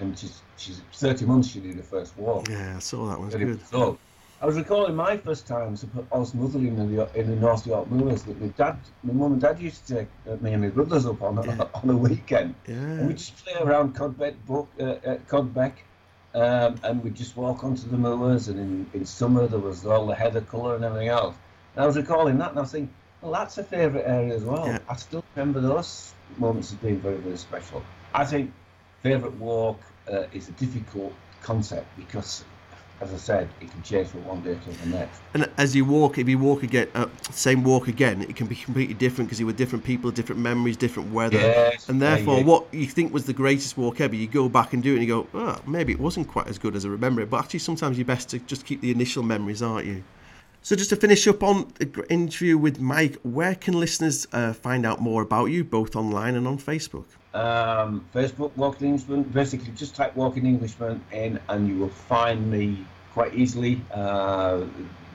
And 0.00 0.18
she's, 0.18 0.40
she's 0.56 0.80
30 0.94 1.26
months 1.26 1.48
she 1.48 1.60
did 1.60 1.76
her 1.76 1.82
first 1.82 2.16
walk. 2.16 2.48
Yeah, 2.48 2.76
I 2.76 2.78
saw 2.78 3.08
that 3.08 3.20
Very 3.30 3.44
good. 3.44 3.66
So, 3.66 3.98
I 4.42 4.46
was 4.46 4.56
recalling 4.56 4.96
my 4.96 5.18
first 5.18 5.46
times 5.46 5.84
up 5.84 5.94
at 5.98 6.10
Osmotherley 6.10 6.68
in 6.68 6.96
the, 6.96 7.14
in 7.14 7.28
the 7.28 7.36
North 7.36 7.66
York 7.66 7.90
Moors 7.90 8.22
that 8.22 8.40
my 8.40 8.46
dad, 8.48 8.78
my 9.02 9.12
mum 9.12 9.32
and 9.32 9.40
dad 9.40 9.60
used 9.60 9.86
to 9.88 9.96
take 9.96 10.08
uh, 10.26 10.36
me 10.36 10.54
and 10.54 10.62
my 10.62 10.70
brothers 10.70 11.04
up 11.04 11.20
on, 11.20 11.36
Yeah. 11.44 11.66
on 11.74 11.90
a 11.90 11.96
weekend. 11.96 12.54
And 12.66 13.00
Yeah, 13.00 13.06
we 13.06 13.12
just 13.12 13.36
play 13.44 13.52
around 13.60 13.94
Codbeck, 13.94 14.34
Brook, 14.46 14.68
uh, 14.80 14.84
uh, 14.84 15.16
Codbeck, 15.28 15.72
um, 16.34 16.80
and 16.82 17.04
we'd 17.04 17.16
just 17.16 17.36
walk 17.36 17.64
onto 17.64 17.86
the 17.86 17.98
moors. 17.98 18.48
And 18.48 18.58
in, 18.58 18.90
in 18.94 19.04
summer, 19.04 19.46
there 19.46 19.58
was 19.58 19.84
all 19.84 20.06
the 20.06 20.14
heather 20.14 20.40
colour 20.40 20.74
and 20.74 20.84
everything 20.84 21.08
else. 21.08 21.34
And 21.74 21.84
I 21.84 21.86
was 21.86 21.98
recalling 21.98 22.38
that, 22.38 22.50
and 22.50 22.58
I 22.58 22.62
was 22.62 22.72
thinking, 22.72 22.94
well, 23.20 23.32
that's 23.32 23.58
a 23.58 23.64
favourite 23.64 24.04
area 24.06 24.34
as 24.34 24.44
well. 24.44 24.66
Yeah. 24.66 24.78
I 24.88 24.96
still 24.96 25.22
remember 25.36 25.60
those 25.60 26.14
moments 26.38 26.72
as 26.72 26.78
being 26.78 26.98
very, 27.00 27.18
very 27.18 27.36
special. 27.36 27.82
I 28.14 28.24
think 28.24 28.50
favourite 29.02 29.34
walk 29.36 29.80
uh, 30.10 30.24
is 30.32 30.48
a 30.48 30.52
difficult 30.52 31.12
concept 31.42 31.86
because 31.96 32.44
as 33.00 33.14
I 33.14 33.16
said, 33.16 33.48
it 33.60 33.70
can 33.70 33.82
change 33.82 34.08
from 34.08 34.26
one 34.26 34.42
day 34.42 34.54
to 34.54 34.70
the 34.70 34.86
next. 34.86 35.20
And 35.32 35.48
as 35.56 35.74
you 35.74 35.86
walk, 35.86 36.18
if 36.18 36.28
you 36.28 36.38
walk 36.38 36.62
again, 36.62 36.88
uh, 36.94 37.06
same 37.30 37.64
walk 37.64 37.88
again, 37.88 38.20
it 38.22 38.36
can 38.36 38.46
be 38.46 38.54
completely 38.54 38.94
different 38.94 39.28
because 39.28 39.40
you 39.40 39.46
were 39.46 39.54
different 39.54 39.84
people, 39.84 40.10
different 40.10 40.40
memories, 40.40 40.76
different 40.76 41.10
weather, 41.10 41.38
Yes, 41.38 41.88
and 41.88 42.00
therefore, 42.00 42.38
yeah. 42.38 42.44
what 42.44 42.66
you 42.72 42.86
think 42.86 43.12
was 43.12 43.24
the 43.24 43.32
greatest 43.32 43.78
walk 43.78 44.00
ever, 44.02 44.14
you 44.14 44.26
go 44.26 44.48
back 44.50 44.74
and 44.74 44.82
do 44.82 44.92
it, 44.92 44.98
and 44.98 45.08
you 45.08 45.08
go, 45.08 45.26
oh, 45.32 45.58
maybe 45.66 45.92
it 45.92 45.98
wasn't 45.98 46.28
quite 46.28 46.46
as 46.48 46.58
good 46.58 46.76
as 46.76 46.84
I 46.84 46.88
remember 46.88 47.22
it. 47.22 47.30
But 47.30 47.44
actually, 47.44 47.60
sometimes 47.60 47.96
you're 47.96 48.04
best 48.04 48.28
to 48.30 48.38
just 48.40 48.66
keep 48.66 48.82
the 48.82 48.90
initial 48.90 49.22
memories, 49.22 49.62
aren't 49.62 49.86
you? 49.86 50.04
So, 50.60 50.76
just 50.76 50.90
to 50.90 50.96
finish 50.96 51.26
up 51.26 51.42
on 51.42 51.72
the 51.78 52.04
interview 52.10 52.58
with 52.58 52.80
Mike, 52.80 53.16
where 53.22 53.54
can 53.54 53.80
listeners 53.80 54.26
uh, 54.34 54.52
find 54.52 54.84
out 54.84 55.00
more 55.00 55.22
about 55.22 55.46
you, 55.46 55.64
both 55.64 55.96
online 55.96 56.34
and 56.34 56.46
on 56.46 56.58
Facebook? 56.58 57.06
Um, 57.32 58.06
Facebook, 58.14 58.56
Walking 58.56 58.88
Englishman. 58.88 59.22
Basically, 59.24 59.72
just 59.72 59.94
type 59.94 60.16
Walking 60.16 60.46
Englishman 60.46 61.04
in, 61.12 61.40
and 61.48 61.68
you 61.68 61.78
will 61.78 61.88
find 61.88 62.50
me 62.50 62.84
quite 63.12 63.34
easily. 63.34 63.80
Uh, 63.92 64.64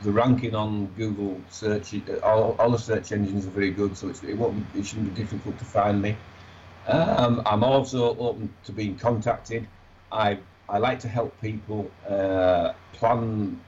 the 0.03 0.11
ranking 0.11 0.55
on 0.55 0.85
Google 0.97 1.41
search, 1.49 1.93
uh, 1.93 2.19
all, 2.23 2.55
all 2.59 2.69
the 2.69 2.77
search 2.77 3.11
engines 3.11 3.45
are 3.45 3.49
very 3.49 3.71
good, 3.71 3.97
so 3.97 4.09
it 4.09 4.37
won't 4.37 4.73
be, 4.73 4.79
it 4.79 4.85
shouldn't 4.85 5.13
be 5.13 5.21
difficult 5.21 5.57
to 5.59 5.65
find 5.65 6.01
me. 6.01 6.15
Um, 6.87 7.41
I'm 7.45 7.63
also 7.63 8.17
open 8.17 8.53
to 8.65 8.71
being 8.71 8.97
contacted. 8.97 9.67
I 10.11 10.37
I 10.69 10.77
like 10.77 10.99
to 10.99 11.07
help 11.07 11.39
people 11.41 11.89
uh, 12.07 12.73
plan 12.93 13.59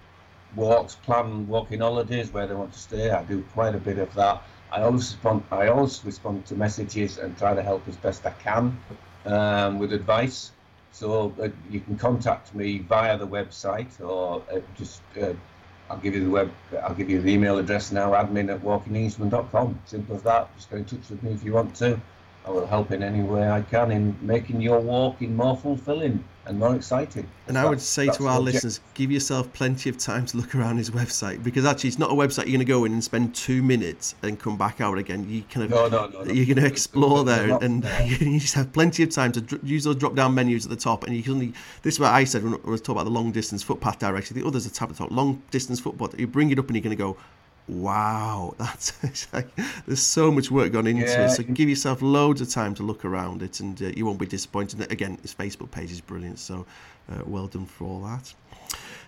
walks, 0.56 0.96
plan 0.96 1.48
walking 1.48 1.80
holidays 1.80 2.32
where 2.32 2.48
they 2.48 2.56
want 2.56 2.74
to 2.74 2.80
stay. 2.80 3.12
I 3.12 3.24
do 3.24 3.44
quite 3.54 3.76
a 3.76 3.80
bit 3.80 3.98
of 3.98 4.14
that. 4.16 4.42
I 4.72 4.82
always 4.82 5.14
respond. 5.14 5.44
I 5.52 5.68
always 5.68 6.04
respond 6.04 6.46
to 6.48 6.56
messages 6.56 7.18
and 7.18 7.38
try 7.38 7.54
to 7.54 7.64
help 7.64 7.88
as 7.88 7.96
best 7.98 8.26
I 8.26 8.32
can 8.32 8.78
um, 9.26 9.80
with 9.80 9.94
advice. 9.94 10.52
So 10.92 11.34
uh, 11.42 11.50
you 11.70 11.80
can 11.80 11.98
contact 11.98 12.54
me 12.56 12.80
via 12.80 13.18
the 13.18 13.28
website 13.28 14.02
or 14.02 14.42
uh, 14.52 14.60
just 14.76 15.02
uh, 15.22 15.34
I'll 15.90 15.98
give 15.98 16.16
you 16.16 16.24
the 16.26 16.30
web. 16.30 16.52
I'll 16.84 16.94
give 16.94 17.10
you 17.10 17.22
the 17.22 17.32
email 17.32 17.58
address 17.58 17.92
now. 17.92 18.12
Admin 18.12 18.54
at 18.54 18.62
walkingenglishman.com. 18.62 19.80
Simple 19.86 20.16
as 20.16 20.24
that. 20.24 20.54
Just 20.56 20.70
get 20.70 20.80
in 20.80 20.86
touch 20.86 21.10
with 21.10 21.24
me 21.24 21.32
if 21.32 21.44
you 21.44 21.54
want 21.54 21.76
to. 21.76 22.00
I 22.48 22.50
will 22.50 22.66
help 22.66 22.92
in 22.92 23.04
any 23.04 23.24
way 23.24 23.50
I 23.50 23.62
can 23.62 23.92
in 23.92 24.16
making 24.22 24.62
your 24.62 24.80
walking 24.80 25.36
more 25.36 25.58
fulfilling 25.58 26.24
and 26.46 26.58
more 26.58 26.78
exciting. 26.78 27.30
And 27.48 27.58
I 27.58 27.66
would 27.66 27.82
say 27.82 28.08
to 28.08 28.28
our 28.28 28.40
listeners, 28.40 28.80
give 28.94 29.12
yourself 29.12 29.52
plenty 29.52 29.90
of 29.90 29.98
time 29.98 30.26
to 30.28 30.38
look 30.38 30.56
around 30.56 30.78
his 30.78 30.90
website 30.90 31.44
because 31.44 31.66
actually, 31.66 31.90
it's 31.90 32.00
not 32.00 32.10
a 32.10 32.14
website 32.14 32.46
you're 32.46 32.54
going 32.54 32.60
to 32.60 32.66
go 32.66 32.86
in 32.86 32.94
and 32.94 33.04
spend 33.04 33.36
two 33.36 33.62
minutes 33.62 34.16
and 34.24 34.40
come 34.40 34.58
back 34.58 34.80
out 34.80 34.98
again. 34.98 35.30
You 35.30 35.44
kind 35.44 35.66
of 35.66 35.72
No, 35.72 35.90
no, 35.90 36.08
no, 36.08 36.32
you're 36.32 36.46
going 36.46 36.56
to 36.56 36.66
explore 36.66 37.26
there, 37.26 37.58
and 37.62 37.84
you 38.06 38.40
just 38.40 38.54
have 38.54 38.72
plenty 38.72 39.04
of 39.04 39.10
time 39.10 39.34
to 39.34 39.60
use 39.62 39.84
those 39.84 39.98
drop-down 39.98 40.34
menus 40.34 40.66
at 40.66 40.70
the 40.70 40.78
top. 40.78 41.04
And 41.04 41.14
you 41.14 41.24
can 41.24 41.34
only 41.34 41.54
this 41.82 41.96
is 41.96 42.00
what 42.00 42.14
I 42.14 42.24
said 42.24 42.46
when 42.46 42.54
I 42.54 42.70
was 42.70 42.80
talking 42.80 42.96
about 42.96 43.06
the 43.06 43.12
long-distance 43.12 43.62
footpath 43.62 44.00
direction. 44.00 44.40
The 44.40 44.48
others 44.48 44.66
are 44.66 44.70
tab 44.70 44.90
at 44.90 44.96
the 44.96 45.04
top, 45.04 45.12
long-distance 45.12 45.82
footpath. 45.82 46.18
You 46.18 46.28
bring 46.28 46.50
it 46.52 46.60
up 46.60 46.68
and 46.68 46.78
you're 46.78 46.84
going 46.84 46.96
to 46.96 47.04
go. 47.04 47.18
Wow, 47.68 48.56
that's 48.60 49.28
like, 49.34 49.48
there's 49.86 50.02
so 50.02 50.32
much 50.32 50.50
work 50.50 50.72
gone 50.72 50.88
into 50.88 51.04
Yeah. 51.04 51.26
it. 51.26 51.30
So 51.32 51.44
give 51.44 51.68
yourself 51.70 52.02
loads 52.02 52.40
of 52.42 52.50
time 52.50 52.74
to 52.76 52.84
look 52.84 53.04
around 53.04 53.42
it, 53.42 53.60
and 53.60 53.82
uh, 53.82 53.88
you 53.96 54.06
won't 54.06 54.20
be 54.20 54.26
disappointed. 54.26 54.90
Again, 54.92 55.18
his 55.22 55.34
Facebook 55.34 55.70
page 55.72 55.92
is 55.92 56.00
brilliant, 56.02 56.40
so 56.40 56.66
uh, 57.12 57.24
well 57.26 57.48
done 57.48 57.66
for 57.66 57.86
all 57.86 58.02
that. 58.02 58.34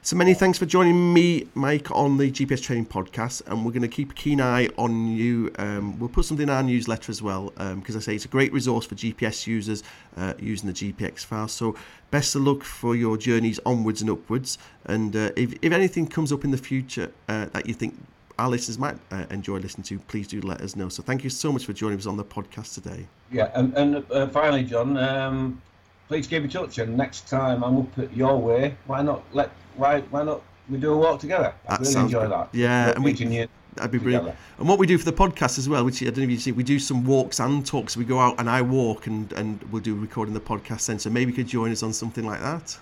So 0.02 0.16
many 0.16 0.34
thanks 0.34 0.58
for 0.58 0.66
joining 0.66 1.14
me, 1.14 1.48
Mike, 1.56 1.92
on 1.92 2.18
the 2.18 2.32
GPS 2.32 2.62
Training 2.62 2.86
Podcast, 2.86 3.42
and 3.48 3.66
we're 3.66 3.72
going 3.74 3.82
to 3.82 3.90
keep 3.90 4.12
a 4.12 4.14
keen 4.14 4.40
eye 4.40 4.70
on 4.78 5.08
you. 5.08 5.52
Um, 5.60 6.00
we'll 6.00 6.08
put 6.08 6.24
something 6.24 6.44
in 6.48 6.50
our 6.50 6.64
newsletter 6.64 7.10
as 7.12 7.22
well, 7.22 7.50
because 7.76 7.98
I 7.98 8.00
say 8.00 8.16
it's 8.16 8.24
a 8.24 8.30
great 8.30 8.54
resource 8.54 8.86
for 8.86 8.96
GPS 8.96 9.46
users 9.46 9.84
uh, 10.16 10.34
using 10.40 10.68
the 10.72 10.74
GPX 10.74 11.26
file. 11.26 11.50
So 11.50 11.76
best 12.12 12.34
of 12.36 12.44
luck 12.44 12.64
for 12.64 12.96
your 12.96 13.18
journeys 13.18 13.60
onwards 13.66 14.00
and 14.02 14.10
upwards. 14.10 14.58
And 14.86 15.14
uh, 15.16 15.32
if, 15.36 15.54
if 15.62 15.74
anything 15.74 16.08
comes 16.08 16.32
up 16.32 16.46
in 16.46 16.52
the 16.52 16.58
future 16.58 17.12
uh, 17.28 17.48
that 17.48 17.66
you 17.68 17.74
think 17.74 17.96
our 18.40 18.50
listeners 18.50 18.78
might 18.80 18.98
uh, 19.12 19.26
enjoy 19.30 19.58
listening 19.58 19.84
to, 19.86 20.00
please 20.00 20.28
do 20.28 20.42
let 20.42 20.62
us 20.62 20.76
know. 20.76 20.90
So 20.90 21.04
thank 21.04 21.24
you 21.24 21.30
so 21.30 21.52
much 21.52 21.66
for 21.66 21.74
joining 21.74 21.98
us 22.00 22.06
on 22.06 22.18
the 22.18 22.24
podcast 22.26 22.74
today. 22.74 23.08
Yeah, 23.32 23.52
and, 23.54 23.74
and 23.76 24.12
uh, 24.12 24.28
finally, 24.28 24.64
John, 24.64 24.98
um, 24.98 25.62
please 26.08 26.26
keep 26.28 26.44
in 26.44 26.50
touch. 26.50 26.78
And 26.80 26.98
next 26.98 27.28
time 27.28 27.64
I'm 27.64 27.78
up 27.78 28.00
at 28.00 28.16
your 28.16 28.38
way, 28.38 28.76
why 28.88 29.02
not 29.02 29.24
let 29.34 29.52
why 29.76 30.02
why 30.10 30.24
not 30.24 30.42
we 30.70 30.78
do 30.78 30.94
a 30.94 30.98
walk 30.98 31.20
together? 31.20 31.54
I 31.68 31.78
That 31.78 31.88
really 31.88 32.00
enjoy 32.02 32.22
good. 32.24 32.32
that. 32.32 32.50
Yeah, 32.54 32.92
and 32.96 33.04
we- 33.04 33.12
meeting 33.12 33.32
you. 33.32 33.48
That'd 33.76 33.92
be 33.92 34.00
brilliant. 34.00 34.26
together. 34.26 34.40
And 34.58 34.68
what 34.68 34.80
we 34.80 34.88
do 34.88 34.98
for 34.98 35.06
the 35.06 35.14
podcast 35.14 35.58
as 35.60 35.70
well, 35.70 35.86
which 35.86 36.02
I 36.02 36.06
don't 36.06 36.18
know 36.18 36.24
if 36.24 36.30
you 36.32 36.38
see, 36.38 36.52
we 36.52 36.64
do 36.64 36.80
some 36.80 37.06
walks 37.06 37.40
and 37.40 37.64
talks. 37.66 37.96
We 37.96 38.04
go 38.04 38.20
out 38.20 38.36
and 38.40 38.50
I 38.50 38.62
walk 38.64 39.06
and, 39.08 39.32
and 39.34 39.62
we'll 39.72 39.82
do 39.84 39.96
recording 39.96 40.34
the 40.34 40.40
podcast 40.42 40.88
then. 40.88 40.98
So 41.00 41.10
maybe 41.12 41.32
you 41.32 41.36
could 41.36 41.48
join 41.48 41.72
us 41.72 41.84
on 41.84 41.94
something 41.94 42.26
like 42.26 42.42
that. 42.42 42.78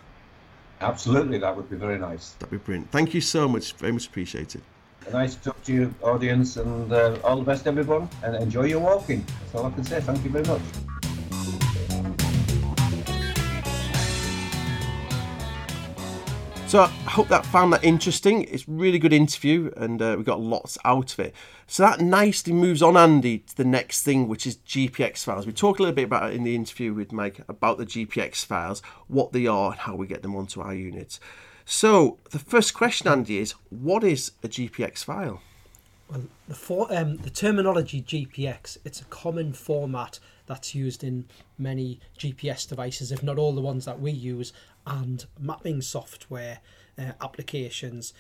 Absolutely, 0.80 1.39
that 1.39 1.56
would 1.56 1.70
be 1.70 1.76
very 1.76 2.00
nice. 2.00 2.32
That'd 2.39 2.52
be 2.52 2.58
brilliant. 2.58 2.89
Thank 2.91 3.13
you 3.13 3.22
so 3.22 3.48
much. 3.48 3.74
Very 3.74 3.91
much 3.91 4.08
appreciated. 4.08 4.62
Nice 5.12 5.36
to 5.36 5.41
talk 5.41 5.63
to 5.63 5.74
you, 5.74 5.93
audience, 6.02 6.58
and 6.58 6.91
uh, 6.91 7.17
all 7.24 7.38
the 7.38 7.43
best, 7.43 7.65
everyone. 7.65 8.10
And 8.24 8.36
enjoy 8.36 8.65
your 8.65 8.80
walking. 8.80 9.26
That's 9.41 9.56
all 9.56 9.65
I 9.65 9.72
can 9.72 9.84
say. 9.84 10.02
Thank 10.02 10.24
you 10.24 10.30
very 10.30 10.46
much. 10.46 10.62
So 16.67 16.82
I 16.82 16.88
hope 16.88 17.30
that 17.30 17.46
found 17.46 17.72
that 17.72 17.86
interesting. 17.86 18.43
It's 18.43 18.67
really 18.67 19.00
good 19.00 19.13
interview, 19.13 19.72
and 19.78 20.02
uh, 20.02 20.15
we 20.17 20.26
got 20.26 20.41
lots 20.41 20.78
out 20.84 21.13
of 21.13 21.20
it. 21.22 21.34
So 21.65 21.84
that 21.84 22.02
nicely 22.02 22.52
moves 22.52 22.82
on, 22.82 22.98
Andy, 22.98 23.39
to 23.39 23.56
the 23.56 23.63
next 23.63 24.04
thing, 24.04 24.28
which 24.28 24.46
is 24.46 24.58
GPX 24.58 25.24
files. 25.24 25.48
We 25.48 25.54
talked 25.54 25.80
a 25.80 25.84
little 25.84 25.96
bit 25.96 26.04
about 26.04 26.32
it 26.32 26.36
in 26.36 26.43
the 26.43 26.56
interview 26.56 26.93
with 26.93 27.13
Mike 27.13 27.39
about 27.48 27.78
the 27.78 27.86
GPX 27.86 28.43
files, 28.46 28.82
what 29.08 29.32
they 29.32 29.48
are, 29.48 29.72
and 29.72 29.80
how 29.80 29.96
we 29.96 30.08
get 30.08 30.22
them 30.22 30.36
onto 30.36 30.60
our 30.60 30.74
units. 30.74 31.22
So 31.69 32.17
the 32.32 32.39
first 32.39 32.73
question, 32.73 33.10
Andy, 33.10 33.39
is 33.39 33.51
what 33.69 34.01
is 34.01 34.32
a 34.41 34.47
GPX 34.47 35.03
file? 35.03 35.41
Well, 36.10 36.23
the 36.47 36.56
for, 36.56 36.88
um, 36.95 37.17
the 37.17 37.30
terminology 37.30 38.01
GPX, 38.01 38.77
it's 38.86 39.01
a 39.01 39.06
common 39.06 39.51
format 39.51 40.21
that's 40.45 40.73
used 40.73 41.03
in 41.03 41.25
many 41.58 41.99
GPS 42.17 42.69
devices, 42.69 43.12
if 43.12 43.21
not 43.21 43.38
all 43.38 43.53
the 43.53 43.60
ones 43.60 43.84
that 43.84 43.99
we 43.99 44.12
use, 44.12 44.53
and 44.86 45.25
mapping 45.38 45.82
software 45.82 46.60
uh, 46.97 47.12
applications. 47.19 48.13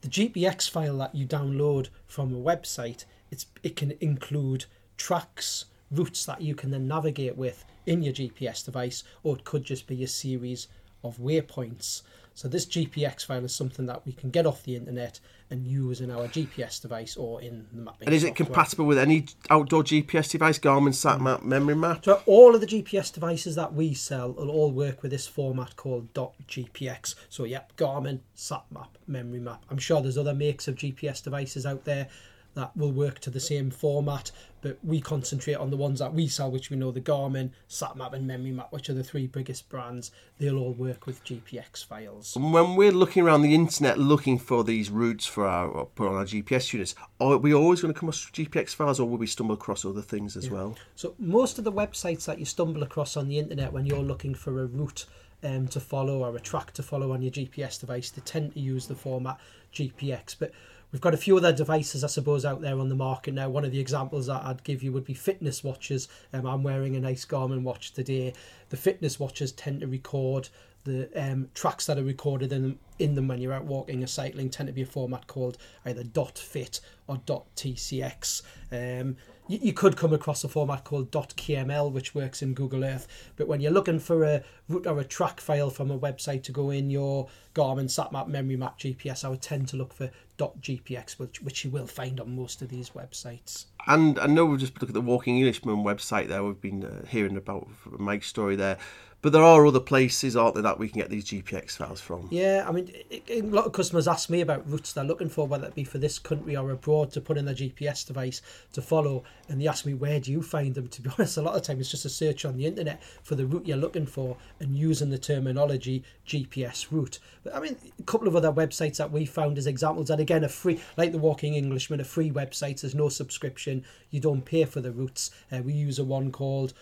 The 0.00 0.08
GPX 0.08 0.70
file 0.70 0.96
that 0.96 1.14
you 1.14 1.26
download 1.26 1.88
from 2.06 2.32
a 2.32 2.38
website, 2.38 3.04
it's 3.30 3.44
it 3.62 3.76
can 3.76 3.92
include 4.00 4.64
tracks, 4.96 5.66
routes 5.90 6.24
that 6.24 6.40
you 6.40 6.54
can 6.54 6.70
then 6.70 6.88
navigate 6.88 7.36
with 7.36 7.66
in 7.84 8.02
your 8.02 8.14
GPS 8.14 8.64
device, 8.64 9.04
or 9.22 9.36
it 9.36 9.44
could 9.44 9.64
just 9.64 9.86
be 9.86 10.02
a 10.02 10.08
series 10.08 10.68
of 11.02 11.18
waypoints. 11.18 12.00
So 12.34 12.48
this 12.48 12.66
GPX 12.66 13.24
file 13.24 13.44
is 13.44 13.54
something 13.54 13.86
that 13.86 14.04
we 14.04 14.12
can 14.12 14.30
get 14.30 14.44
off 14.44 14.64
the 14.64 14.74
internet 14.74 15.20
and 15.50 15.66
use 15.66 16.00
in 16.00 16.10
our 16.10 16.26
GPS 16.26 16.82
device 16.82 17.16
or 17.16 17.40
in 17.40 17.66
the 17.72 17.80
mapping. 17.80 18.08
And 18.08 18.14
is 18.14 18.24
it 18.24 18.28
software. 18.28 18.46
compatible 18.46 18.86
with 18.86 18.98
any 18.98 19.26
outdoor 19.50 19.84
GPS 19.84 20.32
device, 20.32 20.58
Garmin, 20.58 20.88
SatMap, 20.88 21.40
mm. 21.40 21.44
Memory 21.44 21.76
Map? 21.76 22.04
So 22.04 22.20
all 22.26 22.54
of 22.54 22.60
the 22.60 22.66
GPS 22.66 23.12
devices 23.12 23.54
that 23.54 23.72
we 23.72 23.94
sell 23.94 24.32
will 24.32 24.50
all 24.50 24.72
work 24.72 25.02
with 25.02 25.12
this 25.12 25.28
format 25.28 25.76
called 25.76 26.12
.gpx. 26.12 27.14
So 27.28 27.44
yep, 27.44 27.76
Garmin, 27.76 28.20
SatMap, 28.36 28.88
Memory 29.06 29.40
Map. 29.40 29.64
I'm 29.70 29.78
sure 29.78 30.02
there's 30.02 30.18
other 30.18 30.34
makes 30.34 30.66
of 30.66 30.74
GPS 30.74 31.22
devices 31.22 31.64
out 31.64 31.84
there 31.84 32.08
that 32.54 32.76
will 32.76 32.92
work 32.92 33.18
to 33.20 33.30
the 33.30 33.40
same 33.40 33.70
format, 33.70 34.30
but 34.62 34.78
we 34.82 35.00
concentrate 35.00 35.54
on 35.54 35.70
the 35.70 35.76
ones 35.76 35.98
that 35.98 36.14
we 36.14 36.26
sell, 36.26 36.50
which 36.50 36.70
we 36.70 36.76
know 36.76 36.90
the 36.90 37.00
Garmin, 37.00 37.50
SatMap, 37.68 38.12
and 38.12 38.26
Memory 38.26 38.52
Map, 38.52 38.72
which 38.72 38.88
are 38.88 38.94
the 38.94 39.04
three 39.04 39.26
biggest 39.26 39.68
brands. 39.68 40.10
They'll 40.38 40.58
all 40.58 40.72
work 40.72 41.06
with 41.06 41.22
GPX 41.24 41.84
files. 41.84 42.36
When 42.36 42.76
we're 42.76 42.92
looking 42.92 43.24
around 43.24 43.42
the 43.42 43.54
internet 43.54 43.98
looking 43.98 44.38
for 44.38 44.64
these 44.64 44.90
routes 44.90 45.26
for 45.26 45.46
our 45.46 45.84
put 45.84 46.08
on 46.08 46.14
our 46.14 46.24
GPS 46.24 46.72
units, 46.72 46.94
are 47.20 47.36
we 47.36 47.52
always 47.52 47.82
going 47.82 47.92
to 47.92 47.98
come 47.98 48.08
across 48.08 48.30
GPX 48.30 48.74
files, 48.74 49.00
or 49.00 49.08
will 49.08 49.18
we 49.18 49.26
stumble 49.26 49.54
across 49.54 49.84
other 49.84 50.02
things 50.02 50.36
as 50.36 50.48
well? 50.48 50.76
So 50.96 51.14
most 51.18 51.58
of 51.58 51.64
the 51.64 51.72
websites 51.72 52.24
that 52.26 52.38
you 52.38 52.44
stumble 52.44 52.82
across 52.82 53.16
on 53.16 53.28
the 53.28 53.38
internet 53.38 53.72
when 53.72 53.86
you're 53.86 53.98
looking 53.98 54.34
for 54.34 54.60
a 54.60 54.66
route 54.66 55.06
um, 55.42 55.68
to 55.68 55.80
follow 55.80 56.24
or 56.24 56.34
a 56.36 56.40
track 56.40 56.72
to 56.72 56.82
follow 56.82 57.12
on 57.12 57.22
your 57.22 57.30
GPS 57.30 57.78
device, 57.78 58.10
they 58.10 58.22
tend 58.22 58.54
to 58.54 58.60
use 58.60 58.86
the 58.86 58.94
format 58.94 59.38
GPX. 59.72 60.36
But 60.38 60.52
we've 60.94 61.00
got 61.00 61.12
a 61.12 61.16
few 61.16 61.36
other 61.36 61.52
devices, 61.52 62.04
I 62.04 62.06
suppose, 62.06 62.44
out 62.44 62.60
there 62.60 62.78
on 62.78 62.88
the 62.88 62.94
market 62.94 63.34
now. 63.34 63.48
One 63.48 63.64
of 63.64 63.72
the 63.72 63.80
examples 63.80 64.26
that 64.26 64.44
I'd 64.44 64.62
give 64.62 64.80
you 64.80 64.92
would 64.92 65.04
be 65.04 65.12
fitness 65.12 65.64
watches. 65.64 66.06
Um, 66.32 66.46
I'm 66.46 66.62
wearing 66.62 66.94
a 66.94 67.00
nice 67.00 67.24
Garmin 67.24 67.62
watch 67.62 67.92
today. 67.92 68.32
The 68.68 68.76
fitness 68.76 69.18
watches 69.18 69.50
tend 69.50 69.80
to 69.80 69.88
record 69.88 70.50
the 70.84 71.10
um, 71.16 71.48
tracks 71.52 71.86
that 71.86 71.98
are 71.98 72.04
recorded 72.04 72.52
in 72.52 72.78
in 73.00 73.16
them 73.16 73.26
when 73.26 73.40
you're 73.40 73.52
out 73.52 73.64
walking 73.64 74.04
or 74.04 74.06
cycling 74.06 74.48
tend 74.50 74.68
to 74.68 74.72
be 74.72 74.82
a 74.82 74.86
format 74.86 75.26
called 75.26 75.58
either 75.84 76.04
.fit 76.36 76.80
or 77.08 77.16
.tcx. 77.16 78.42
Um, 78.70 79.16
you, 79.48 79.58
you 79.60 79.72
could 79.72 79.96
come 79.96 80.12
across 80.12 80.44
a 80.44 80.48
format 80.48 80.84
called 80.84 81.10
.kml, 81.10 81.92
which 81.92 82.14
works 82.14 82.42
in 82.42 82.54
Google 82.54 82.84
Earth. 82.84 83.06
But 83.36 83.48
when 83.48 83.60
you're 83.60 83.72
looking 83.72 83.98
for 83.98 84.24
a 84.24 84.42
route 84.68 84.86
or 84.86 84.98
a 84.98 85.04
track 85.04 85.40
file 85.40 85.70
from 85.70 85.90
a 85.90 85.98
website 85.98 86.42
to 86.44 86.52
go 86.52 86.70
in 86.70 86.90
your 86.90 87.28
Garmin 87.54 87.86
SatMap 87.86 88.28
Memory 88.28 88.56
Map 88.56 88.78
GPS, 88.78 89.24
I 89.24 89.28
would 89.28 89.42
tend 89.42 89.68
to 89.68 89.76
look 89.76 89.92
for 89.92 90.10
.gpx, 90.38 91.12
which, 91.18 91.42
which 91.42 91.64
you 91.64 91.70
will 91.70 91.86
find 91.86 92.20
on 92.20 92.34
most 92.34 92.62
of 92.62 92.68
these 92.68 92.90
websites. 92.90 93.66
and 93.86 94.18
I 94.18 94.26
know 94.26 94.46
we've 94.46 94.60
just 94.60 94.74
looked 94.80 94.90
at 94.90 94.94
the 94.94 95.00
Walking 95.00 95.36
Englishman 95.38 95.84
website 95.84 96.28
there. 96.28 96.42
We've 96.42 96.60
been 96.60 96.84
uh, 96.84 97.06
hearing 97.06 97.36
about 97.36 97.68
Mike's 97.98 98.28
story 98.28 98.56
there. 98.56 98.78
But 99.24 99.32
there 99.32 99.42
are 99.42 99.66
other 99.66 99.80
places, 99.80 100.36
aren't 100.36 100.52
there, 100.52 100.64
that 100.64 100.78
we 100.78 100.86
can 100.86 101.00
get 101.00 101.08
these 101.08 101.24
GPX 101.24 101.78
files 101.78 101.98
from? 101.98 102.28
Yeah, 102.30 102.66
I 102.68 102.72
mean, 102.72 102.92
it, 103.08 103.22
it, 103.26 103.44
a 103.44 103.46
lot 103.46 103.64
of 103.64 103.72
customers 103.72 104.06
ask 104.06 104.28
me 104.28 104.42
about 104.42 104.70
routes 104.70 104.92
they're 104.92 105.02
looking 105.02 105.30
for, 105.30 105.46
whether 105.46 105.66
it 105.66 105.74
be 105.74 105.82
for 105.82 105.96
this 105.96 106.18
country 106.18 106.54
or 106.54 106.70
abroad, 106.70 107.10
to 107.12 107.22
put 107.22 107.38
in 107.38 107.46
their 107.46 107.54
GPS 107.54 108.06
device 108.06 108.42
to 108.74 108.82
follow. 108.82 109.24
And 109.48 109.58
they 109.58 109.66
ask 109.66 109.86
me, 109.86 109.94
where 109.94 110.20
do 110.20 110.30
you 110.30 110.42
find 110.42 110.74
them? 110.74 110.88
To 110.94 111.00
be 111.00 111.08
honest, 111.16 111.38
a 111.38 111.42
lot 111.42 111.56
of 111.56 111.62
time 111.62 111.80
it's 111.80 111.90
just 111.90 112.04
a 112.04 112.10
search 112.10 112.44
on 112.44 112.58
the 112.58 112.66
internet 112.66 113.02
for 113.22 113.34
the 113.34 113.46
route 113.46 113.66
you're 113.66 113.78
looking 113.78 114.04
for 114.04 114.36
and 114.60 114.76
using 114.76 115.08
the 115.08 115.16
terminology 115.16 116.04
GPS 116.28 116.92
route. 116.92 117.18
But 117.44 117.54
I 117.54 117.60
mean, 117.60 117.78
a 117.98 118.02
couple 118.02 118.28
of 118.28 118.36
other 118.36 118.52
websites 118.52 118.98
that 118.98 119.10
we 119.10 119.24
found 119.24 119.56
as 119.56 119.66
examples, 119.66 120.10
and 120.10 120.20
again, 120.20 120.44
a 120.44 120.50
free, 120.50 120.82
like 120.98 121.12
the 121.12 121.18
Walking 121.18 121.54
Englishman, 121.54 121.98
a 121.98 122.04
free 122.04 122.30
website, 122.30 122.82
there's 122.82 122.94
no 122.94 123.08
subscription, 123.08 123.84
you 124.10 124.20
don't 124.20 124.44
pay 124.44 124.66
for 124.66 124.82
the 124.82 124.92
routes. 124.92 125.30
Uh, 125.50 125.62
we 125.62 125.72
use 125.72 125.98
a 125.98 126.04
one 126.04 126.30
called 126.30 126.74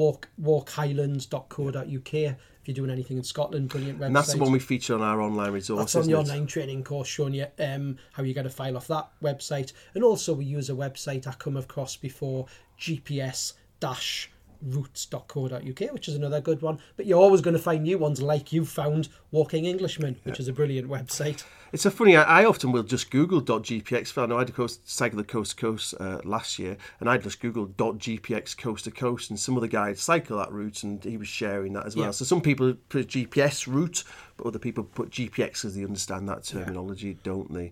walk 0.00 0.28
walkhighlands.co.uk 0.40 2.14
if 2.14 2.36
you're 2.64 2.74
doing 2.74 2.90
anything 2.90 3.18
in 3.18 3.22
Scotland. 3.22 3.68
Brilliant 3.68 3.98
website. 3.98 4.06
And 4.06 4.16
that's 4.16 4.32
the 4.32 4.38
one 4.38 4.52
we 4.52 4.58
feature 4.58 4.94
on 4.94 5.02
our 5.02 5.20
online 5.20 5.52
resources. 5.52 5.92
That's 5.92 6.06
on 6.06 6.10
the 6.10 6.18
it? 6.18 6.20
online 6.20 6.46
training 6.46 6.84
course 6.84 7.08
showing 7.08 7.34
you 7.34 7.46
um, 7.58 7.98
how 8.12 8.22
you 8.22 8.34
get 8.34 8.46
a 8.46 8.50
file 8.50 8.76
off 8.76 8.86
that 8.88 9.10
website. 9.22 9.72
And 9.94 10.02
also 10.02 10.32
we 10.34 10.44
use 10.46 10.70
a 10.70 10.74
website 10.74 11.26
I 11.26 11.32
come 11.32 11.56
across 11.56 11.96
before, 11.96 12.46
GPS 12.78 13.54
dash 13.78 14.30
routes.co.uk, 14.62 15.92
which 15.92 16.08
is 16.08 16.14
another 16.14 16.40
good 16.40 16.62
one. 16.62 16.78
But 16.96 17.06
you're 17.06 17.20
always 17.20 17.40
going 17.40 17.56
to 17.56 17.62
find 17.62 17.82
new 17.82 17.98
ones 17.98 18.20
like 18.20 18.52
you 18.52 18.64
found 18.64 19.08
Walking 19.30 19.64
Englishman, 19.64 20.16
which 20.24 20.40
is 20.40 20.48
a 20.48 20.52
brilliant 20.52 20.88
website. 20.88 21.44
It's 21.72 21.86
a 21.86 21.90
funny. 21.90 22.16
I, 22.16 22.40
I 22.40 22.44
often 22.44 22.72
will 22.72 22.82
just 22.82 23.10
Google 23.10 23.40
.gpx. 23.40 24.18
I 24.18 24.26
know 24.26 24.36
I 24.36 24.40
had 24.40 24.48
to 24.48 24.52
coast, 24.52 24.88
cycle 24.88 25.18
the 25.18 25.24
coast 25.24 25.52
to 25.52 25.56
coast 25.56 25.94
uh, 26.00 26.20
last 26.24 26.58
year, 26.58 26.76
and 26.98 27.08
I'd 27.08 27.22
just 27.22 27.40
Google 27.40 27.68
.gpx 27.68 28.58
coast 28.58 28.84
to 28.84 28.90
coast, 28.90 29.30
and 29.30 29.38
some 29.38 29.56
other 29.56 29.68
guy 29.68 29.88
had 29.88 29.98
cycle 29.98 30.38
that 30.38 30.52
route, 30.52 30.82
and 30.82 31.02
he 31.04 31.16
was 31.16 31.28
sharing 31.28 31.72
that 31.74 31.86
as 31.86 31.94
well. 31.94 32.06
Yeah. 32.06 32.10
So 32.10 32.24
some 32.24 32.40
people 32.40 32.74
put 32.88 33.08
GPS 33.08 33.66
route, 33.66 34.02
but 34.36 34.46
other 34.46 34.58
people 34.58 34.84
put 34.84 35.10
GPX 35.10 35.64
as 35.64 35.76
they 35.76 35.84
understand 35.84 36.28
that 36.28 36.44
terminology, 36.44 37.18
don't 37.22 37.52
they? 37.52 37.70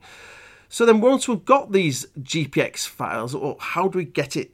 So 0.69 0.85
then, 0.85 1.01
once 1.01 1.27
we've 1.27 1.45
got 1.45 1.73
these 1.73 2.07
GPX 2.21 2.87
files, 2.87 3.35
or 3.35 3.57
how 3.59 3.89
do 3.89 3.99
we 3.99 4.05
get 4.05 4.37
it 4.37 4.53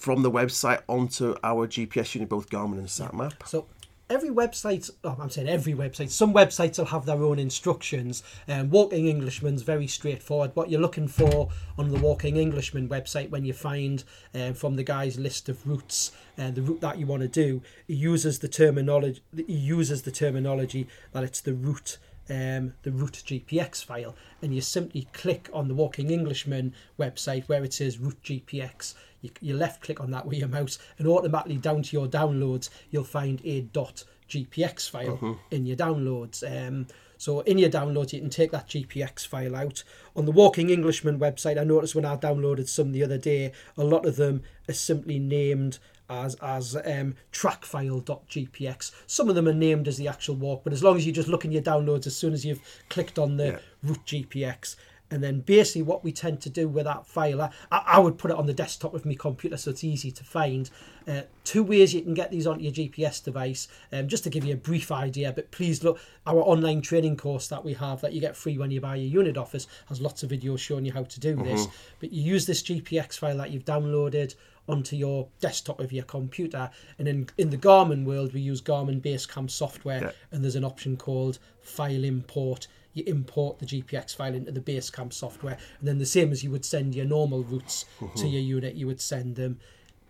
from 0.00 0.22
the 0.22 0.30
website 0.30 0.80
onto 0.88 1.36
our 1.44 1.66
GPS 1.68 2.14
unit, 2.14 2.30
both 2.30 2.48
Garmin 2.48 2.78
and 2.78 2.86
SatMap? 2.86 3.46
So 3.46 3.66
every 4.08 4.30
website, 4.30 4.90
oh, 5.04 5.16
I'm 5.20 5.28
saying 5.28 5.48
every 5.48 5.74
website, 5.74 6.08
some 6.08 6.32
websites 6.32 6.78
will 6.78 6.86
have 6.86 7.04
their 7.04 7.22
own 7.22 7.38
instructions. 7.38 8.22
Um, 8.48 8.70
Walking 8.70 9.08
Englishman's 9.08 9.62
very 9.62 9.86
straightforward. 9.86 10.52
What 10.54 10.70
you're 10.70 10.80
looking 10.80 11.06
for 11.06 11.50
on 11.76 11.90
the 11.90 11.98
Walking 11.98 12.36
Englishman 12.36 12.88
website 12.88 13.28
when 13.28 13.44
you 13.44 13.52
find 13.52 14.02
um, 14.34 14.54
from 14.54 14.76
the 14.76 14.84
guy's 14.84 15.18
list 15.18 15.50
of 15.50 15.66
routes 15.66 16.12
uh, 16.40 16.50
the 16.50 16.62
route 16.62 16.80
that 16.80 16.98
you 16.98 17.06
want 17.06 17.20
to 17.20 17.28
do, 17.28 17.60
he 17.86 17.94
uses 17.94 18.38
the 18.38 18.48
terminology. 18.48 19.22
He 19.36 19.52
uses 19.52 20.02
the 20.02 20.10
terminology 20.10 20.88
that 21.12 21.22
it's 21.22 21.40
the 21.40 21.54
route. 21.54 21.98
Um, 22.28 22.74
the 22.84 22.92
route 22.92 23.24
GPX 23.26 23.84
file, 23.84 24.14
and 24.40 24.54
you 24.54 24.60
simply 24.60 25.08
click 25.12 25.50
on 25.52 25.66
the 25.66 25.74
Walking 25.74 26.12
Englishman 26.12 26.74
website 26.96 27.48
where 27.48 27.64
it 27.64 27.74
says 27.74 27.98
route 27.98 28.22
GPX. 28.22 28.94
You, 29.22 29.30
you 29.40 29.54
left 29.56 29.82
click 29.82 30.00
on 30.00 30.10
that 30.12 30.26
with 30.26 30.38
your 30.38 30.48
mouse, 30.48 30.78
and 30.98 31.06
automatically 31.06 31.58
down 31.58 31.82
to 31.82 31.96
your 31.96 32.06
downloads, 32.08 32.70
you'll 32.90 33.04
find 33.04 33.40
a 33.44 33.60
dot 33.62 34.04
.gpx 34.28 34.88
file 34.88 35.38
in 35.50 35.66
your 35.66 35.76
downloads. 35.76 36.44
Um, 36.44 36.86
so 37.18 37.40
in 37.40 37.58
your 37.58 37.68
downloads, 37.68 38.12
you 38.12 38.20
can 38.20 38.30
take 38.30 38.52
that 38.52 38.68
GPX 38.68 39.26
file 39.26 39.56
out. 39.56 39.82
On 40.16 40.24
the 40.24 40.30
Walking 40.30 40.70
Englishman 40.70 41.18
website, 41.18 41.60
I 41.60 41.64
noticed 41.64 41.94
when 41.96 42.04
I 42.04 42.16
downloaded 42.16 42.68
some 42.68 42.92
the 42.92 43.02
other 43.02 43.18
day, 43.18 43.52
a 43.76 43.84
lot 43.84 44.06
of 44.06 44.16
them 44.16 44.42
are 44.68 44.72
simply 44.74 45.18
named 45.18 45.78
as 46.08 46.34
as 46.36 46.76
um, 46.76 47.14
trackfile.gpx. 47.32 48.92
Some 49.06 49.28
of 49.28 49.34
them 49.34 49.48
are 49.48 49.52
named 49.54 49.88
as 49.88 49.96
the 49.96 50.08
actual 50.08 50.34
walk, 50.36 50.62
but 50.64 50.72
as 50.72 50.82
long 50.82 50.96
as 50.96 51.06
you 51.06 51.12
just 51.12 51.28
look 51.28 51.44
in 51.44 51.52
your 51.52 51.62
downloads 51.62 52.06
as 52.06 52.16
soon 52.16 52.32
as 52.32 52.44
you've 52.44 52.60
clicked 52.88 53.18
on 53.18 53.36
the 53.36 53.46
Yeah. 53.46 53.58
route 53.82 54.06
GPX, 54.06 54.76
and 55.10 55.22
then 55.22 55.40
basically 55.40 55.82
what 55.82 56.04
we 56.04 56.12
tend 56.12 56.40
to 56.42 56.50
do 56.50 56.68
with 56.68 56.84
that 56.84 57.06
file, 57.06 57.40
I, 57.42 57.50
I 57.70 57.98
would 57.98 58.18
put 58.18 58.30
it 58.30 58.36
on 58.36 58.46
the 58.46 58.54
desktop 58.54 58.94
of 58.94 59.04
my 59.04 59.14
computer 59.14 59.56
so 59.56 59.70
it's 59.70 59.84
easy 59.84 60.10
to 60.12 60.24
find. 60.24 60.70
Uh, 61.08 61.22
two 61.44 61.62
ways 61.64 61.92
you 61.94 62.02
can 62.02 62.14
get 62.14 62.30
these 62.30 62.46
onto 62.46 62.62
your 62.62 62.72
GPS 62.72 63.22
device, 63.24 63.66
um, 63.92 64.06
just 64.06 64.22
to 64.24 64.30
give 64.30 64.44
you 64.44 64.54
a 64.54 64.56
brief 64.56 64.92
idea, 64.92 65.32
but 65.32 65.50
please 65.50 65.82
look, 65.82 65.98
our 66.26 66.40
online 66.42 66.80
training 66.80 67.16
course 67.16 67.48
that 67.48 67.64
we 67.64 67.72
have 67.74 68.00
that 68.02 68.12
you 68.12 68.20
get 68.20 68.36
free 68.36 68.58
when 68.58 68.70
you 68.70 68.80
buy 68.80 68.94
your 68.94 69.08
unit 69.08 69.36
office 69.36 69.66
has 69.88 70.00
lots 70.00 70.22
of 70.22 70.30
videos 70.30 70.58
showing 70.58 70.84
you 70.84 70.92
how 70.92 71.02
to 71.04 71.18
do 71.20 71.34
this. 71.36 71.66
But 71.98 72.12
you 72.12 72.22
use 72.22 72.46
this 72.46 72.62
GPX 72.62 73.18
file 73.18 73.38
that 73.38 73.50
you've 73.50 73.64
downloaded 73.64 74.34
onto 74.68 74.94
your 74.94 75.26
desktop 75.40 75.80
of 75.80 75.90
your 75.90 76.04
computer. 76.04 76.70
And 76.98 77.08
in, 77.08 77.28
in 77.38 77.50
the 77.50 77.56
Garmin 77.58 78.04
world, 78.04 78.32
we 78.32 78.40
use 78.40 78.62
Garmin 78.62 79.00
Basecamp 79.00 79.50
software, 79.50 80.00
Yeah. 80.00 80.10
and 80.30 80.44
there's 80.44 80.54
an 80.54 80.64
option 80.64 80.96
called 80.96 81.38
File 81.60 82.04
Import. 82.04 82.68
You 82.92 83.04
import 83.06 83.58
the 83.58 83.66
GPX 83.66 84.16
file 84.16 84.34
into 84.34 84.52
the 84.52 84.60
Basecamp 84.60 85.12
software, 85.12 85.58
and 85.78 85.88
then 85.88 85.98
the 85.98 86.06
same 86.06 86.32
as 86.32 86.42
you 86.42 86.50
would 86.50 86.64
send 86.64 86.94
your 86.94 87.06
normal 87.06 87.44
routes 87.44 87.84
to 87.98 88.04
mm-hmm. 88.04 88.26
your 88.26 88.42
unit, 88.42 88.74
you 88.74 88.86
would 88.86 89.00
send 89.00 89.36
them. 89.36 89.58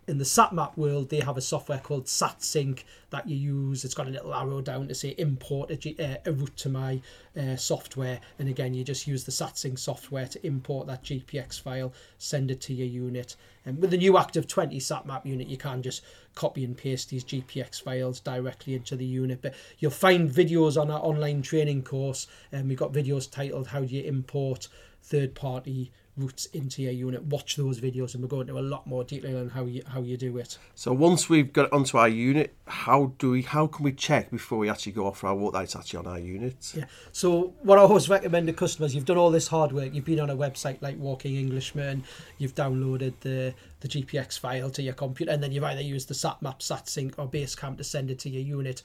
In 0.09 0.18
the 0.18 0.24
SatMap 0.24 0.76
world, 0.76 1.11
they 1.11 1.20
have 1.20 1.36
a 1.36 1.42
software 1.42 1.78
called 1.78 2.07
SatSync 2.07 2.82
that 3.11 3.28
you 3.28 3.36
use. 3.36 3.84
It's 3.84 3.94
got 3.94 4.09
a 4.09 4.11
little 4.11 4.34
arrow 4.34 4.61
down 4.61 4.88
to 4.88 4.94
say 4.94 5.11
import 5.18 5.70
a, 5.70 6.05
uh, 6.05 6.16
a 6.24 6.32
route 6.32 6.57
to 6.57 6.68
my 6.68 7.01
uh, 7.38 7.55
software. 7.57 8.18
And 8.38 8.48
again, 8.48 8.74
you 8.74 8.82
just 8.82 9.07
use 9.07 9.24
the 9.24 9.30
SatSync 9.30 9.78
software 9.78 10.26
to 10.26 10.44
import 10.44 10.86
that 10.86 11.05
GPX 11.05 11.61
file, 11.61 11.92
send 12.18 12.51
it 12.51 12.61
to 12.62 12.74
your 12.74 12.88
unit. 12.88 13.36
And 13.66 13.78
with 13.78 13.90
the 13.90 13.98
new 13.98 14.16
Active 14.16 14.48
20 14.48 14.78
SatMap 14.78 15.26
unit, 15.26 15.48
you 15.48 15.59
can 15.59 15.82
just 15.82 16.03
copy 16.34 16.64
and 16.64 16.76
paste 16.76 17.11
these 17.11 17.24
GPX 17.24 17.82
files 17.82 18.20
directly 18.20 18.74
into 18.74 18.96
the 18.96 19.05
unit. 19.05 19.42
But 19.42 19.55
you'll 19.78 19.90
find 19.90 20.30
videos 20.30 20.80
on 20.80 20.90
our 20.90 21.01
online 21.01 21.42
training 21.42 21.82
course, 21.82 22.26
and 22.51 22.68
we've 22.68 22.78
got 22.78 22.92
videos 22.92 23.30
titled 23.30 23.68
"How 23.68 23.80
Do 23.80 23.94
You 23.94 24.03
Import 24.05 24.68
Third 25.03 25.34
Party 25.34 25.92
Routes 26.21 26.47
into 26.47 26.83
Your 26.83 26.93
Unit." 26.93 27.25
Watch 27.25 27.57
those 27.57 27.81
videos, 27.81 28.14
and 28.14 28.23
we're 28.23 28.29
going 28.29 28.49
into 28.49 28.59
a 28.59 28.61
lot 28.61 28.87
more 28.87 29.05
detail 29.05 29.39
on 29.39 29.49
how 29.51 29.64
you 29.64 29.83
how 29.87 30.01
you 30.03 30.16
do 30.16 30.37
it. 30.39 30.59
So 30.75 30.93
once 30.93 31.29
we've 31.29 31.53
got 31.53 31.66
it 31.66 31.73
onto 31.73 31.97
our 31.97 32.09
unit, 32.09 32.55
how 32.66 33.12
do 33.18 33.31
we? 33.33 33.43
How 33.43 33.66
can 33.66 33.85
we 33.85 33.93
check 33.93 34.31
before 34.31 34.59
we 34.59 34.68
actually 34.68 34.93
go 34.93 35.07
off 35.07 35.18
for 35.18 35.29
our 35.29 35.35
walk 35.35 35.55
that 35.55 35.64
it's 35.64 35.77
actually 35.77 35.99
on 36.01 36.07
our 36.07 36.18
unit? 36.18 36.73
Yeah. 36.77 36.85
So 37.12 37.55
what 37.62 37.79
I 37.79 37.83
always 37.83 38.09
recommend 38.09 38.47
to 38.47 38.53
customers, 38.53 38.95
you've 38.95 39.05
done 39.05 39.18
all 39.18 39.31
this 39.31 39.49
hard 39.49 39.73
work, 39.73 39.95
you've 39.95 40.05
been 40.05 40.21
on 40.21 40.31
a 40.31 40.37
website 40.37 40.81
like 40.83 40.99
Walking 40.99 41.37
Englishman, 41.37 42.05
you've 42.39 42.55
downloaded 42.55 43.14
the 43.21 43.55
the 43.81 43.89
GPX 43.89 44.39
file 44.39 44.71
to 44.71 44.83
your 44.83 44.95
computer, 44.95 45.33
and 45.33 45.43
then 45.43 45.53
you've 45.53 45.64
either 45.64 45.81
used 45.81 46.09
the 46.09 46.14
SatMap, 46.14 46.61
SatSync, 46.61 47.14
or 47.18 47.29
Basecamp 47.29 47.79
to 47.79 47.85
send 47.85 48.11
it 48.11 48.18
to 48.21 48.31
your 48.31 48.43
unit. 48.43 48.83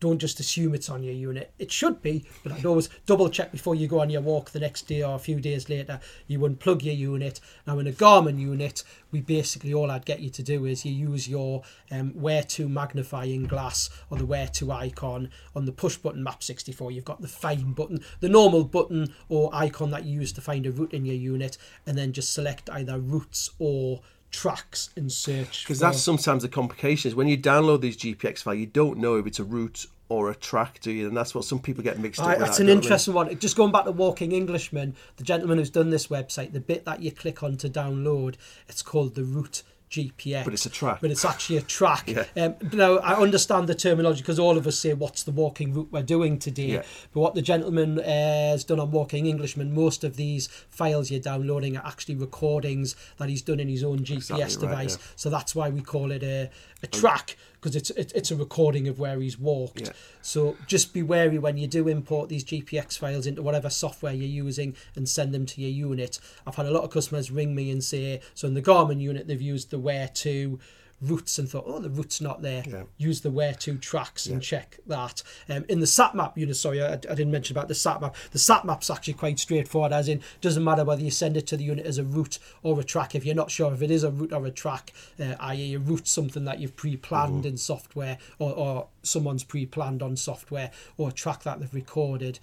Don't 0.00 0.18
just 0.18 0.38
assume 0.38 0.74
it's 0.74 0.88
on 0.88 1.02
your 1.02 1.14
unit. 1.14 1.52
It 1.58 1.72
should 1.72 2.00
be, 2.02 2.24
but 2.42 2.52
I'd 2.52 2.66
always 2.66 2.88
double 3.06 3.28
check 3.28 3.50
before 3.50 3.74
you 3.74 3.88
go 3.88 4.00
on 4.00 4.10
your 4.10 4.20
walk 4.20 4.50
the 4.50 4.60
next 4.60 4.82
day 4.82 5.02
or 5.02 5.16
a 5.16 5.18
few 5.18 5.40
days 5.40 5.68
later. 5.68 5.98
You 6.26 6.38
unplug 6.40 6.84
your 6.84 6.94
unit. 6.94 7.40
Now, 7.66 7.78
in 7.80 7.86
a 7.88 7.92
Garmin 7.92 8.38
unit, 8.38 8.84
we 9.10 9.20
basically 9.20 9.74
all 9.74 9.90
I'd 9.90 10.04
get 10.04 10.20
you 10.20 10.30
to 10.30 10.42
do 10.42 10.66
is 10.66 10.84
you 10.84 10.92
use 10.92 11.28
your 11.28 11.62
um, 11.90 12.10
where 12.10 12.42
to 12.44 12.68
magnifying 12.68 13.44
glass 13.44 13.90
or 14.10 14.18
the 14.18 14.26
where 14.26 14.48
to 14.48 14.70
icon 14.70 15.30
on 15.56 15.64
the 15.64 15.72
push 15.72 15.96
button 15.96 16.22
map 16.22 16.42
64 16.42 16.90
you've 16.90 17.04
got 17.04 17.20
the 17.20 17.28
find 17.28 17.74
button 17.74 18.00
the 18.20 18.28
normal 18.28 18.64
button 18.64 19.14
or 19.28 19.50
icon 19.52 19.90
that 19.90 20.04
you 20.04 20.20
use 20.20 20.32
to 20.32 20.40
find 20.40 20.66
a 20.66 20.70
route 20.70 20.92
in 20.92 21.04
your 21.04 21.16
unit 21.16 21.56
and 21.86 21.96
then 21.96 22.12
just 22.12 22.32
select 22.32 22.68
either 22.70 22.98
routes 22.98 23.50
or 23.58 24.00
tracks 24.30 24.90
and 24.96 25.10
search 25.10 25.64
Because 25.64 25.78
that's 25.78 26.00
sometimes 26.00 26.42
the 26.42 26.48
complication 26.48 27.08
is 27.08 27.14
when 27.14 27.28
you 27.28 27.38
download 27.38 27.80
these 27.80 27.96
GPX 27.96 28.42
file, 28.42 28.54
you 28.54 28.66
don't 28.66 28.98
know 28.98 29.16
if 29.16 29.26
it's 29.26 29.38
a 29.38 29.44
route 29.44 29.86
or 30.10 30.30
a 30.30 30.34
track, 30.34 30.80
do 30.80 30.90
you? 30.90 31.06
And 31.06 31.16
that's 31.16 31.34
what 31.34 31.44
some 31.44 31.58
people 31.58 31.84
get 31.84 31.98
mixed 31.98 32.20
up 32.20 32.26
Right, 32.26 32.38
with. 32.38 32.46
that's 32.46 32.58
that, 32.58 32.64
an 32.64 32.70
interesting 32.70 33.14
one. 33.14 33.38
Just 33.38 33.56
going 33.56 33.72
back 33.72 33.84
to 33.84 33.92
Walking 33.92 34.32
Englishman, 34.32 34.94
the 35.16 35.24
gentleman 35.24 35.58
who's 35.58 35.70
done 35.70 35.90
this 35.90 36.06
website, 36.06 36.52
the 36.52 36.60
bit 36.60 36.84
that 36.86 37.02
you 37.02 37.10
click 37.10 37.42
on 37.42 37.56
to 37.58 37.68
download, 37.68 38.36
it's 38.68 38.82
called 38.82 39.14
the 39.14 39.24
route 39.24 39.62
GPX. 39.90 40.44
But 40.44 40.52
it's 40.54 40.66
a 40.66 40.70
track. 40.70 41.00
But 41.00 41.10
it's 41.10 41.24
actually 41.24 41.56
a 41.58 41.62
track. 41.62 42.08
Yeah. 42.08 42.24
Um, 42.36 42.54
now, 42.72 42.96
I 42.98 43.14
understand 43.14 43.68
the 43.68 43.74
terminology 43.74 44.20
because 44.22 44.38
all 44.38 44.56
of 44.56 44.66
us 44.66 44.78
say, 44.78 44.92
what's 44.94 45.22
the 45.22 45.32
walking 45.32 45.72
route 45.72 45.88
we're 45.90 46.02
doing 46.02 46.38
today? 46.38 46.66
Yeah. 46.66 46.82
But 47.12 47.20
what 47.20 47.34
the 47.34 47.42
gentleman 47.42 47.98
uh, 47.98 48.02
has 48.02 48.64
done 48.64 48.80
on 48.80 48.90
Walking 48.90 49.26
Englishman, 49.26 49.74
most 49.74 50.04
of 50.04 50.16
these 50.16 50.48
files 50.68 51.10
you're 51.10 51.20
downloading 51.20 51.76
are 51.76 51.86
actually 51.86 52.16
recordings 52.16 52.96
that 53.18 53.28
he's 53.28 53.42
done 53.42 53.60
in 53.60 53.68
his 53.68 53.82
own 53.82 54.00
GPS 54.00 54.30
Exactly 54.30 54.66
right, 54.68 54.76
device. 54.78 54.96
yeah. 55.00 55.06
So 55.16 55.30
that's 55.30 55.54
why 55.54 55.70
we 55.70 55.80
call 55.80 56.10
it 56.10 56.22
a, 56.22 56.50
a 56.82 56.86
track 56.86 57.36
because 57.54 57.74
it's 57.74 57.90
it, 57.90 58.12
it's 58.14 58.30
a 58.30 58.36
recording 58.36 58.86
of 58.88 58.98
where 58.98 59.20
he's 59.20 59.38
walked. 59.38 59.80
Yeah. 59.80 59.92
So 60.22 60.56
just 60.66 60.92
be 60.92 61.02
wary 61.02 61.38
when 61.38 61.56
you 61.56 61.66
do 61.66 61.88
import 61.88 62.28
these 62.28 62.44
GPX 62.44 62.98
files 62.98 63.26
into 63.26 63.42
whatever 63.42 63.68
software 63.68 64.12
you're 64.12 64.44
using 64.44 64.76
and 64.94 65.08
send 65.08 65.34
them 65.34 65.46
to 65.46 65.60
your 65.60 65.70
unit. 65.70 66.20
I've 66.46 66.54
had 66.54 66.66
a 66.66 66.70
lot 66.70 66.84
of 66.84 66.90
customers 66.90 67.30
ring 67.30 67.54
me 67.54 67.70
and 67.70 67.82
say, 67.82 68.20
so 68.34 68.46
in 68.46 68.54
the 68.54 68.62
Garmin 68.62 69.00
unit 69.00 69.26
they've 69.26 69.40
used 69.40 69.70
the 69.70 69.78
where 69.78 70.08
to 70.08 70.58
routes 71.00 71.38
and 71.38 71.48
thought, 71.48 71.64
oh, 71.66 71.78
the 71.78 71.90
route's 71.90 72.20
not 72.20 72.42
there. 72.42 72.64
Yeah. 72.66 72.82
Use 72.96 73.20
the 73.20 73.30
where 73.30 73.54
to 73.54 73.76
tracks 73.78 74.26
and 74.26 74.42
check 74.42 74.78
that. 74.86 75.22
Um, 75.48 75.64
in 75.68 75.80
the 75.80 75.86
sat 75.86 76.14
map 76.14 76.36
unit, 76.36 76.56
sorry, 76.56 76.82
I, 76.82 76.94
I 76.94 76.96
didn't 76.96 77.30
mention 77.30 77.56
about 77.56 77.68
the 77.68 77.74
sat 77.74 78.00
map. 78.00 78.16
The 78.32 78.38
sat 78.38 78.64
map's 78.64 78.90
actually 78.90 79.14
quite 79.14 79.38
straightforward, 79.38 79.92
as 79.92 80.08
in, 80.08 80.22
doesn't 80.40 80.64
matter 80.64 80.84
whether 80.84 81.02
you 81.02 81.10
send 81.10 81.36
it 81.36 81.46
to 81.48 81.56
the 81.56 81.64
unit 81.64 81.86
as 81.86 81.98
a 81.98 82.04
route 82.04 82.38
or 82.62 82.78
a 82.80 82.84
track. 82.84 83.14
If 83.14 83.24
you're 83.24 83.34
not 83.34 83.50
sure 83.50 83.72
if 83.72 83.82
it 83.82 83.90
is 83.90 84.04
a 84.04 84.10
route 84.10 84.32
or 84.32 84.46
a 84.46 84.50
track, 84.50 84.92
uh, 85.20 85.34
i.e., 85.40 85.74
a 85.74 85.78
route 85.78 86.08
something 86.08 86.44
that 86.44 86.58
you've 86.58 86.76
pre-planned 86.76 87.46
in 87.46 87.56
software 87.56 88.18
or, 88.38 88.52
or 88.52 88.86
someone's 89.02 89.44
pre-planned 89.44 90.02
on 90.02 90.16
software 90.16 90.70
or 90.96 91.10
a 91.10 91.12
track 91.12 91.42
that 91.44 91.60
they've 91.60 91.74
recorded 91.74 92.38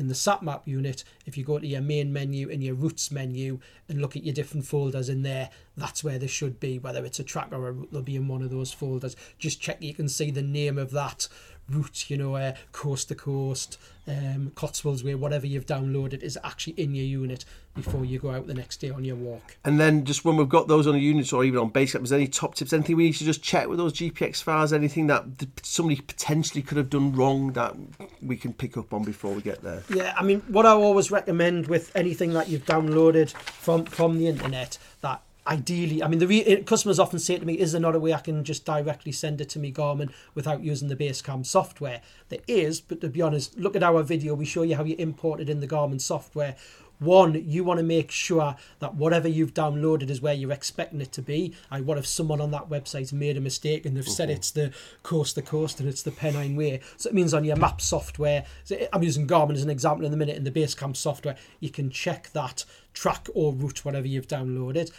in 0.00 0.08
the 0.08 0.14
sat 0.14 0.42
map 0.42 0.66
unit 0.66 1.04
if 1.26 1.36
you 1.36 1.44
go 1.44 1.58
to 1.58 1.66
your 1.66 1.80
main 1.80 2.12
menu 2.12 2.50
and 2.50 2.64
your 2.64 2.74
routes 2.74 3.10
menu 3.10 3.60
and 3.88 4.00
look 4.00 4.16
at 4.16 4.24
your 4.24 4.34
different 4.34 4.66
folders 4.66 5.08
in 5.08 5.22
there 5.22 5.50
that's 5.76 6.02
where 6.02 6.18
they 6.18 6.26
should 6.26 6.58
be 6.58 6.78
whether 6.78 7.04
it's 7.04 7.20
a 7.20 7.24
track 7.24 7.48
or 7.52 7.68
a 7.68 7.72
route 7.72 7.88
they'll 7.92 8.02
be 8.02 8.16
in 8.16 8.28
one 8.28 8.42
of 8.42 8.50
those 8.50 8.72
folders. 8.72 9.16
Just 9.38 9.60
check 9.60 9.82
you 9.82 9.94
can 9.94 10.08
see 10.08 10.30
the 10.30 10.42
name 10.42 10.78
of 10.78 10.90
that 10.90 11.28
route 11.70 12.10
you 12.10 12.16
know 12.16 12.36
uh, 12.36 12.54
coast 12.72 13.08
to 13.08 13.14
coast 13.14 13.78
um, 14.08 14.50
Cotswolds 14.54 15.04
way 15.04 15.14
whatever 15.14 15.46
you've 15.46 15.66
downloaded 15.66 16.22
is 16.22 16.38
actually 16.42 16.72
in 16.74 16.94
your 16.94 17.04
unit 17.04 17.44
before 17.74 18.04
you 18.04 18.18
go 18.18 18.30
out 18.30 18.46
the 18.46 18.54
next 18.54 18.78
day 18.78 18.90
on 18.90 19.04
your 19.04 19.16
walk 19.16 19.56
And 19.64 19.78
then 19.78 20.04
just 20.04 20.24
when 20.24 20.36
we've 20.36 20.48
got 20.48 20.68
those 20.68 20.86
on 20.86 20.94
a 20.94 20.98
unit 20.98 21.32
or 21.32 21.44
even 21.44 21.60
on 21.60 21.70
Basecamp, 21.70 22.02
is 22.02 22.10
there 22.10 22.18
any 22.18 22.28
top 22.28 22.54
tips? 22.54 22.72
Anything 22.72 22.96
we 22.96 23.04
need 23.04 23.14
to 23.14 23.24
just 23.24 23.42
check 23.42 23.68
with 23.68 23.78
those 23.78 23.92
GPX 23.92 24.42
files? 24.42 24.72
Anything 24.72 25.06
that 25.08 25.24
somebody 25.62 26.00
potentially 26.00 26.62
could 26.62 26.76
have 26.76 26.90
done 26.90 27.12
wrong 27.12 27.52
that 27.52 27.76
we 28.22 28.36
can 28.36 28.52
pick 28.52 28.76
up 28.76 28.92
on 28.92 29.04
before 29.04 29.32
we 29.32 29.42
get 29.42 29.62
there? 29.62 29.82
Yeah, 29.88 30.14
I 30.16 30.22
mean, 30.22 30.40
what 30.48 30.66
I 30.66 30.70
always 30.70 31.10
recommend 31.10 31.68
with 31.68 31.94
anything 31.94 32.32
that 32.32 32.48
you've 32.48 32.66
downloaded 32.66 33.30
from 33.30 33.84
from 33.84 34.18
the 34.18 34.26
internet, 34.26 34.78
that 35.02 35.22
ideally, 35.46 36.02
I 36.02 36.08
mean, 36.08 36.18
the 36.18 36.26
re- 36.26 36.62
customers 36.62 36.98
often 36.98 37.18
say 37.18 37.38
to 37.38 37.46
me, 37.46 37.58
"Is 37.58 37.72
there 37.72 37.80
not 37.80 37.94
a 37.94 37.98
way 37.98 38.12
I 38.12 38.20
can 38.20 38.44
just 38.44 38.64
directly 38.64 39.12
send 39.12 39.40
it 39.40 39.48
to 39.50 39.58
me 39.58 39.72
Garmin 39.72 40.10
without 40.34 40.62
using 40.62 40.88
the 40.88 40.96
Basecamp 40.96 41.46
software?" 41.46 42.00
There 42.28 42.40
is, 42.46 42.80
but 42.80 43.00
to 43.00 43.08
be 43.08 43.22
honest, 43.22 43.58
look 43.58 43.76
at 43.76 43.82
our 43.82 44.02
video. 44.02 44.34
We 44.34 44.44
show 44.44 44.62
you 44.62 44.76
how 44.76 44.84
you 44.84 44.96
import 44.98 45.40
it 45.40 45.48
in 45.48 45.60
the 45.60 45.68
Garmin 45.68 46.00
software. 46.00 46.56
One, 47.00 47.48
you 47.48 47.64
want 47.64 47.78
to 47.78 47.82
make 47.82 48.10
sure 48.10 48.56
that 48.78 48.94
whatever 48.94 49.26
you've 49.26 49.54
downloaded 49.54 50.10
is 50.10 50.20
where 50.20 50.34
you're 50.34 50.52
expecting 50.52 51.00
it 51.00 51.12
to 51.12 51.22
be. 51.22 51.54
I 51.70 51.80
what 51.80 51.96
if 51.96 52.06
someone 52.06 52.42
on 52.42 52.50
that 52.50 52.68
website's 52.68 53.10
made 53.10 53.38
a 53.38 53.40
mistake 53.40 53.86
and 53.86 53.96
they've 53.96 54.06
said 54.06 54.28
mm-hmm. 54.28 54.36
it's 54.36 54.50
the 54.50 54.70
coast 55.02 55.36
to 55.36 55.42
coast 55.42 55.80
and 55.80 55.88
it's 55.88 56.02
the 56.02 56.10
Pennine 56.10 56.56
Way. 56.56 56.80
So 56.98 57.08
it 57.08 57.14
means 57.14 57.32
on 57.32 57.44
your 57.44 57.56
map 57.56 57.80
software, 57.80 58.44
so 58.64 58.76
I'm 58.92 59.02
using 59.02 59.26
Garmin 59.26 59.54
as 59.54 59.62
an 59.62 59.70
example 59.70 60.04
in 60.04 60.10
the 60.10 60.18
minute 60.18 60.36
in 60.36 60.44
the 60.44 60.50
Basecamp 60.50 60.94
software, 60.94 61.36
you 61.58 61.70
can 61.70 61.88
check 61.88 62.30
that 62.34 62.66
track 62.92 63.28
or 63.32 63.54
route, 63.54 63.82
whatever 63.82 64.06
you've 64.06 64.28
downloaded. 64.28 64.90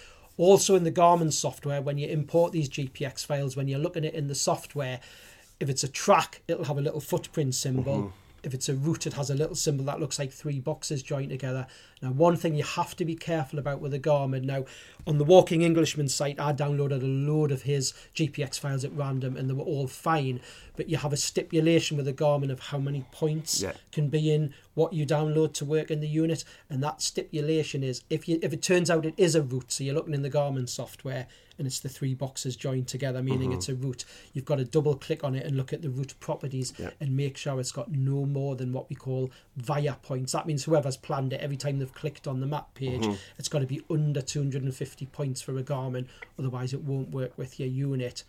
Also 0.42 0.74
in 0.74 0.84
the 0.84 0.92
Garmin 0.92 1.32
software, 1.32 1.84
when 1.84 2.00
you 2.00 2.08
import 2.08 2.52
these 2.52 2.68
GPX 2.68 3.24
files, 3.24 3.56
when 3.56 3.68
you're 3.68 3.78
looking 3.78 4.04
at 4.04 4.16
it 4.16 4.18
in 4.18 4.26
the 4.26 4.34
software, 4.34 5.00
if 5.60 5.70
it's 5.70 5.84
a 5.84 5.88
track, 5.88 6.42
it'll 6.48 6.64
have 6.64 6.80
a 6.80 6.82
little 6.82 7.00
footprint 7.00 7.54
symbol. 7.54 7.98
Mm-hmm. 7.98 8.08
If 8.44 8.54
it's 8.54 8.70
a 8.70 8.74
route, 8.74 9.06
it 9.06 9.14
has 9.14 9.30
a 9.30 9.36
little 9.36 9.56
symbol 9.56 9.86
that 9.86 10.00
looks 10.00 10.18
like 10.18 10.32
three 10.32 10.60
boxes 10.60 11.04
joined 11.04 11.30
together. 11.30 11.68
Now, 12.02 12.12
one 12.12 12.36
thing 12.36 12.56
you 12.56 12.64
have 12.64 12.96
to 12.96 13.06
be 13.06 13.16
careful 13.16 13.60
about 13.60 13.82
with 13.82 13.94
a 13.94 14.00
Garmin. 14.00 14.44
Now, 14.44 14.66
on 15.06 15.20
the 15.20 15.24
Walking 15.24 15.62
Englishman 15.62 16.08
site, 16.08 16.40
I 16.40 16.52
downloaded 16.52 17.04
a 17.04 17.06
load 17.06 17.52
of 17.52 17.62
his 17.64 17.94
GPX 18.16 18.60
files 18.60 18.84
at 18.84 18.94
random 18.94 19.38
and 19.38 19.48
they 19.48 19.54
were 19.54 19.64
all 19.64 19.86
fine. 19.88 20.42
But 20.76 20.90
you 20.90 20.98
have 20.98 21.14
a 21.14 21.18
stipulation 21.18 21.98
with 21.98 22.08
a 22.08 22.14
Garmin 22.14 22.52
of 22.52 22.60
how 22.60 22.80
many 22.80 23.06
points 23.12 23.62
Yeah. 23.62 23.74
can 23.92 24.08
be 24.10 24.32
in 24.32 24.54
what 24.74 24.94
you 24.94 25.06
download 25.06 25.54
to 25.54 25.66
work 25.66 25.92
in 25.92 26.00
the 26.00 26.08
unit. 26.08 26.44
And 26.70 26.82
that 26.84 27.02
stipulation 27.02 27.84
is 27.84 28.04
if 28.10 28.28
you 28.28 28.40
if 28.42 28.54
it 28.54 28.62
turns 28.64 28.90
out 28.90 29.06
it 29.06 29.14
is 29.18 29.36
a 29.36 29.42
route, 29.44 29.72
so 29.72 29.84
you're 29.84 29.94
looking 29.96 30.16
in 30.16 30.24
the 30.24 30.30
Garmin 30.32 30.68
software 30.68 31.28
and 31.62 31.68
it's 31.68 31.80
the 31.80 31.90
three 31.90 32.16
boxes 32.16 32.56
joined 32.56 32.88
together, 32.88 33.22
meaning 33.22 33.50
Mm-hmm. 33.50 33.58
it's 33.60 33.70
a 33.70 33.76
route, 33.76 34.04
you've 34.34 34.46
got 34.46 34.56
to 34.56 34.66
double 34.66 34.96
click 34.96 35.24
on 35.24 35.36
it 35.36 35.46
and 35.46 35.56
look 35.56 35.72
at 35.74 35.84
the 35.84 35.92
route 35.92 36.16
properties 36.20 36.74
Yeah. 36.80 36.90
and 37.00 37.16
make 37.16 37.38
sure 37.38 37.60
it's 37.60 37.72
got 37.72 37.92
no 37.92 38.26
more 38.26 38.56
than 38.56 38.74
what 38.74 38.90
we 38.90 38.96
call 38.96 39.30
via 39.58 39.94
points. 40.02 40.32
That 40.32 40.48
means 40.48 40.64
whoever's 40.64 40.98
planned 40.98 41.34
it, 41.34 41.40
every 41.40 41.58
time 41.58 41.78
they've 41.78 41.94
clicked 41.94 42.28
on 42.28 42.40
the 42.40 42.48
map 42.48 42.74
page, 42.74 43.04
Mm-hmm. 43.04 43.14
it's 43.38 43.48
got 43.48 43.60
to 43.60 43.68
be 43.68 43.82
under 43.92 44.22
250 44.22 45.06
points 45.06 45.40
for 45.42 45.56
a 45.58 45.62
Garmin, 45.64 46.08
otherwise 46.40 46.74
it 46.74 46.82
won't 46.82 47.12
work 47.12 47.38
with 47.38 47.60
your 47.60 47.70
unit. 47.70 48.24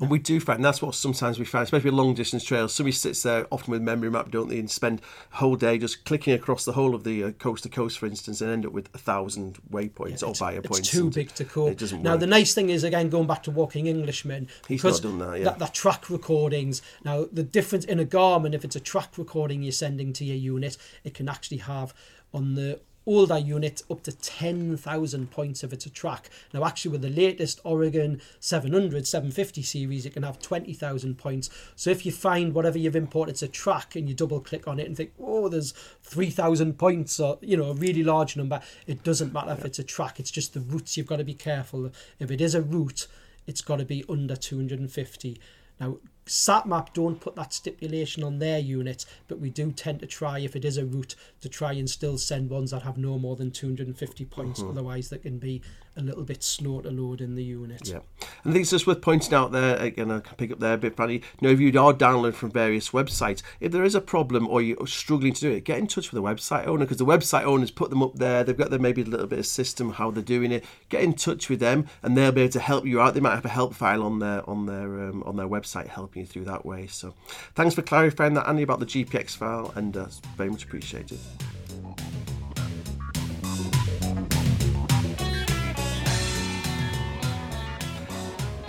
And 0.00 0.10
we 0.10 0.18
do 0.18 0.40
find 0.40 0.64
that's 0.64 0.82
what 0.82 0.94
sometimes 0.94 1.38
we 1.38 1.44
find, 1.44 1.64
especially 1.64 1.90
long 1.90 2.14
distance 2.14 2.44
trails. 2.44 2.74
Somebody 2.74 2.92
sits 2.92 3.22
there 3.22 3.46
often 3.50 3.72
with 3.72 3.82
memory 3.82 4.10
map, 4.10 4.30
don't 4.30 4.48
they, 4.48 4.58
and 4.58 4.70
spend 4.70 5.00
a 5.32 5.36
whole 5.36 5.56
day 5.56 5.78
just 5.78 6.04
clicking 6.04 6.34
across 6.34 6.64
the 6.64 6.72
whole 6.72 6.94
of 6.94 7.04
the 7.04 7.24
uh, 7.24 7.30
coast 7.32 7.62
to 7.64 7.68
coast, 7.68 7.98
for 7.98 8.06
instance, 8.06 8.40
and 8.40 8.50
end 8.50 8.66
up 8.66 8.72
with 8.72 8.88
a 8.94 8.98
thousand 8.98 9.58
waypoints 9.70 10.26
or 10.26 10.34
via 10.34 10.58
it's 10.58 10.68
points. 10.68 10.90
too 10.90 11.10
big 11.10 11.32
to 11.34 11.44
cope. 11.44 11.72
It 11.72 11.78
doesn't 11.78 12.02
now 12.02 12.12
work. 12.12 12.20
the 12.20 12.26
nice 12.26 12.54
thing 12.54 12.70
is 12.70 12.84
again 12.84 13.08
going 13.08 13.26
back 13.26 13.42
to 13.44 13.50
Walking 13.50 13.88
Englishmen 13.88 14.48
He's 14.68 14.84
not 14.84 15.02
done 15.02 15.18
that, 15.18 15.40
yeah. 15.40 15.50
that, 15.50 15.74
track 15.74 16.10
recordings. 16.10 16.82
Now 17.04 17.26
the 17.30 17.42
difference 17.42 17.84
in 17.84 18.00
a 18.00 18.04
Garmin, 18.04 18.54
if 18.54 18.64
it's 18.64 18.76
a 18.76 18.80
track 18.80 19.18
recording 19.18 19.62
you're 19.62 19.72
sending 19.72 20.12
to 20.14 20.24
your 20.24 20.36
unit, 20.36 20.76
it 21.04 21.14
can 21.14 21.28
actually 21.28 21.58
have 21.58 21.94
on 22.32 22.54
the 22.54 22.80
older 23.06 23.38
unit 23.38 23.82
up 23.90 24.02
to 24.02 24.12
10,000 24.12 25.30
points 25.30 25.62
if 25.62 25.72
it's 25.72 25.86
a 25.86 25.90
track. 25.90 26.28
Now 26.52 26.64
actually 26.64 26.92
with 26.92 27.02
the 27.02 27.10
latest 27.10 27.60
Oregon 27.64 28.20
700, 28.40 29.06
750 29.06 29.62
series, 29.62 30.04
it 30.04 30.12
can 30.12 30.24
have 30.24 30.40
20,000 30.40 31.16
points. 31.16 31.48
So 31.76 31.90
if 31.90 32.04
you 32.04 32.12
find 32.12 32.52
whatever 32.52 32.78
you've 32.78 32.96
imported 32.96 33.36
is 33.36 33.42
a 33.42 33.48
track 33.48 33.96
and 33.96 34.08
you 34.08 34.14
double 34.14 34.40
click 34.40 34.66
on 34.66 34.80
it 34.80 34.86
and 34.86 34.96
think, 34.96 35.12
oh, 35.20 35.48
there's 35.48 35.72
3,000 36.02 36.78
points 36.78 37.20
or, 37.20 37.38
you 37.40 37.56
know, 37.56 37.70
a 37.70 37.74
really 37.74 38.02
large 38.02 38.36
number, 38.36 38.60
it 38.86 39.02
doesn't 39.02 39.32
matter 39.32 39.52
if 39.52 39.64
it's 39.64 39.78
a 39.78 39.84
track. 39.84 40.18
It's 40.18 40.30
just 40.30 40.54
the 40.54 40.60
routes 40.60 40.96
you've 40.96 41.06
got 41.06 41.16
to 41.16 41.24
be 41.24 41.34
careful. 41.34 41.90
If 42.18 42.30
it 42.30 42.40
is 42.40 42.54
a 42.54 42.62
route, 42.62 43.06
it's 43.46 43.60
got 43.60 43.76
to 43.76 43.84
be 43.84 44.04
under 44.08 44.34
250. 44.34 45.40
Now, 45.80 45.98
SatMap 46.26 46.92
don't 46.92 47.20
put 47.20 47.36
that 47.36 47.52
stipulation 47.52 48.22
on 48.24 48.38
their 48.38 48.58
units, 48.58 49.06
but 49.28 49.38
we 49.38 49.48
do 49.48 49.70
tend 49.72 50.00
to 50.00 50.06
try, 50.06 50.40
if 50.40 50.56
it 50.56 50.64
is 50.64 50.76
a 50.76 50.84
route, 50.84 51.14
to 51.40 51.48
try 51.48 51.72
and 51.72 51.88
still 51.88 52.18
send 52.18 52.50
ones 52.50 52.72
that 52.72 52.82
have 52.82 52.98
no 52.98 53.18
more 53.18 53.36
than 53.36 53.50
250 53.50 54.24
points. 54.24 54.60
Mm-hmm. 54.60 54.70
Otherwise, 54.70 55.08
they 55.08 55.18
can 55.18 55.38
be 55.38 55.62
a 55.96 56.02
little 56.02 56.24
bit 56.24 56.42
slow 56.42 56.80
to 56.82 56.90
load 56.90 57.20
in 57.20 57.34
the 57.34 57.42
unit. 57.42 57.88
Yeah, 57.88 58.00
and 58.20 58.50
I 58.50 58.52
think 58.52 58.62
it's 58.62 58.70
just 58.70 58.86
worth 58.86 59.00
pointing 59.00 59.34
out 59.34 59.52
there 59.52 59.76
again. 59.76 60.10
I 60.10 60.20
can 60.20 60.36
pick 60.36 60.52
up 60.52 60.58
there 60.58 60.74
a 60.74 60.78
bit, 60.78 60.96
Paddy. 60.96 61.14
You 61.14 61.22
know, 61.42 61.50
if 61.50 61.60
you 61.60 61.78
are 61.80 61.92
downloading 61.92 62.38
from 62.38 62.50
various 62.50 62.90
websites, 62.90 63.42
if 63.60 63.72
there 63.72 63.84
is 63.84 63.94
a 63.94 64.00
problem 64.00 64.46
or 64.48 64.60
you're 64.60 64.86
struggling 64.86 65.32
to 65.32 65.40
do 65.40 65.50
it, 65.52 65.64
get 65.64 65.78
in 65.78 65.86
touch 65.86 66.10
with 66.10 66.22
the 66.22 66.28
website 66.28 66.66
owner 66.66 66.84
because 66.84 66.98
the 66.98 67.06
website 67.06 67.44
owners 67.44 67.70
put 67.70 67.90
them 67.90 68.02
up 68.02 68.14
there. 68.16 68.44
They've 68.44 68.56
got 68.56 68.70
their 68.70 68.78
maybe 68.78 69.02
a 69.02 69.06
little 69.06 69.26
bit 69.26 69.38
of 69.38 69.46
system 69.46 69.92
how 69.92 70.10
they're 70.10 70.22
doing 70.22 70.52
it. 70.52 70.64
Get 70.88 71.02
in 71.02 71.14
touch 71.14 71.48
with 71.48 71.60
them, 71.60 71.86
and 72.02 72.16
they'll 72.16 72.32
be 72.32 72.42
able 72.42 72.52
to 72.52 72.60
help 72.60 72.84
you 72.84 73.00
out. 73.00 73.14
They 73.14 73.20
might 73.20 73.34
have 73.34 73.44
a 73.44 73.50
help 73.50 73.74
file 73.74 74.02
on 74.02 74.18
their 74.18 74.48
on 74.48 74.66
their 74.66 75.08
um, 75.08 75.22
on 75.24 75.36
their 75.36 75.48
website 75.48 75.88
helping 75.88 76.20
you 76.20 76.26
through 76.26 76.44
that 76.44 76.66
way. 76.66 76.86
So, 76.86 77.14
thanks 77.54 77.74
for 77.74 77.82
clarifying 77.82 78.34
that, 78.34 78.48
Andy, 78.48 78.62
about 78.62 78.80
the 78.80 78.86
GPX 78.86 79.36
file, 79.36 79.72
and 79.74 79.96
uh, 79.96 80.06
very 80.36 80.50
much 80.50 80.64
appreciated. 80.64 81.18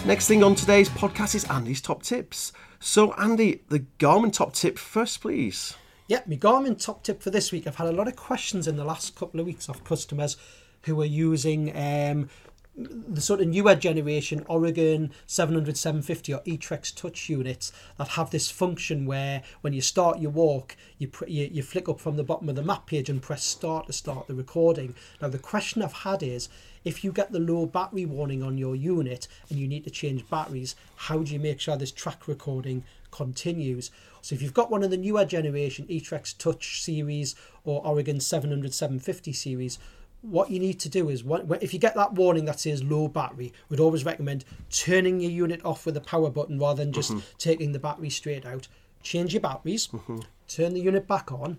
Next 0.07 0.29
thing 0.29 0.41
on 0.41 0.55
today's 0.55 0.87
podcast 0.87 1.35
is 1.35 1.43
Andy's 1.49 1.81
top 1.81 2.01
tips. 2.01 2.53
So, 2.79 3.11
Andy, 3.15 3.63
the 3.67 3.81
Garmin 3.99 4.31
top 4.31 4.53
tip 4.53 4.77
first, 4.77 5.19
please. 5.19 5.75
Yeah, 6.07 6.21
my 6.25 6.37
Garmin 6.37 6.81
top 6.81 7.03
tip 7.03 7.21
for 7.21 7.29
this 7.29 7.51
week. 7.51 7.67
I've 7.67 7.75
had 7.75 7.87
a 7.87 7.91
lot 7.91 8.07
of 8.07 8.15
questions 8.15 8.69
in 8.69 8.77
the 8.77 8.85
last 8.85 9.17
couple 9.17 9.41
of 9.41 9.45
weeks 9.45 9.67
of 9.67 9.83
customers 9.83 10.37
who 10.83 11.01
are 11.01 11.05
using 11.05 11.75
um, 11.75 12.29
the 12.77 13.19
sort 13.19 13.41
of 13.41 13.47
newer 13.47 13.75
generation 13.75 14.45
Oregon 14.47 15.11
700, 15.25 15.75
750 15.75 16.33
or 16.33 16.39
eTrex 16.41 16.95
touch 16.95 17.27
units 17.27 17.73
that 17.97 18.09
have 18.09 18.29
this 18.29 18.49
function 18.49 19.07
where 19.07 19.41
when 19.59 19.73
you 19.73 19.81
start 19.81 20.19
your 20.19 20.31
walk, 20.31 20.77
you, 20.99 21.09
pr- 21.09 21.27
you, 21.27 21.49
you 21.51 21.63
flick 21.63 21.89
up 21.89 21.99
from 21.99 22.15
the 22.15 22.23
bottom 22.23 22.47
of 22.47 22.55
the 22.55 22.63
map 22.63 22.85
page 22.85 23.09
and 23.09 23.21
press 23.21 23.43
start 23.43 23.87
to 23.87 23.93
start 23.93 24.27
the 24.27 24.35
recording. 24.35 24.95
Now, 25.21 25.27
the 25.27 25.37
question 25.37 25.81
I've 25.81 25.91
had 25.91 26.23
is 26.23 26.47
if 26.87 27.03
you 27.03 27.11
get 27.11 27.33
the 27.33 27.39
low 27.39 27.65
battery 27.65 28.05
warning 28.05 28.41
on 28.41 28.57
your 28.57 28.73
unit 28.73 29.27
and 29.49 29.59
you 29.59 29.67
need 29.67 29.83
to 29.83 29.89
change 29.89 30.27
batteries, 30.29 30.73
how 30.95 31.19
do 31.19 31.33
you 31.33 31.39
make 31.39 31.59
sure 31.59 31.75
this 31.75 31.91
track 31.91 32.29
recording 32.29 32.85
continues? 33.11 33.91
So 34.21 34.35
if 34.35 34.41
you've 34.41 34.53
got 34.53 34.71
one 34.71 34.83
of 34.83 34.89
the 34.89 34.97
newer 34.97 35.25
generation 35.25 35.85
eTrex 35.87 36.37
Touch 36.37 36.81
series 36.81 37.35
or 37.65 37.85
Oregon 37.85 38.21
700 38.21 38.73
750 38.73 39.33
series, 39.33 39.79
what 40.21 40.49
you 40.49 40.59
need 40.59 40.79
to 40.79 40.89
do 40.89 41.09
is 41.09 41.23
if 41.61 41.73
you 41.73 41.79
get 41.79 41.95
that 41.95 42.13
warning 42.13 42.45
that 42.45 42.61
says 42.61 42.81
low 42.81 43.09
battery, 43.09 43.51
we'd 43.67 43.81
always 43.81 44.05
recommend 44.05 44.45
turning 44.71 45.19
your 45.19 45.31
unit 45.31 45.63
off 45.65 45.85
with 45.85 45.95
the 45.95 46.01
power 46.01 46.29
button 46.29 46.57
rather 46.57 46.83
than 46.83 46.93
just 46.93 47.11
mm-hmm. 47.11 47.19
taking 47.37 47.73
the 47.73 47.79
battery 47.79 48.09
straight 48.09 48.45
out. 48.45 48.69
Change 49.03 49.33
your 49.33 49.41
batteries, 49.41 49.87
mm-hmm. 49.87 50.19
turn 50.47 50.73
the 50.73 50.79
unit 50.79 51.05
back 51.05 51.33
on. 51.33 51.57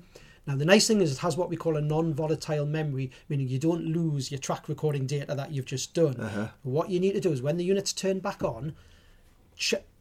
Now 0.49 0.57
the 0.57 0.65
nice 0.65 0.89
thing 0.89 1.03
is 1.03 1.13
it 1.13 1.19
has 1.19 1.37
what 1.37 1.51
we 1.51 1.57
call 1.57 1.77
a 1.77 1.83
non-volatile 1.83 2.65
memory, 2.65 3.11
meaning 3.29 3.49
you 3.49 3.59
don't 3.59 3.85
lose 3.85 4.31
your 4.31 4.41
track 4.41 4.67
recording 4.67 5.07
data 5.07 5.35
that 5.35 5.53
you've 5.53 5.67
just 5.67 5.93
done. 5.93 6.19
Uh-huh. 6.19 6.49
What 6.63 6.89
you 6.89 6.99
need 6.99 7.13
to 7.13 7.21
do 7.21 7.31
is 7.31 7.43
when 7.43 7.59
the 7.59 7.67
unit's 7.67 7.93
turned 7.93 8.23
back 8.23 8.43
on, 8.43 8.75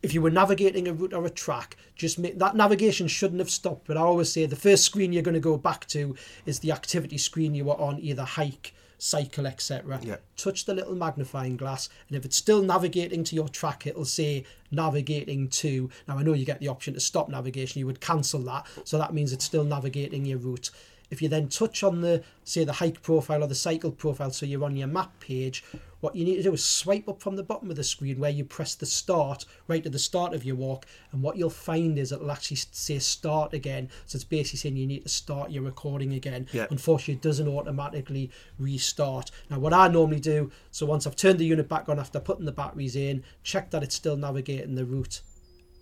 if 0.01 0.13
you 0.13 0.21
were 0.21 0.31
navigating 0.31 0.87
a 0.87 0.93
route 0.93 1.13
or 1.13 1.25
a 1.25 1.29
track, 1.29 1.75
just 1.97 2.17
make 2.17 2.39
that 2.39 2.55
navigation 2.55 3.09
shouldn't 3.09 3.41
have 3.41 3.49
stopped. 3.49 3.87
But 3.87 3.97
I 3.97 4.01
always 4.01 4.31
say 4.31 4.45
the 4.45 4.55
first 4.55 4.85
screen 4.85 5.11
you're 5.11 5.21
going 5.21 5.33
to 5.33 5.41
go 5.41 5.57
back 5.57 5.85
to 5.87 6.15
is 6.45 6.59
the 6.59 6.71
activity 6.71 7.17
screen 7.17 7.53
you 7.53 7.65
were 7.65 7.77
on, 7.77 7.99
either 7.99 8.23
hike, 8.23 8.73
cycle, 8.97 9.47
etc. 9.47 9.99
Yeah. 10.01 10.17
Touch 10.35 10.65
the 10.65 10.73
little 10.73 10.95
magnifying 10.95 11.57
glass, 11.57 11.89
and 12.07 12.17
if 12.17 12.25
it's 12.25 12.35
still 12.37 12.61
navigating 12.61 13.23
to 13.25 13.35
your 13.35 13.49
track, 13.49 13.87
it'll 13.87 14.05
say 14.05 14.45
navigating 14.71 15.49
to. 15.49 15.89
Now 16.07 16.17
I 16.17 16.23
know 16.23 16.33
you 16.33 16.45
get 16.45 16.59
the 16.59 16.67
option 16.67 16.93
to 16.93 16.99
stop 16.99 17.29
navigation. 17.29 17.79
You 17.79 17.85
would 17.87 18.01
cancel 18.01 18.41
that, 18.41 18.67
so 18.83 18.97
that 18.97 19.13
means 19.13 19.33
it's 19.33 19.45
still 19.45 19.63
navigating 19.63 20.25
your 20.25 20.39
route. 20.39 20.71
If 21.09 21.21
you 21.21 21.29
then 21.29 21.47
touch 21.47 21.83
on 21.83 22.01
the 22.01 22.23
say 22.43 22.63
the 22.63 22.73
hike 22.73 23.01
profile 23.01 23.43
or 23.43 23.47
the 23.47 23.55
cycle 23.55 23.91
profile, 23.91 24.31
so 24.31 24.45
you're 24.45 24.63
on 24.63 24.75
your 24.75 24.87
map 24.87 25.19
page, 25.19 25.63
what 25.99 26.15
you 26.15 26.25
need 26.25 26.35
to 26.35 26.43
do 26.43 26.53
is 26.53 26.63
swipe 26.63 27.07
up 27.07 27.21
from 27.21 27.35
the 27.35 27.43
bottom 27.43 27.69
of 27.69 27.75
the 27.75 27.83
screen 27.83 28.19
where 28.19 28.29
you 28.29 28.43
press 28.43 28.75
the 28.75 28.85
start 28.85 29.45
right 29.67 29.85
at 29.85 29.91
the 29.91 29.99
start 29.99 30.33
of 30.33 30.43
your 30.43 30.55
walk, 30.55 30.85
and 31.11 31.21
what 31.21 31.37
you'll 31.37 31.49
find 31.49 31.97
is 31.97 32.11
it'll 32.11 32.31
actually 32.31 32.57
say 32.57 32.99
start 32.99 33.53
again. 33.53 33.89
So 34.05 34.17
it's 34.17 34.25
basically 34.25 34.57
saying 34.57 34.77
you 34.77 34.87
need 34.87 35.03
to 35.03 35.09
start 35.09 35.49
your 35.51 35.63
recording 35.63 36.13
again. 36.13 36.47
Yeah. 36.51 36.67
Unfortunately, 36.69 37.15
it 37.15 37.21
doesn't 37.21 37.47
automatically 37.47 38.29
restart. 38.59 39.31
Now, 39.49 39.59
what 39.59 39.73
I 39.73 39.87
normally 39.87 40.19
do, 40.19 40.51
so 40.71 40.85
once 40.85 41.07
I've 41.07 41.15
turned 41.15 41.39
the 41.39 41.45
unit 41.45 41.69
back 41.69 41.89
on 41.89 41.99
after 41.99 42.19
putting 42.19 42.45
the 42.45 42.51
batteries 42.51 42.95
in, 42.95 43.23
check 43.43 43.71
that 43.71 43.83
it's 43.83 43.95
still 43.95 44.17
navigating 44.17 44.75
the 44.75 44.85
route 44.85 45.21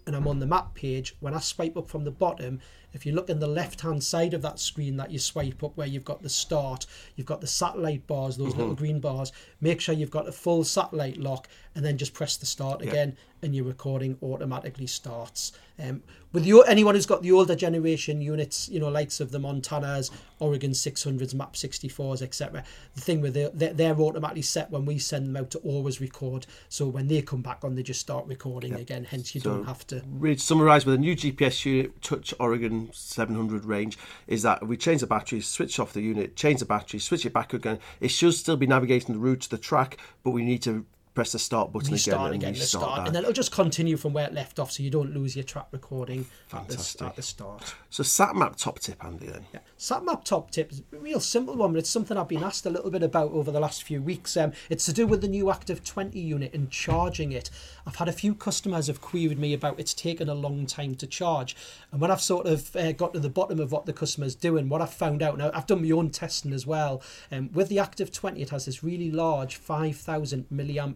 and 0.07 0.15
I'm 0.15 0.27
on 0.27 0.39
the 0.39 0.45
map 0.45 0.75
page, 0.75 1.15
when 1.19 1.33
I 1.33 1.39
swipe 1.39 1.77
up 1.77 1.89
from 1.89 2.03
the 2.03 2.11
bottom, 2.11 2.59
if 2.95 3.05
you 3.05 3.11
look 3.11 3.29
in 3.29 3.39
the 3.39 3.47
left 3.47 3.81
hand 3.81 4.03
side 4.03 4.33
of 4.33 4.41
that 4.41 4.59
screen 4.59 4.97
that 4.97 5.11
you 5.11 5.19
swipe 5.19 5.63
up 5.63 5.75
where 5.75 5.87
you've 5.87 6.05
got 6.05 6.21
the 6.21 6.29
start, 6.29 6.85
you've 7.15 7.27
got 7.27 7.41
the 7.41 7.47
satellite 7.47 8.07
bars, 8.07 8.37
those 8.37 8.55
little 8.55 8.75
green 8.75 8.99
bars, 8.99 9.31
make 9.61 9.81
sure 9.81 9.93
you've 9.93 10.11
got 10.11 10.27
a 10.27 10.31
full 10.31 10.63
satellite 10.63 11.17
lock 11.17 11.47
and 11.75 11.83
then 11.83 11.97
just 11.97 12.13
press 12.13 12.37
the 12.37 12.45
start 12.45 12.81
again 12.81 13.17
and 13.45 13.55
your 13.55 13.65
recording 13.65 14.17
automatically 14.23 14.87
starts. 14.87 15.51
Um, 15.77 16.01
with 16.31 16.45
your, 16.45 16.67
anyone 16.67 16.95
who's 16.95 17.05
got 17.05 17.21
the 17.21 17.31
older 17.31 17.55
generation 17.55 18.21
units, 18.21 18.67
you 18.69 18.79
know, 18.79 18.89
likes 18.89 19.19
of 19.19 19.31
the 19.31 19.39
Montanas, 19.39 20.09
Oregon 20.39 20.71
600s, 20.71 21.33
Map 21.33 21.53
64s, 21.53 22.21
etc. 22.21 22.63
The 22.95 23.01
thing 23.01 23.21
with 23.21 23.33
the, 23.33 23.51
they're, 23.53 23.73
they're 23.73 23.99
automatically 23.99 24.41
set 24.41 24.71
when 24.71 24.85
we 24.85 24.97
send 24.97 25.27
them 25.27 25.37
out 25.37 25.51
to 25.51 25.59
always 25.59 26.01
record. 26.01 26.47
So 26.69 26.87
when 26.87 27.07
they 27.07 27.21
come 27.21 27.41
back 27.41 27.63
on, 27.63 27.75
they 27.75 27.83
just 27.83 28.01
start 28.01 28.25
recording 28.25 28.73
again. 28.73 29.05
Hence, 29.05 29.35
you 29.35 29.41
don't 29.41 29.65
have 29.65 29.85
to. 29.87 30.01
Really 30.09 30.37
summarise 30.37 30.85
with 30.85 30.95
a 30.95 30.97
new 30.97 31.15
GPS 31.15 31.63
unit, 31.65 32.01
Touch 32.01 32.33
Oregon 32.39 32.84
700 32.93 33.65
range, 33.65 33.97
is 34.27 34.43
that 34.43 34.67
we 34.67 34.77
change 34.77 35.01
the 35.01 35.07
battery, 35.07 35.41
switch 35.41 35.79
off 35.79 35.93
the 35.93 36.01
unit, 36.01 36.35
change 36.35 36.59
the 36.59 36.65
battery, 36.65 36.99
switch 36.99 37.25
it 37.25 37.33
back 37.33 37.53
again. 37.53 37.79
It 37.99 38.09
should 38.09 38.33
still 38.33 38.57
be 38.57 38.67
navigating 38.67 39.15
the 39.15 39.19
route 39.19 39.41
to 39.41 39.49
the 39.49 39.57
track, 39.57 39.97
but 40.23 40.31
we 40.31 40.43
need 40.43 40.61
to 40.63 40.85
press 41.15 41.31
the 41.31 41.39
start 41.39 41.71
button 41.71 41.93
Restart 41.93 42.15
again 42.17 42.25
and 42.25 42.35
again, 42.35 42.53
the 42.53 42.59
restart 42.59 42.83
start, 42.83 43.07
and 43.07 43.15
then 43.15 43.23
it'll 43.23 43.33
just 43.33 43.51
continue 43.51 43.95
from 43.97 44.13
where 44.13 44.27
it 44.27 44.33
left 44.33 44.59
off, 44.59 44.71
so 44.71 44.83
you 44.83 44.89
don't 44.89 45.13
lose 45.13 45.35
your 45.35 45.43
track 45.43 45.67
recording 45.71 46.27
at 46.53 46.67
the, 46.67 46.73
Fantastic. 46.75 47.07
at 47.07 47.15
the 47.15 47.21
start. 47.21 47.73
So 47.89 48.03
sat 48.03 48.35
map 48.35 48.57
top 48.57 48.79
tip, 48.79 49.03
Andy. 49.03 49.27
Then 49.27 49.45
Yeah. 49.53 49.59
SatMap 49.77 50.23
top 50.23 50.51
tip 50.51 50.71
is 50.71 50.83
a 50.93 50.97
real 50.97 51.19
simple 51.19 51.55
one, 51.55 51.71
but 51.73 51.79
it's 51.79 51.89
something 51.89 52.17
I've 52.17 52.27
been 52.27 52.43
asked 52.43 52.65
a 52.65 52.69
little 52.69 52.91
bit 52.91 53.03
about 53.03 53.31
over 53.31 53.51
the 53.51 53.59
last 53.59 53.83
few 53.83 54.01
weeks. 54.01 54.35
Um, 54.37 54.51
it's 54.69 54.85
to 54.85 54.93
do 54.93 55.07
with 55.07 55.21
the 55.21 55.27
new 55.27 55.49
Active 55.49 55.83
20 55.83 56.19
unit 56.19 56.53
and 56.53 56.69
charging 56.69 57.31
it. 57.31 57.49
I've 57.87 57.95
had 57.95 58.07
a 58.09 58.13
few 58.13 58.35
customers 58.35 58.87
have 58.87 59.01
queried 59.01 59.39
me 59.39 59.53
about 59.53 59.79
it's 59.79 59.93
taken 59.93 60.27
a 60.29 60.33
long 60.33 60.65
time 60.65 60.95
to 60.95 61.07
charge. 61.07 61.55
And 61.91 62.01
when 62.01 62.11
I've 62.11 62.21
sort 62.21 62.45
of 62.45 62.75
uh, 62.75 62.91
got 62.91 63.13
to 63.13 63.19
the 63.19 63.29
bottom 63.29 63.59
of 63.59 63.71
what 63.71 63.85
the 63.85 63.93
customer's 63.93 64.35
doing, 64.35 64.67
what 64.69 64.81
I've 64.81 64.93
found 64.93 65.21
out, 65.21 65.37
now 65.37 65.51
I've 65.53 65.67
done 65.67 65.81
my 65.81 65.91
own 65.91 66.09
testing 66.09 66.51
as 66.53 66.65
well. 66.67 67.01
Um, 67.31 67.49
with 67.53 67.69
the 67.69 67.79
Active 67.79 68.11
20, 68.11 68.41
it 68.41 68.49
has 68.49 68.65
this 68.65 68.83
really 68.83 69.11
large 69.11 69.55
5,000 69.55 70.47
milliamp 70.51 70.95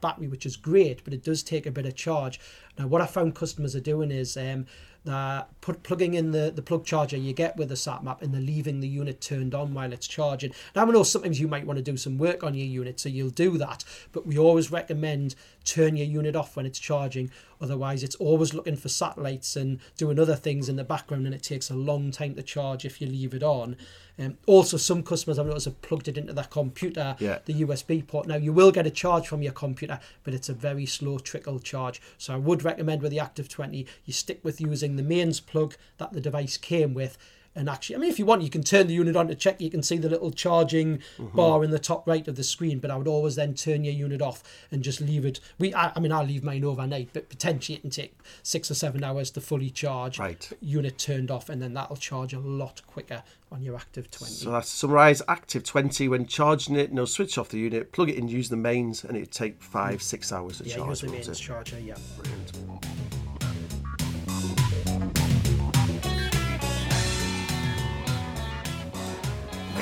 battery, 0.00 0.28
which 0.28 0.46
is 0.46 0.56
great, 0.56 1.02
but 1.04 1.14
it 1.14 1.24
does 1.24 1.42
take 1.42 1.66
a 1.66 1.70
bit 1.70 1.86
of 1.86 1.94
charge. 1.94 2.40
Now, 2.78 2.86
what 2.86 3.00
I 3.00 3.06
found 3.06 3.34
customers 3.34 3.74
are 3.74 3.80
doing 3.80 4.10
is 4.10 4.36
um, 4.36 4.66
they're 5.04 5.44
put, 5.60 5.82
plugging 5.82 6.14
in 6.14 6.30
the, 6.30 6.52
the 6.54 6.62
plug 6.62 6.84
charger 6.84 7.16
you 7.16 7.32
get 7.32 7.56
with 7.56 7.68
the 7.68 7.76
sat 7.76 8.02
map 8.02 8.22
and 8.22 8.32
they're 8.32 8.40
leaving 8.40 8.80
the 8.80 8.88
unit 8.88 9.20
turned 9.20 9.54
on 9.54 9.74
while 9.74 9.92
it's 9.92 10.06
charging. 10.06 10.52
Now, 10.74 10.82
I 10.82 10.90
know 10.90 11.02
sometimes 11.02 11.40
you 11.40 11.48
might 11.48 11.66
want 11.66 11.76
to 11.76 11.82
do 11.82 11.96
some 11.96 12.18
work 12.18 12.42
on 12.42 12.54
your 12.54 12.66
unit, 12.66 12.98
so 12.98 13.08
you'll 13.08 13.30
do 13.30 13.58
that, 13.58 13.84
but 14.12 14.26
we 14.26 14.38
always 14.38 14.70
recommend 14.70 15.34
turn 15.64 15.96
your 15.96 16.06
unit 16.06 16.36
off 16.36 16.56
when 16.56 16.66
it's 16.66 16.78
charging. 16.78 17.30
Otherwise, 17.60 18.02
it's 18.02 18.16
always 18.16 18.52
looking 18.52 18.76
for 18.76 18.88
satellites 18.88 19.56
and 19.56 19.80
doing 19.96 20.18
other 20.18 20.36
things 20.36 20.68
in 20.68 20.76
the 20.76 20.84
background, 20.84 21.24
and 21.26 21.34
it 21.34 21.42
takes 21.42 21.70
a 21.70 21.74
long 21.74 22.10
time 22.10 22.34
to 22.34 22.42
charge 22.42 22.84
if 22.84 23.00
you 23.00 23.06
leave 23.06 23.32
it 23.34 23.42
on. 23.42 23.76
Um, 24.18 24.36
also, 24.46 24.76
some 24.76 25.02
customers 25.02 25.38
I've 25.38 25.46
noticed 25.46 25.64
have 25.64 25.80
plugged 25.82 26.06
it 26.08 26.18
into 26.18 26.32
their 26.32 26.44
computer, 26.44 27.16
Yeah. 27.18 27.38
the 27.46 27.54
USB 27.64 28.02
port. 28.02 28.26
Now, 28.26 28.36
you 28.36 28.52
will 28.52 28.70
get 28.70 28.86
a 28.86 28.90
charge 28.90 29.26
from 29.26 29.42
your 29.42 29.52
computer, 29.52 29.98
but 30.22 30.34
it's 30.34 30.48
a 30.48 30.54
very 30.54 30.86
slow 30.86 31.18
trickle 31.18 31.58
charge. 31.58 32.00
So, 32.18 32.34
I 32.34 32.36
would 32.36 32.62
recommend 32.62 33.02
with 33.02 33.10
the 33.10 33.18
Active 33.20 33.48
20, 33.48 33.86
you 34.04 34.12
stick 34.12 34.40
with 34.44 34.60
using 34.60 34.96
the 34.96 35.02
mains 35.02 35.40
plug 35.40 35.74
that 35.98 36.12
the 36.12 36.20
device 36.20 36.56
came 36.56 36.94
with. 36.94 37.16
And 37.56 37.68
actually, 37.68 37.96
I 37.96 37.98
mean, 38.00 38.10
if 38.10 38.18
you 38.18 38.26
want, 38.26 38.42
you 38.42 38.50
can 38.50 38.62
turn 38.62 38.88
the 38.88 38.94
unit 38.94 39.14
on 39.14 39.28
to 39.28 39.34
check. 39.34 39.60
You 39.60 39.70
can 39.70 39.82
see 39.82 39.96
the 39.96 40.08
little 40.08 40.30
charging 40.32 40.98
mm-hmm. 41.18 41.36
bar 41.36 41.62
in 41.62 41.70
the 41.70 41.78
top 41.78 42.06
right 42.06 42.26
of 42.26 42.36
the 42.36 42.42
screen. 42.42 42.80
But 42.80 42.90
I 42.90 42.96
would 42.96 43.06
always 43.06 43.36
then 43.36 43.54
turn 43.54 43.84
your 43.84 43.94
unit 43.94 44.20
off 44.20 44.42
and 44.72 44.82
just 44.82 45.00
leave 45.00 45.24
it. 45.24 45.40
We, 45.58 45.72
I, 45.72 45.92
I 45.94 46.00
mean, 46.00 46.12
I 46.12 46.22
leave 46.24 46.42
mine 46.42 46.64
overnight, 46.64 47.10
but 47.12 47.28
potentially 47.28 47.76
it 47.76 47.82
can 47.82 47.90
take 47.90 48.18
six 48.42 48.70
or 48.70 48.74
seven 48.74 49.04
hours 49.04 49.30
to 49.32 49.40
fully 49.40 49.70
charge. 49.70 50.18
Right. 50.18 50.50
Unit 50.60 50.98
turned 50.98 51.30
off, 51.30 51.48
and 51.48 51.62
then 51.62 51.74
that'll 51.74 51.96
charge 51.96 52.32
a 52.32 52.40
lot 52.40 52.82
quicker 52.86 53.22
on 53.52 53.62
your 53.62 53.76
Active 53.76 54.10
20. 54.10 54.32
So 54.32 54.50
that's 54.50 54.70
to 54.70 54.76
summarise 54.76 55.22
Active 55.28 55.62
20 55.62 56.08
when 56.08 56.26
charging 56.26 56.74
it, 56.74 56.92
no 56.92 57.04
switch 57.04 57.38
off 57.38 57.50
the 57.50 57.58
unit, 57.58 57.92
plug 57.92 58.10
it 58.10 58.16
in, 58.16 58.26
use 58.28 58.48
the 58.48 58.56
mains, 58.56 59.04
and 59.04 59.16
it'd 59.16 59.30
take 59.30 59.62
five, 59.62 60.02
six 60.02 60.32
hours 60.32 60.58
to 60.58 60.64
yeah, 60.64 60.76
charge. 60.76 60.88
use 60.88 61.00
the 61.02 61.08
mains 61.08 61.40
charger. 61.40 61.78
Yeah. 61.78 61.94
Brilliant. 62.16 62.83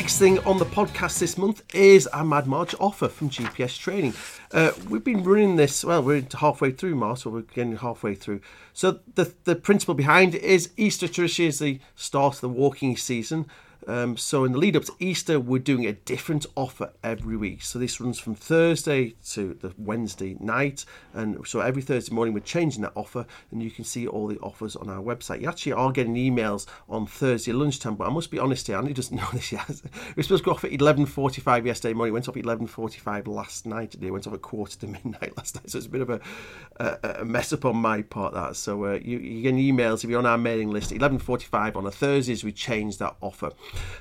Next 0.02 0.18
thing 0.18 0.40
on 0.40 0.58
the 0.58 0.64
podcast 0.64 1.20
this 1.20 1.38
month 1.38 1.62
is 1.72 2.08
our 2.08 2.24
Mad 2.24 2.48
March 2.48 2.74
offer 2.80 3.06
from 3.06 3.30
GPS 3.30 3.78
Training. 3.78 4.14
Uh, 4.50 4.72
we've 4.88 5.04
been 5.04 5.22
running 5.22 5.54
this, 5.54 5.84
well, 5.84 6.02
we're 6.02 6.26
halfway 6.40 6.72
through 6.72 6.96
March, 6.96 7.24
or 7.24 7.30
we're 7.30 7.42
getting 7.42 7.76
halfway 7.76 8.16
through. 8.16 8.40
So 8.72 8.98
the, 9.14 9.32
the 9.44 9.54
principle 9.54 9.94
behind 9.94 10.34
it 10.34 10.42
is 10.42 10.70
Easter 10.76 11.06
traditionally 11.06 11.50
is 11.50 11.60
the 11.60 11.78
start 11.94 12.34
of 12.34 12.40
the 12.40 12.48
walking 12.48 12.96
season. 12.96 13.46
Um, 13.86 14.16
so 14.16 14.44
in 14.44 14.52
the 14.52 14.58
lead 14.58 14.76
up 14.76 14.84
to 14.84 14.92
Easter, 14.98 15.40
we're 15.40 15.58
doing 15.58 15.86
a 15.86 15.92
different 15.92 16.46
offer 16.56 16.92
every 17.02 17.36
week. 17.36 17.62
So 17.62 17.78
this 17.78 18.00
runs 18.00 18.18
from 18.18 18.34
Thursday 18.34 19.14
to 19.30 19.54
the 19.54 19.72
Wednesday 19.76 20.36
night, 20.40 20.84
and 21.12 21.46
so 21.46 21.60
every 21.60 21.82
Thursday 21.82 22.14
morning 22.14 22.34
we're 22.34 22.40
changing 22.40 22.82
that 22.82 22.92
offer, 22.94 23.26
and 23.50 23.62
you 23.62 23.70
can 23.70 23.84
see 23.84 24.06
all 24.06 24.26
the 24.26 24.38
offers 24.38 24.76
on 24.76 24.88
our 24.88 25.02
website. 25.02 25.40
You 25.40 25.48
actually 25.48 25.72
are 25.72 25.92
getting 25.92 26.14
emails 26.14 26.66
on 26.88 27.06
Thursday 27.06 27.52
lunchtime, 27.52 27.96
but 27.96 28.06
I 28.06 28.10
must 28.10 28.30
be 28.30 28.38
honest 28.38 28.66
here, 28.66 28.76
Andy 28.76 28.92
doesn't 28.92 29.16
know 29.16 29.28
this 29.32 29.52
yet. 29.52 29.68
We're 30.16 30.22
supposed 30.22 30.44
to 30.44 30.50
go 30.50 30.52
off 30.52 30.64
at 30.64 30.72
eleven 30.72 31.06
forty-five 31.06 31.66
yesterday 31.66 31.94
morning. 31.94 32.12
Went 32.12 32.28
off 32.28 32.36
at 32.36 32.44
eleven 32.44 32.66
forty-five 32.66 33.26
last 33.26 33.66
night. 33.66 33.96
It 34.00 34.10
went 34.10 34.26
off 34.26 34.34
at 34.34 34.42
quarter 34.42 34.78
to 34.78 34.86
midnight 34.88 35.36
last 35.36 35.56
night. 35.56 35.70
So 35.70 35.78
it's 35.78 35.86
a 35.86 35.90
bit 35.90 36.02
of 36.02 36.10
a, 36.10 36.20
a, 36.76 37.16
a 37.20 37.24
mess 37.24 37.52
up 37.52 37.64
on 37.64 37.76
my 37.76 38.02
part. 38.02 38.34
That 38.34 38.56
so 38.56 38.84
uh, 38.84 38.98
you 39.02 39.18
you 39.18 39.42
get 39.42 39.54
emails 39.54 40.04
if 40.04 40.10
you're 40.10 40.18
on 40.18 40.26
our 40.26 40.38
mailing 40.38 40.70
list. 40.70 40.92
Eleven 40.92 41.18
forty-five 41.18 41.76
on 41.76 41.86
a 41.86 41.90
Thursdays 41.90 42.44
we 42.44 42.52
change 42.52 42.98
that 42.98 43.16
offer. 43.20 43.50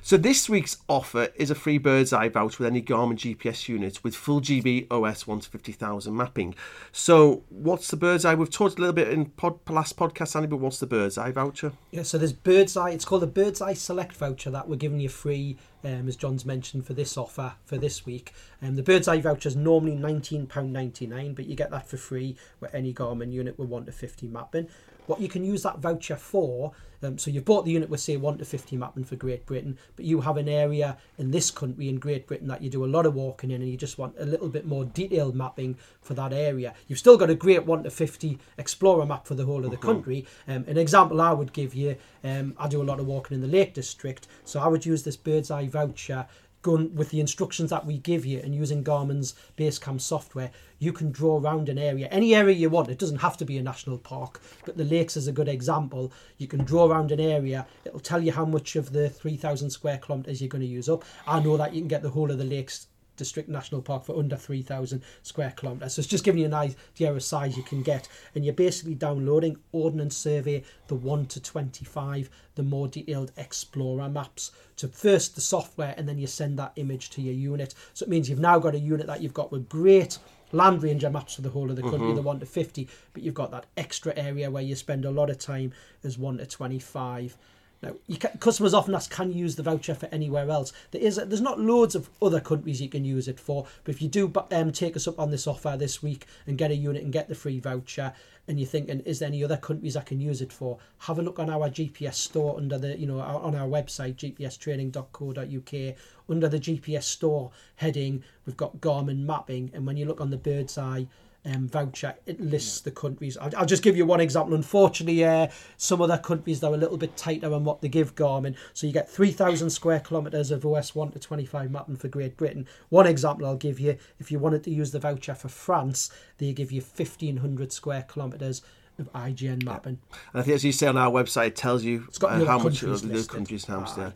So 0.01 0.17
this 0.17 0.49
week's 0.49 0.77
offer 0.89 1.29
is 1.35 1.51
a 1.51 1.55
free 1.55 1.77
bird's 1.77 2.11
eye 2.11 2.27
voucher 2.27 2.63
with 2.63 2.71
any 2.71 2.81
Garmin 2.81 3.15
GPS 3.15 3.69
unit 3.69 4.03
with 4.03 4.15
full 4.15 4.41
GB 4.41 4.87
OS 4.89 5.27
1 5.27 5.41
to 5.41 5.49
50,000 5.49 6.15
mapping. 6.15 6.55
So 6.91 7.43
what's 7.49 7.89
the 7.89 7.97
bird's 7.97 8.25
eye? 8.25 8.33
We've 8.33 8.49
talked 8.49 8.77
a 8.77 8.81
little 8.81 8.93
bit 8.93 9.09
in 9.09 9.25
pod, 9.25 9.59
last 9.69 9.97
podcast, 9.97 10.35
Andy, 10.35 10.47
but 10.47 10.57
what's 10.57 10.79
the 10.79 10.87
bird's 10.87 11.17
eye 11.17 11.31
voucher? 11.31 11.73
Yeah, 11.91 12.03
so 12.03 12.17
there's 12.17 12.33
Bird's 12.33 12.75
Eye. 12.75 12.89
It's 12.91 13.05
called 13.05 13.23
a 13.23 13.27
Bird's 13.27 13.61
Eye 13.61 13.73
Select 13.73 14.13
voucher 14.13 14.49
that 14.49 14.67
we're 14.67 14.75
giving 14.75 14.99
you 14.99 15.09
free, 15.09 15.57
um, 15.83 16.07
as 16.07 16.15
John's 16.15 16.45
mentioned, 16.45 16.85
for 16.85 16.93
this 16.93 17.15
offer 17.15 17.53
for 17.63 17.77
this 17.77 18.05
week. 18.05 18.33
Um, 18.61 18.75
the 18.75 18.83
Bird's 18.83 19.07
Eye 19.07 19.21
voucher 19.21 19.49
is 19.49 19.55
normally 19.55 19.95
£19.99, 19.95 21.35
but 21.35 21.45
you 21.45 21.55
get 21.55 21.69
that 21.71 21.87
for 21.87 21.97
free 21.97 22.35
with 22.59 22.73
any 22.73 22.93
Garmin 22.93 23.31
unit 23.31 23.59
with 23.59 23.69
1 23.69 23.85
to 23.85 23.91
50 23.91 24.27
mapping. 24.27 24.67
What 25.07 25.19
you 25.19 25.27
can 25.27 25.43
use 25.43 25.63
that 25.63 25.79
voucher 25.79 26.15
for, 26.15 26.71
um, 27.03 27.17
so 27.17 27.31
you've 27.31 27.45
bought 27.45 27.65
the 27.65 27.71
unit 27.71 27.89
with, 27.89 27.99
say, 27.99 28.17
1 28.17 28.37
to 28.37 28.45
50 28.45 28.77
mapping 28.77 29.03
for 29.03 29.15
Great 29.15 29.45
Britain, 29.45 29.77
but 29.95 30.05
you 30.05 30.21
have 30.21 30.37
an 30.37 30.47
area 30.47 30.97
in 31.17 31.31
this 31.31 31.49
country, 31.49 31.89
in 31.89 31.97
Great 31.97 32.27
Britain, 32.27 32.47
that 32.47 32.61
you 32.61 32.69
do 32.69 32.85
a 32.85 32.87
lot 32.87 33.05
of 33.05 33.15
walking 33.15 33.51
in 33.51 33.61
and 33.61 33.71
you 33.71 33.77
just 33.77 33.97
want 33.97 34.15
a 34.19 34.25
little 34.25 34.49
bit 34.49 34.65
more 34.65 34.85
detailed 34.85 35.35
mapping 35.35 35.77
for 36.01 36.13
that 36.13 36.31
area. 36.31 36.73
You've 36.87 36.99
still 36.99 37.17
got 37.17 37.29
a 37.29 37.35
great 37.35 37.65
1 37.65 37.83
to 37.83 37.89
50 37.89 38.37
Explorer 38.57 39.05
map 39.05 39.25
for 39.25 39.35
the 39.35 39.45
whole 39.45 39.65
of 39.65 39.71
the 39.71 39.77
country. 39.77 40.25
Um, 40.47 40.65
an 40.67 40.77
example 40.77 41.21
I 41.21 41.33
would 41.33 41.53
give 41.53 41.73
you, 41.73 41.95
um, 42.23 42.53
I 42.57 42.67
do 42.67 42.81
a 42.81 42.83
lot 42.83 42.99
of 42.99 43.07
walking 43.07 43.35
in 43.35 43.41
the 43.41 43.47
Lake 43.47 43.73
District, 43.73 44.27
so 44.45 44.59
I 44.59 44.67
would 44.67 44.85
use 44.85 45.03
this 45.03 45.17
Bird's 45.17 45.49
Eye 45.49 45.67
voucher 45.67 46.27
going 46.61 46.93
with 46.95 47.09
the 47.09 47.19
instructions 47.19 47.69
that 47.69 47.85
we 47.85 47.97
give 47.97 48.25
you 48.25 48.39
and 48.39 48.53
using 48.53 48.83
Garmin's 48.83 49.33
Basecamp 49.57 50.01
software, 50.01 50.51
you 50.79 50.91
can 50.93 51.11
draw 51.11 51.39
around 51.39 51.69
an 51.69 51.77
area, 51.77 52.07
any 52.11 52.33
area 52.35 52.55
you 52.55 52.69
want. 52.69 52.89
It 52.89 52.97
doesn't 52.97 53.17
have 53.17 53.37
to 53.37 53.45
be 53.45 53.57
a 53.57 53.63
national 53.63 53.97
park, 53.97 54.41
but 54.65 54.77
the 54.77 54.85
lakes 54.85 55.15
is 55.15 55.27
a 55.27 55.31
good 55.31 55.47
example. 55.47 56.11
You 56.37 56.47
can 56.47 56.63
draw 56.63 56.85
around 56.85 57.11
an 57.11 57.19
area. 57.19 57.67
It'll 57.85 57.99
tell 57.99 58.23
you 58.23 58.31
how 58.31 58.45
much 58.45 58.75
of 58.75 58.91
the 58.91 59.09
3,000 59.09 59.69
square 59.69 59.97
kilometres 59.97 60.41
you're 60.41 60.49
going 60.49 60.61
to 60.61 60.67
use 60.67 60.89
up. 60.89 61.03
I 61.27 61.39
know 61.39 61.57
that 61.57 61.73
you 61.73 61.81
can 61.81 61.87
get 61.87 62.01
the 62.01 62.09
whole 62.09 62.31
of 62.31 62.37
the 62.37 62.43
lakes 62.43 62.87
District 63.21 63.47
National 63.47 63.83
Park 63.83 64.03
for 64.03 64.17
under 64.17 64.35
3,000 64.35 65.03
square 65.21 65.53
kilometres. 65.55 65.93
So 65.93 65.99
it's 65.99 66.09
just 66.09 66.23
giving 66.23 66.39
you 66.39 66.47
an 66.47 66.55
idea 66.55 67.13
of 67.13 67.21
size 67.21 67.55
you 67.55 67.61
can 67.61 67.83
get. 67.83 68.07
And 68.33 68.43
you're 68.43 68.55
basically 68.55 68.95
downloading 68.95 69.57
Ordnance 69.71 70.17
Survey, 70.17 70.63
the 70.87 70.95
1 70.95 71.27
to 71.27 71.39
25, 71.39 72.31
the 72.55 72.63
more 72.63 72.87
detailed 72.87 73.31
Explorer 73.37 74.09
maps 74.09 74.51
to 74.77 74.87
first 74.87 75.35
the 75.35 75.41
software 75.41 75.93
and 75.97 76.09
then 76.09 76.17
you 76.17 76.25
send 76.25 76.57
that 76.57 76.73
image 76.77 77.11
to 77.11 77.21
your 77.21 77.35
unit. 77.35 77.75
So 77.93 78.05
it 78.05 78.09
means 78.09 78.27
you've 78.27 78.39
now 78.39 78.57
got 78.57 78.73
a 78.73 78.79
unit 78.79 79.05
that 79.05 79.21
you've 79.21 79.35
got 79.35 79.51
with 79.51 79.69
great 79.69 80.17
Landranger 80.51 81.11
maps 81.11 81.35
for 81.35 81.43
the 81.43 81.49
whole 81.49 81.69
of 81.69 81.75
the 81.75 81.81
country, 81.83 81.99
Mm-hmm. 81.99 82.15
the 82.15 82.21
1 82.23 82.39
to 82.39 82.45
50, 82.45 82.89
but 83.13 83.21
you've 83.21 83.35
got 83.35 83.51
that 83.51 83.67
extra 83.77 84.13
area 84.17 84.49
where 84.49 84.63
you 84.63 84.75
spend 84.75 85.05
a 85.05 85.11
lot 85.11 85.29
of 85.29 85.37
time 85.37 85.71
as 86.03 86.17
1 86.17 86.39
to 86.39 86.45
25. 86.45 87.37
Now, 87.81 87.95
can, 88.19 88.37
customers 88.39 88.73
often 88.75 88.93
ask, 88.93 89.09
can 89.09 89.31
you 89.31 89.39
use 89.39 89.55
the 89.55 89.63
voucher 89.63 89.95
for 89.95 90.07
anywhere 90.11 90.49
else? 90.49 90.71
There 90.91 91.01
is, 91.01 91.15
there's 91.15 91.41
not 91.41 91.59
loads 91.59 91.95
of 91.95 92.09
other 92.21 92.39
countries 92.39 92.79
you 92.79 92.89
can 92.89 93.03
use 93.03 93.27
it 93.27 93.39
for, 93.39 93.65
but 93.83 93.95
if 93.95 94.01
you 94.01 94.07
do 94.07 94.31
um, 94.51 94.71
take 94.71 94.95
us 94.95 95.07
up 95.07 95.19
on 95.19 95.31
this 95.31 95.47
offer 95.47 95.75
this 95.77 96.03
week 96.03 96.25
and 96.45 96.57
get 96.57 96.69
a 96.69 96.75
unit 96.75 97.03
and 97.03 97.11
get 97.11 97.27
the 97.27 97.35
free 97.35 97.59
voucher, 97.59 98.13
and 98.47 98.59
you're 98.59 98.67
thinking, 98.67 98.99
is 99.01 99.19
there 99.19 99.27
any 99.27 99.43
other 99.43 99.57
countries 99.57 99.95
I 99.95 100.01
can 100.01 100.19
use 100.19 100.41
it 100.41 100.51
for? 100.51 100.77
Have 100.99 101.17
a 101.19 101.21
look 101.21 101.39
on 101.39 101.49
our 101.49 101.69
GPS 101.69 102.15
store 102.15 102.57
under 102.57 102.77
the, 102.77 102.99
you 102.99 103.07
know, 103.07 103.19
on 103.19 103.55
our 103.55 103.67
website, 103.67 104.15
gpstraining.co.uk. 104.15 105.95
Under 106.29 106.49
the 106.49 106.59
GPS 106.59 107.03
store 107.03 107.51
heading, 107.75 108.23
we've 108.45 108.57
got 108.57 108.77
Garmin 108.77 109.25
mapping, 109.25 109.71
and 109.73 109.87
when 109.87 109.97
you 109.97 110.05
look 110.05 110.21
on 110.21 110.29
the 110.29 110.37
bird's 110.37 110.77
eye, 110.77 111.07
um, 111.45 111.67
voucher. 111.67 112.15
It 112.25 112.39
lists 112.39 112.81
the 112.81 112.91
countries. 112.91 113.37
I'll, 113.37 113.51
I'll 113.57 113.65
just 113.65 113.83
give 113.83 113.97
you 113.97 114.05
one 114.05 114.19
example. 114.19 114.53
Unfortunately, 114.53 115.23
uh, 115.23 115.47
some 115.77 116.01
other 116.01 116.17
countries 116.17 116.59
they're 116.59 116.73
a 116.73 116.77
little 116.77 116.97
bit 116.97 117.17
tighter 117.17 117.53
on 117.53 117.63
what 117.63 117.81
they 117.81 117.89
give 117.89 118.15
Garmin. 118.15 118.55
So 118.73 118.87
you 118.87 118.93
get 118.93 119.09
3,000 119.09 119.69
square 119.69 119.99
kilometres 119.99 120.51
of 120.51 120.65
OS 120.65 120.95
1 120.95 121.11
to 121.11 121.19
25 121.19 121.71
mapping 121.71 121.95
for 121.95 122.07
Great 122.07 122.37
Britain. 122.37 122.67
One 122.89 123.07
example 123.07 123.45
I'll 123.45 123.55
give 123.55 123.79
you: 123.79 123.97
if 124.19 124.31
you 124.31 124.39
wanted 124.39 124.63
to 124.65 124.71
use 124.71 124.91
the 124.91 124.99
voucher 124.99 125.35
for 125.35 125.49
France, 125.49 126.09
they 126.37 126.53
give 126.53 126.71
you 126.71 126.81
1,500 126.81 127.71
square 127.71 128.05
kilometres 128.11 128.61
of 128.99 129.11
IGN 129.13 129.63
mapping. 129.63 129.99
And 130.33 130.41
I 130.41 130.43
think, 130.43 130.55
as 130.55 130.63
you 130.63 130.71
say 130.71 130.87
on 130.87 130.97
our 130.97 131.11
website, 131.11 131.47
it 131.47 131.55
tells 131.55 131.83
you 131.83 132.07
uh, 132.21 132.45
how 132.45 132.59
much 132.59 132.81
countries 132.81 133.01
the 133.01 133.33
countries 133.33 133.65
how 133.65 133.79
much 133.79 133.95
there. 133.95 134.13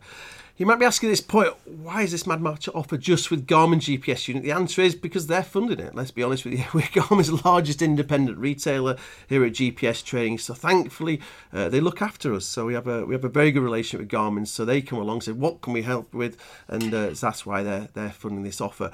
You 0.58 0.64
might 0.64 0.78
be 0.78 0.86
asking 0.86 1.10
this 1.10 1.20
point, 1.20 1.52
why 1.66 2.00
is 2.00 2.12
this 2.12 2.26
Mad 2.26 2.40
March 2.40 2.66
offer 2.74 2.96
just 2.96 3.30
with 3.30 3.46
Garmin 3.46 3.78
GPS 3.78 4.26
unit? 4.26 4.42
The 4.42 4.52
answer 4.52 4.80
is 4.80 4.94
because 4.94 5.26
they're 5.26 5.42
funding 5.42 5.80
it. 5.80 5.94
Let's 5.94 6.10
be 6.10 6.22
honest 6.22 6.46
with 6.46 6.54
you, 6.54 6.64
we're 6.72 6.80
Garmin's 6.80 7.44
largest 7.44 7.82
independent 7.82 8.38
retailer 8.38 8.96
here 9.28 9.44
at 9.44 9.52
GPS 9.52 10.02
Training. 10.02 10.38
So 10.38 10.54
thankfully, 10.54 11.20
uh, 11.52 11.68
they 11.68 11.80
look 11.80 12.00
after 12.00 12.32
us. 12.32 12.46
So 12.46 12.64
we 12.64 12.72
have 12.72 12.86
a 12.86 13.04
we 13.04 13.14
have 13.14 13.24
a 13.24 13.28
very 13.28 13.52
good 13.52 13.64
relationship 13.64 14.00
with 14.00 14.08
Garmin. 14.08 14.46
So 14.46 14.64
they 14.64 14.80
come 14.80 14.98
along 14.98 15.16
and 15.16 15.24
say, 15.24 15.32
what 15.32 15.60
can 15.60 15.74
we 15.74 15.82
help 15.82 16.14
with? 16.14 16.38
And 16.68 16.94
uh, 16.94 17.10
that's 17.10 17.44
why 17.44 17.62
they're 17.62 17.88
they're 17.92 18.08
funding 18.08 18.42
this 18.42 18.62
offer. 18.62 18.90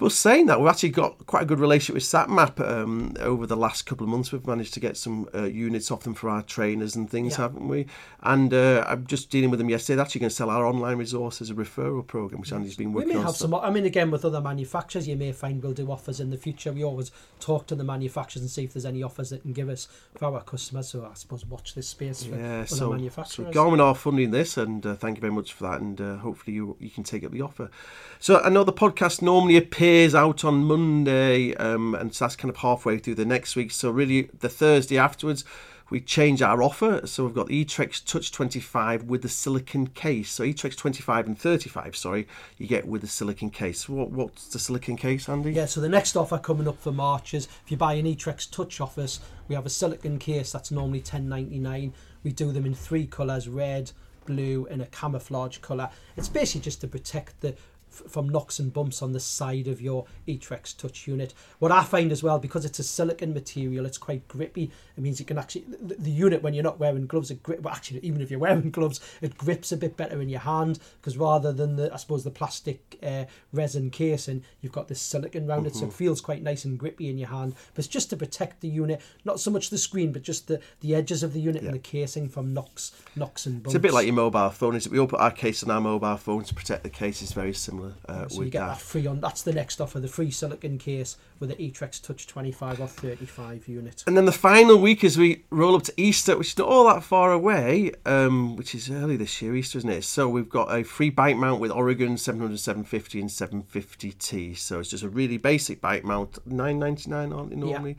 But 0.00 0.12
saying 0.12 0.46
that, 0.46 0.58
we've 0.58 0.68
actually 0.70 0.88
got 0.88 1.26
quite 1.26 1.42
a 1.42 1.44
good 1.44 1.60
relationship 1.60 1.92
with 1.94 2.04
SatMap. 2.04 2.58
Um, 2.66 3.14
over 3.20 3.46
the 3.46 3.54
last 3.56 3.84
couple 3.84 4.04
of 4.04 4.08
months, 4.10 4.32
we've 4.32 4.46
managed 4.46 4.72
to 4.72 4.80
get 4.80 4.96
some 4.96 5.28
uh, 5.34 5.42
units 5.44 5.90
off 5.90 6.04
them 6.04 6.14
for 6.14 6.30
our 6.30 6.40
trainers 6.40 6.96
and 6.96 7.08
things, 7.10 7.32
Yeah. 7.34 7.42
haven't 7.42 7.68
we? 7.68 7.84
And 8.22 8.54
uh, 8.54 8.82
I'm 8.88 9.06
just 9.06 9.28
dealing 9.28 9.50
with 9.50 9.58
them 9.58 9.68
yesterday. 9.68 9.96
They're 9.96 10.04
actually 10.06 10.20
going 10.22 10.30
to 10.30 10.34
sell 10.36 10.48
our 10.48 10.64
online 10.64 10.96
resource 10.96 11.42
as 11.42 11.50
a 11.50 11.54
referral 11.54 12.06
program, 12.06 12.40
which 12.40 12.50
Andy's 12.50 12.76
been 12.76 12.94
working 12.94 13.10
on. 13.10 13.14
We 13.14 13.14
may 13.16 13.20
on. 13.20 13.26
have 13.26 13.36
so- 13.36 13.44
some. 13.44 13.54
I 13.54 13.68
mean, 13.68 13.84
again, 13.84 14.10
with 14.10 14.24
other 14.24 14.40
manufacturers, 14.40 15.06
you 15.06 15.16
may 15.16 15.32
find 15.32 15.62
we'll 15.62 15.74
do 15.74 15.90
offers 15.92 16.18
in 16.18 16.30
the 16.30 16.38
future. 16.38 16.72
We 16.72 16.82
always 16.82 17.10
talk 17.38 17.66
to 17.66 17.74
the 17.74 17.84
manufacturers 17.84 18.40
and 18.40 18.50
see 18.50 18.64
if 18.64 18.72
there's 18.72 18.86
any 18.86 19.02
offers 19.02 19.28
that 19.28 19.42
can 19.42 19.52
give 19.52 19.68
us 19.68 19.86
for 20.16 20.24
our 20.34 20.42
customers. 20.42 20.88
So 20.88 21.04
I 21.04 21.12
suppose 21.12 21.44
watch 21.44 21.74
this 21.74 21.88
space 21.88 22.24
for 22.24 22.36
Yeah, 22.36 22.60
other 22.60 22.66
so, 22.68 22.76
so 22.76 22.90
manufacturers. 22.92 23.54
Garmin 23.54 23.80
are 23.84 23.94
funding 23.94 24.30
this, 24.30 24.56
and 24.56 24.86
uh, 24.86 24.94
thank 24.94 25.18
you 25.18 25.20
very 25.20 25.32
much 25.34 25.52
for 25.52 25.64
that. 25.64 25.82
And 25.82 26.00
uh, 26.00 26.16
hopefully 26.16 26.54
you 26.54 26.74
you 26.80 26.88
can 26.88 27.04
take 27.04 27.22
up 27.22 27.32
the 27.32 27.42
offer. 27.42 27.70
So 28.18 28.40
I 28.40 28.48
know 28.48 28.64
the 28.64 28.72
podcast 28.72 29.20
normally 29.20 29.58
appears 29.58 29.89
out 29.90 30.44
on 30.44 30.64
Monday, 30.64 31.54
um, 31.56 31.94
and 31.94 32.14
so 32.14 32.24
that's 32.24 32.36
kind 32.36 32.48
of 32.48 32.58
halfway 32.58 32.98
through 32.98 33.16
the 33.16 33.24
next 33.24 33.56
week. 33.56 33.72
So 33.72 33.90
really, 33.90 34.30
the 34.38 34.48
Thursday 34.48 34.96
afterwards, 34.96 35.44
we 35.90 36.00
change 36.00 36.40
our 36.40 36.62
offer. 36.62 37.06
So 37.06 37.24
we've 37.24 37.34
got 37.34 37.48
the 37.48 37.64
eTrex 37.64 38.04
Touch 38.04 38.30
25 38.30 39.04
with 39.04 39.22
the 39.22 39.28
silicon 39.28 39.88
case. 39.88 40.30
So 40.30 40.44
eTrex 40.44 40.76
25 40.76 41.26
and 41.26 41.38
35, 41.38 41.96
sorry, 41.96 42.28
you 42.56 42.68
get 42.68 42.86
with 42.86 43.00
the 43.00 43.08
silicon 43.08 43.50
case. 43.50 43.88
What 43.88 44.10
what's 44.10 44.46
the 44.46 44.60
silicon 44.60 44.96
case, 44.96 45.28
Andy? 45.28 45.52
Yeah, 45.52 45.66
so 45.66 45.80
the 45.80 45.88
next 45.88 46.16
offer 46.16 46.38
coming 46.38 46.68
up 46.68 46.80
for 46.80 46.92
March 46.92 47.34
is 47.34 47.48
if 47.64 47.70
you 47.70 47.76
buy 47.76 47.94
an 47.94 48.06
Etrex 48.06 48.48
Touch 48.48 48.80
office, 48.80 49.18
we 49.48 49.56
have 49.56 49.66
a 49.66 49.70
silicon 49.70 50.18
case 50.18 50.52
that's 50.52 50.70
normally 50.70 51.00
ten 51.00 51.28
ninety 51.28 51.58
nine. 51.58 51.92
We 52.22 52.30
do 52.32 52.52
them 52.52 52.64
in 52.64 52.74
three 52.74 53.06
colours: 53.06 53.48
red, 53.48 53.90
blue, 54.26 54.68
and 54.70 54.80
a 54.80 54.86
camouflage 54.86 55.58
colour. 55.58 55.90
It's 56.16 56.28
basically 56.28 56.60
just 56.60 56.80
to 56.82 56.86
protect 56.86 57.40
the 57.40 57.56
f- 57.90 58.10
from 58.10 58.28
knocks 58.28 58.58
and 58.58 58.72
bumps 58.72 59.02
on 59.02 59.12
the 59.12 59.20
side 59.20 59.68
of 59.68 59.80
your 59.80 60.06
Etrex 60.26 60.76
Touch 60.76 61.06
unit. 61.06 61.34
What 61.58 61.72
I 61.72 61.84
find 61.84 62.12
as 62.12 62.22
well, 62.22 62.38
because 62.38 62.64
it's 62.64 62.78
a 62.78 62.84
silicon 62.84 63.34
material, 63.34 63.86
it's 63.86 63.98
quite 63.98 64.26
grippy. 64.28 64.70
It 64.96 65.02
means 65.02 65.20
you 65.20 65.26
can 65.26 65.38
actually 65.38 65.64
the, 65.68 65.94
the 65.94 66.10
unit 66.10 66.42
when 66.42 66.54
you're 66.54 66.64
not 66.64 66.78
wearing 66.78 67.06
gloves, 67.06 67.30
it 67.30 67.42
grip. 67.42 67.60
Well, 67.60 67.74
actually, 67.74 68.00
even 68.00 68.20
if 68.20 68.30
you're 68.30 68.40
wearing 68.50 68.70
gloves, 68.70 69.00
it 69.20 69.36
grips 69.36 69.72
a 69.72 69.76
bit 69.76 69.96
better 69.96 70.20
in 70.20 70.28
your 70.28 70.40
hand 70.40 70.78
because 71.00 71.16
rather 71.16 71.52
than 71.52 71.76
the 71.76 71.92
I 71.92 71.96
suppose 71.96 72.24
the 72.24 72.30
plastic 72.30 72.98
uh, 73.02 73.24
resin 73.52 73.90
casing, 73.90 74.44
you've 74.60 74.72
got 74.72 74.88
this 74.88 75.00
silicon 75.00 75.48
around 75.48 75.66
it, 75.66 75.74
so 75.74 75.86
it 75.86 75.92
feels 75.92 76.20
quite 76.20 76.42
nice 76.42 76.64
and 76.64 76.78
grippy 76.78 77.08
in 77.08 77.18
your 77.18 77.28
hand. 77.28 77.54
But 77.74 77.80
it's 77.84 77.88
just 77.88 78.10
to 78.10 78.16
protect 78.16 78.60
the 78.60 78.68
unit, 78.68 79.00
not 79.24 79.40
so 79.40 79.50
much 79.50 79.70
the 79.70 79.78
screen, 79.78 80.12
but 80.12 80.22
just 80.22 80.48
the, 80.48 80.60
the 80.80 80.94
edges 80.94 81.22
of 81.22 81.32
the 81.32 81.40
unit 81.40 81.62
and 81.62 81.74
the 81.74 81.78
casing 81.78 82.28
from 82.28 82.52
knocks, 82.52 82.92
knocks 83.16 83.46
and 83.46 83.62
bumps. 83.62 83.74
It's 83.74 83.78
a 83.78 83.80
bit 83.80 83.92
like 83.92 84.06
your 84.06 84.14
mobile 84.14 84.50
phone. 84.50 84.76
Is 84.76 84.88
we 84.88 84.98
all 84.98 85.06
put 85.06 85.20
our 85.20 85.30
case 85.30 85.62
on 85.62 85.70
our 85.70 85.80
mobile 85.80 86.16
phone 86.16 86.44
to 86.44 86.54
protect 86.54 86.82
the 86.82 86.90
case. 86.90 87.22
It's 87.22 87.32
very 87.32 87.54
similar 87.54 87.79
uh, 88.08 88.28
So 88.28 88.42
you 88.42 88.50
get 88.50 88.60
that. 88.60 88.66
that 88.68 88.80
free 88.80 89.06
on. 89.06 89.20
That's 89.20 89.42
the 89.42 89.52
next 89.52 89.80
offer, 89.80 90.00
the 90.00 90.08
free 90.08 90.30
silicon 90.30 90.78
case 90.78 91.16
with 91.38 91.50
the 91.50 91.56
Etrex 91.56 92.02
Touch 92.02 92.26
25 92.26 92.80
or 92.80 92.86
35 92.86 93.68
unit. 93.68 94.04
And 94.06 94.16
then 94.16 94.26
the 94.26 94.32
final 94.32 94.78
week 94.78 95.02
as 95.04 95.16
we 95.16 95.44
roll 95.50 95.74
up 95.76 95.82
to 95.84 95.92
Easter, 95.96 96.36
which 96.36 96.48
is 96.48 96.58
not 96.58 96.68
all 96.68 96.86
that 96.88 97.02
far 97.02 97.32
away, 97.32 97.92
um, 98.06 98.56
which 98.56 98.74
is 98.74 98.90
early 98.90 99.16
this 99.16 99.40
year, 99.40 99.54
Easter, 99.56 99.78
isn't 99.78 99.90
it? 99.90 100.04
So 100.04 100.28
we've 100.28 100.48
got 100.48 100.74
a 100.74 100.82
free 100.84 101.10
bike 101.10 101.36
mount 101.36 101.60
with 101.60 101.70
Oregon 101.70 102.16
700, 102.16 102.58
750 102.58 103.20
and 103.20 103.30
750T. 103.30 104.56
So 104.56 104.80
it's 104.80 104.90
just 104.90 105.02
a 105.04 105.08
really 105.08 105.36
basic 105.38 105.80
bike 105.80 106.04
mount, 106.04 106.38
999 106.46 107.32
aren't 107.32 107.50
they 107.50 107.56
normally? 107.56 107.96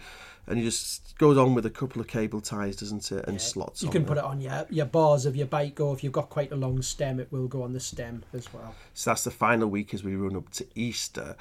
And 0.52 0.60
it 0.60 0.64
just 0.64 1.18
goes 1.18 1.38
on 1.38 1.56
with 1.56 1.66
a 1.66 1.70
couple 1.70 2.02
of 2.02 2.08
cable 2.08 2.41
ties, 2.41 2.76
doesn't 2.76 3.10
it? 3.10 3.26
And 3.26 3.39
slots 3.39 3.82
You 3.82 3.89
can 3.89 4.04
put 4.04 4.18
it 4.18 4.24
on 4.26 4.41
your, 4.41 4.66
your 4.70 4.86
bars 4.86 5.26
of 5.26 5.34
your 5.34 5.47
bike, 5.47 5.80
or 5.80 5.93
if 5.95 6.04
you've 6.04 6.12
got 6.12 6.30
quite 6.30 6.52
a 6.52 6.58
long 6.58 6.82
stem, 6.82 7.22
it 7.22 7.32
will 7.32 7.47
go 7.47 7.64
on 7.64 7.72
the 7.72 7.80
stem 7.80 8.26
as 8.34 8.54
well. 8.54 8.76
So 8.93 9.12
that's 9.12 9.24
the 9.24 9.32
final 9.32 9.70
week 9.70 9.93
as 9.93 10.04
we 10.04 10.18
run 10.18 10.36
up 10.36 10.49
to 10.52 10.68
Easter. 10.76 11.38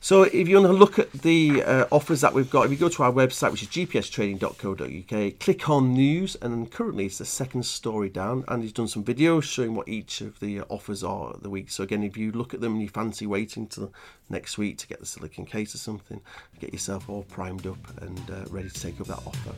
So 0.00 0.22
if 0.22 0.48
you 0.48 0.60
want 0.60 0.68
to 0.68 0.72
look 0.72 0.98
at 0.98 1.10
the 1.12 1.62
uh, 1.62 1.86
offers 1.90 2.20
that 2.20 2.32
we've 2.32 2.50
got, 2.50 2.66
if 2.66 2.70
you 2.70 2.76
go 2.76 2.88
to 2.88 3.02
our 3.02 3.12
website, 3.12 3.50
which 3.50 3.62
is 3.62 3.68
gpstraining.co.uk, 3.68 5.38
click 5.40 5.68
on 5.68 5.94
news, 5.94 6.36
and 6.40 6.70
currently 6.70 7.06
it's 7.06 7.18
the 7.18 7.24
second 7.24 7.64
story 7.64 8.08
down. 8.08 8.44
And 8.48 8.62
he's 8.62 8.72
done 8.72 8.88
some 8.88 9.02
videos 9.02 9.44
showing 9.44 9.74
what 9.74 9.88
each 9.88 10.20
of 10.20 10.38
the 10.40 10.60
offers 10.62 11.02
are 11.02 11.34
the 11.40 11.50
week. 11.50 11.70
So 11.70 11.82
again, 11.82 12.02
if 12.02 12.16
you 12.16 12.30
look 12.32 12.54
at 12.54 12.60
them 12.60 12.74
and 12.74 12.82
you 12.82 12.88
fancy 12.88 13.26
waiting 13.26 13.66
till 13.66 13.92
next 14.28 14.58
week 14.58 14.78
to 14.78 14.86
get 14.86 15.00
the 15.00 15.06
silicon 15.06 15.44
case 15.46 15.74
or 15.74 15.78
something, 15.78 16.20
get 16.60 16.72
yourself 16.72 17.08
all 17.08 17.24
primed 17.24 17.66
up 17.66 17.78
and 18.00 18.30
uh, 18.30 18.44
ready 18.50 18.68
to 18.68 18.80
take 18.80 19.00
up 19.00 19.06
that 19.08 19.22
offer. 19.26 19.52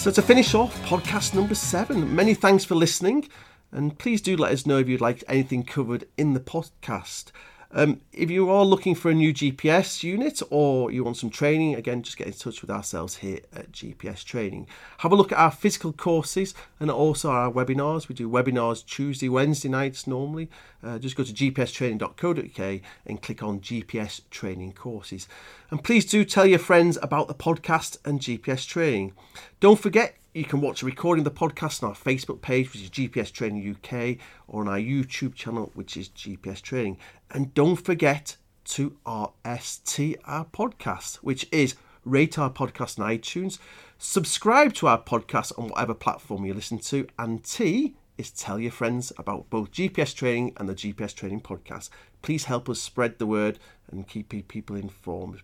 So 0.00 0.10
to 0.10 0.22
finish 0.22 0.54
off, 0.54 0.74
podcast 0.86 1.34
number 1.34 1.54
seven. 1.54 2.16
Many 2.16 2.32
thanks 2.32 2.64
for 2.64 2.74
listening, 2.74 3.28
and 3.72 3.98
please 3.98 4.20
do 4.20 4.36
let 4.36 4.52
us 4.52 4.66
know 4.66 4.78
if 4.78 4.88
you'd 4.88 5.00
like 5.00 5.24
anything 5.28 5.64
covered 5.64 6.06
in 6.16 6.34
the 6.34 6.40
podcast. 6.40 7.32
Um, 7.72 8.00
if 8.12 8.30
you 8.30 8.50
are 8.50 8.64
looking 8.64 8.96
for 8.96 9.10
a 9.12 9.14
new 9.14 9.32
GPS 9.32 10.02
unit 10.02 10.42
or 10.50 10.90
you 10.90 11.04
want 11.04 11.16
some 11.16 11.30
training, 11.30 11.76
again, 11.76 12.02
just 12.02 12.16
get 12.16 12.26
in 12.26 12.32
touch 12.32 12.62
with 12.62 12.70
ourselves 12.70 13.18
here 13.18 13.40
at 13.54 13.70
GPS 13.70 14.24
Training. 14.24 14.66
Have 14.98 15.12
a 15.12 15.14
look 15.14 15.30
at 15.30 15.38
our 15.38 15.52
physical 15.52 15.92
courses 15.92 16.52
and 16.80 16.90
also 16.90 17.30
our 17.30 17.50
webinars. 17.50 18.08
We 18.08 18.16
do 18.16 18.28
webinars 18.28 18.84
Tuesday, 18.84 19.28
Wednesday 19.28 19.68
nights 19.68 20.08
normally. 20.08 20.50
Uh, 20.82 20.98
just 20.98 21.14
go 21.14 21.22
to 21.22 21.32
gpstraining.co.uk 21.32 22.80
and 23.06 23.22
click 23.22 23.42
on 23.42 23.60
GPS 23.60 24.22
Training 24.30 24.72
Courses. 24.72 25.28
And 25.70 25.84
please 25.84 26.04
do 26.04 26.24
tell 26.24 26.46
your 26.46 26.58
friends 26.58 26.98
about 27.00 27.28
the 27.28 27.34
podcast 27.34 27.98
and 28.04 28.18
GPS 28.18 28.66
Training. 28.66 29.12
Don't 29.60 29.78
forget, 29.78 30.16
you 30.32 30.44
can 30.44 30.60
watch 30.60 30.82
a 30.82 30.86
recording 30.86 31.26
of 31.26 31.32
the 31.32 31.40
podcast 31.40 31.82
on 31.82 31.88
our 31.88 31.94
Facebook 31.94 32.40
page, 32.40 32.72
which 32.72 32.82
is 32.82 32.90
GPS 32.90 33.32
Training 33.32 33.76
UK, 33.76 34.16
or 34.46 34.62
on 34.62 34.68
our 34.68 34.78
YouTube 34.78 35.34
channel, 35.34 35.72
which 35.74 35.96
is 35.96 36.08
GPS 36.08 36.62
Training. 36.62 36.98
And 37.32 37.52
don't 37.52 37.76
forget 37.76 38.36
to 38.66 38.96
RST 39.04 40.16
our 40.24 40.44
podcast, 40.44 41.16
which 41.16 41.48
is 41.50 41.74
rate 42.04 42.38
our 42.38 42.50
podcast 42.50 43.00
on 43.00 43.10
iTunes, 43.10 43.58
subscribe 43.98 44.72
to 44.74 44.86
our 44.86 45.02
podcast 45.02 45.58
on 45.58 45.68
whatever 45.68 45.94
platform 45.94 46.44
you 46.44 46.54
listen 46.54 46.78
to, 46.78 47.08
and 47.18 47.42
T 47.42 47.96
is 48.16 48.30
tell 48.30 48.60
your 48.60 48.70
friends 48.70 49.12
about 49.18 49.50
both 49.50 49.72
GPS 49.72 50.14
Training 50.14 50.52
and 50.58 50.68
the 50.68 50.74
GPS 50.74 51.12
Training 51.12 51.40
podcast. 51.40 51.90
Please 52.22 52.44
help 52.44 52.68
us 52.68 52.80
spread 52.80 53.18
the 53.18 53.26
word 53.26 53.58
and 53.90 54.06
keep 54.06 54.28
people 54.46 54.76
informed. 54.76 55.42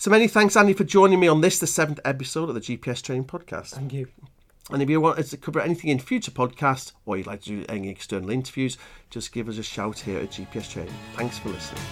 So 0.00 0.10
many 0.10 0.28
thanks, 0.28 0.56
Andy, 0.56 0.72
for 0.72 0.84
joining 0.84 1.20
me 1.20 1.28
on 1.28 1.42
this, 1.42 1.58
the 1.58 1.66
seventh 1.66 2.00
episode 2.06 2.48
of 2.48 2.54
the 2.54 2.62
GPS 2.62 3.02
Training 3.02 3.26
Podcast. 3.26 3.72
Thank 3.72 3.92
you. 3.92 4.08
And 4.70 4.80
if 4.80 4.88
you 4.88 4.98
want 4.98 5.18
us 5.18 5.28
to 5.28 5.36
cover 5.36 5.60
anything 5.60 5.90
in 5.90 5.98
future 5.98 6.30
podcasts 6.30 6.92
or 7.04 7.18
you'd 7.18 7.26
like 7.26 7.42
to 7.42 7.50
do 7.50 7.66
any 7.68 7.90
external 7.90 8.30
interviews, 8.30 8.78
just 9.10 9.30
give 9.30 9.46
us 9.46 9.58
a 9.58 9.62
shout 9.62 9.98
here 9.98 10.20
at 10.20 10.30
GPS 10.30 10.70
Training. 10.70 10.94
Thanks 11.16 11.38
for 11.38 11.50
listening. 11.50 11.82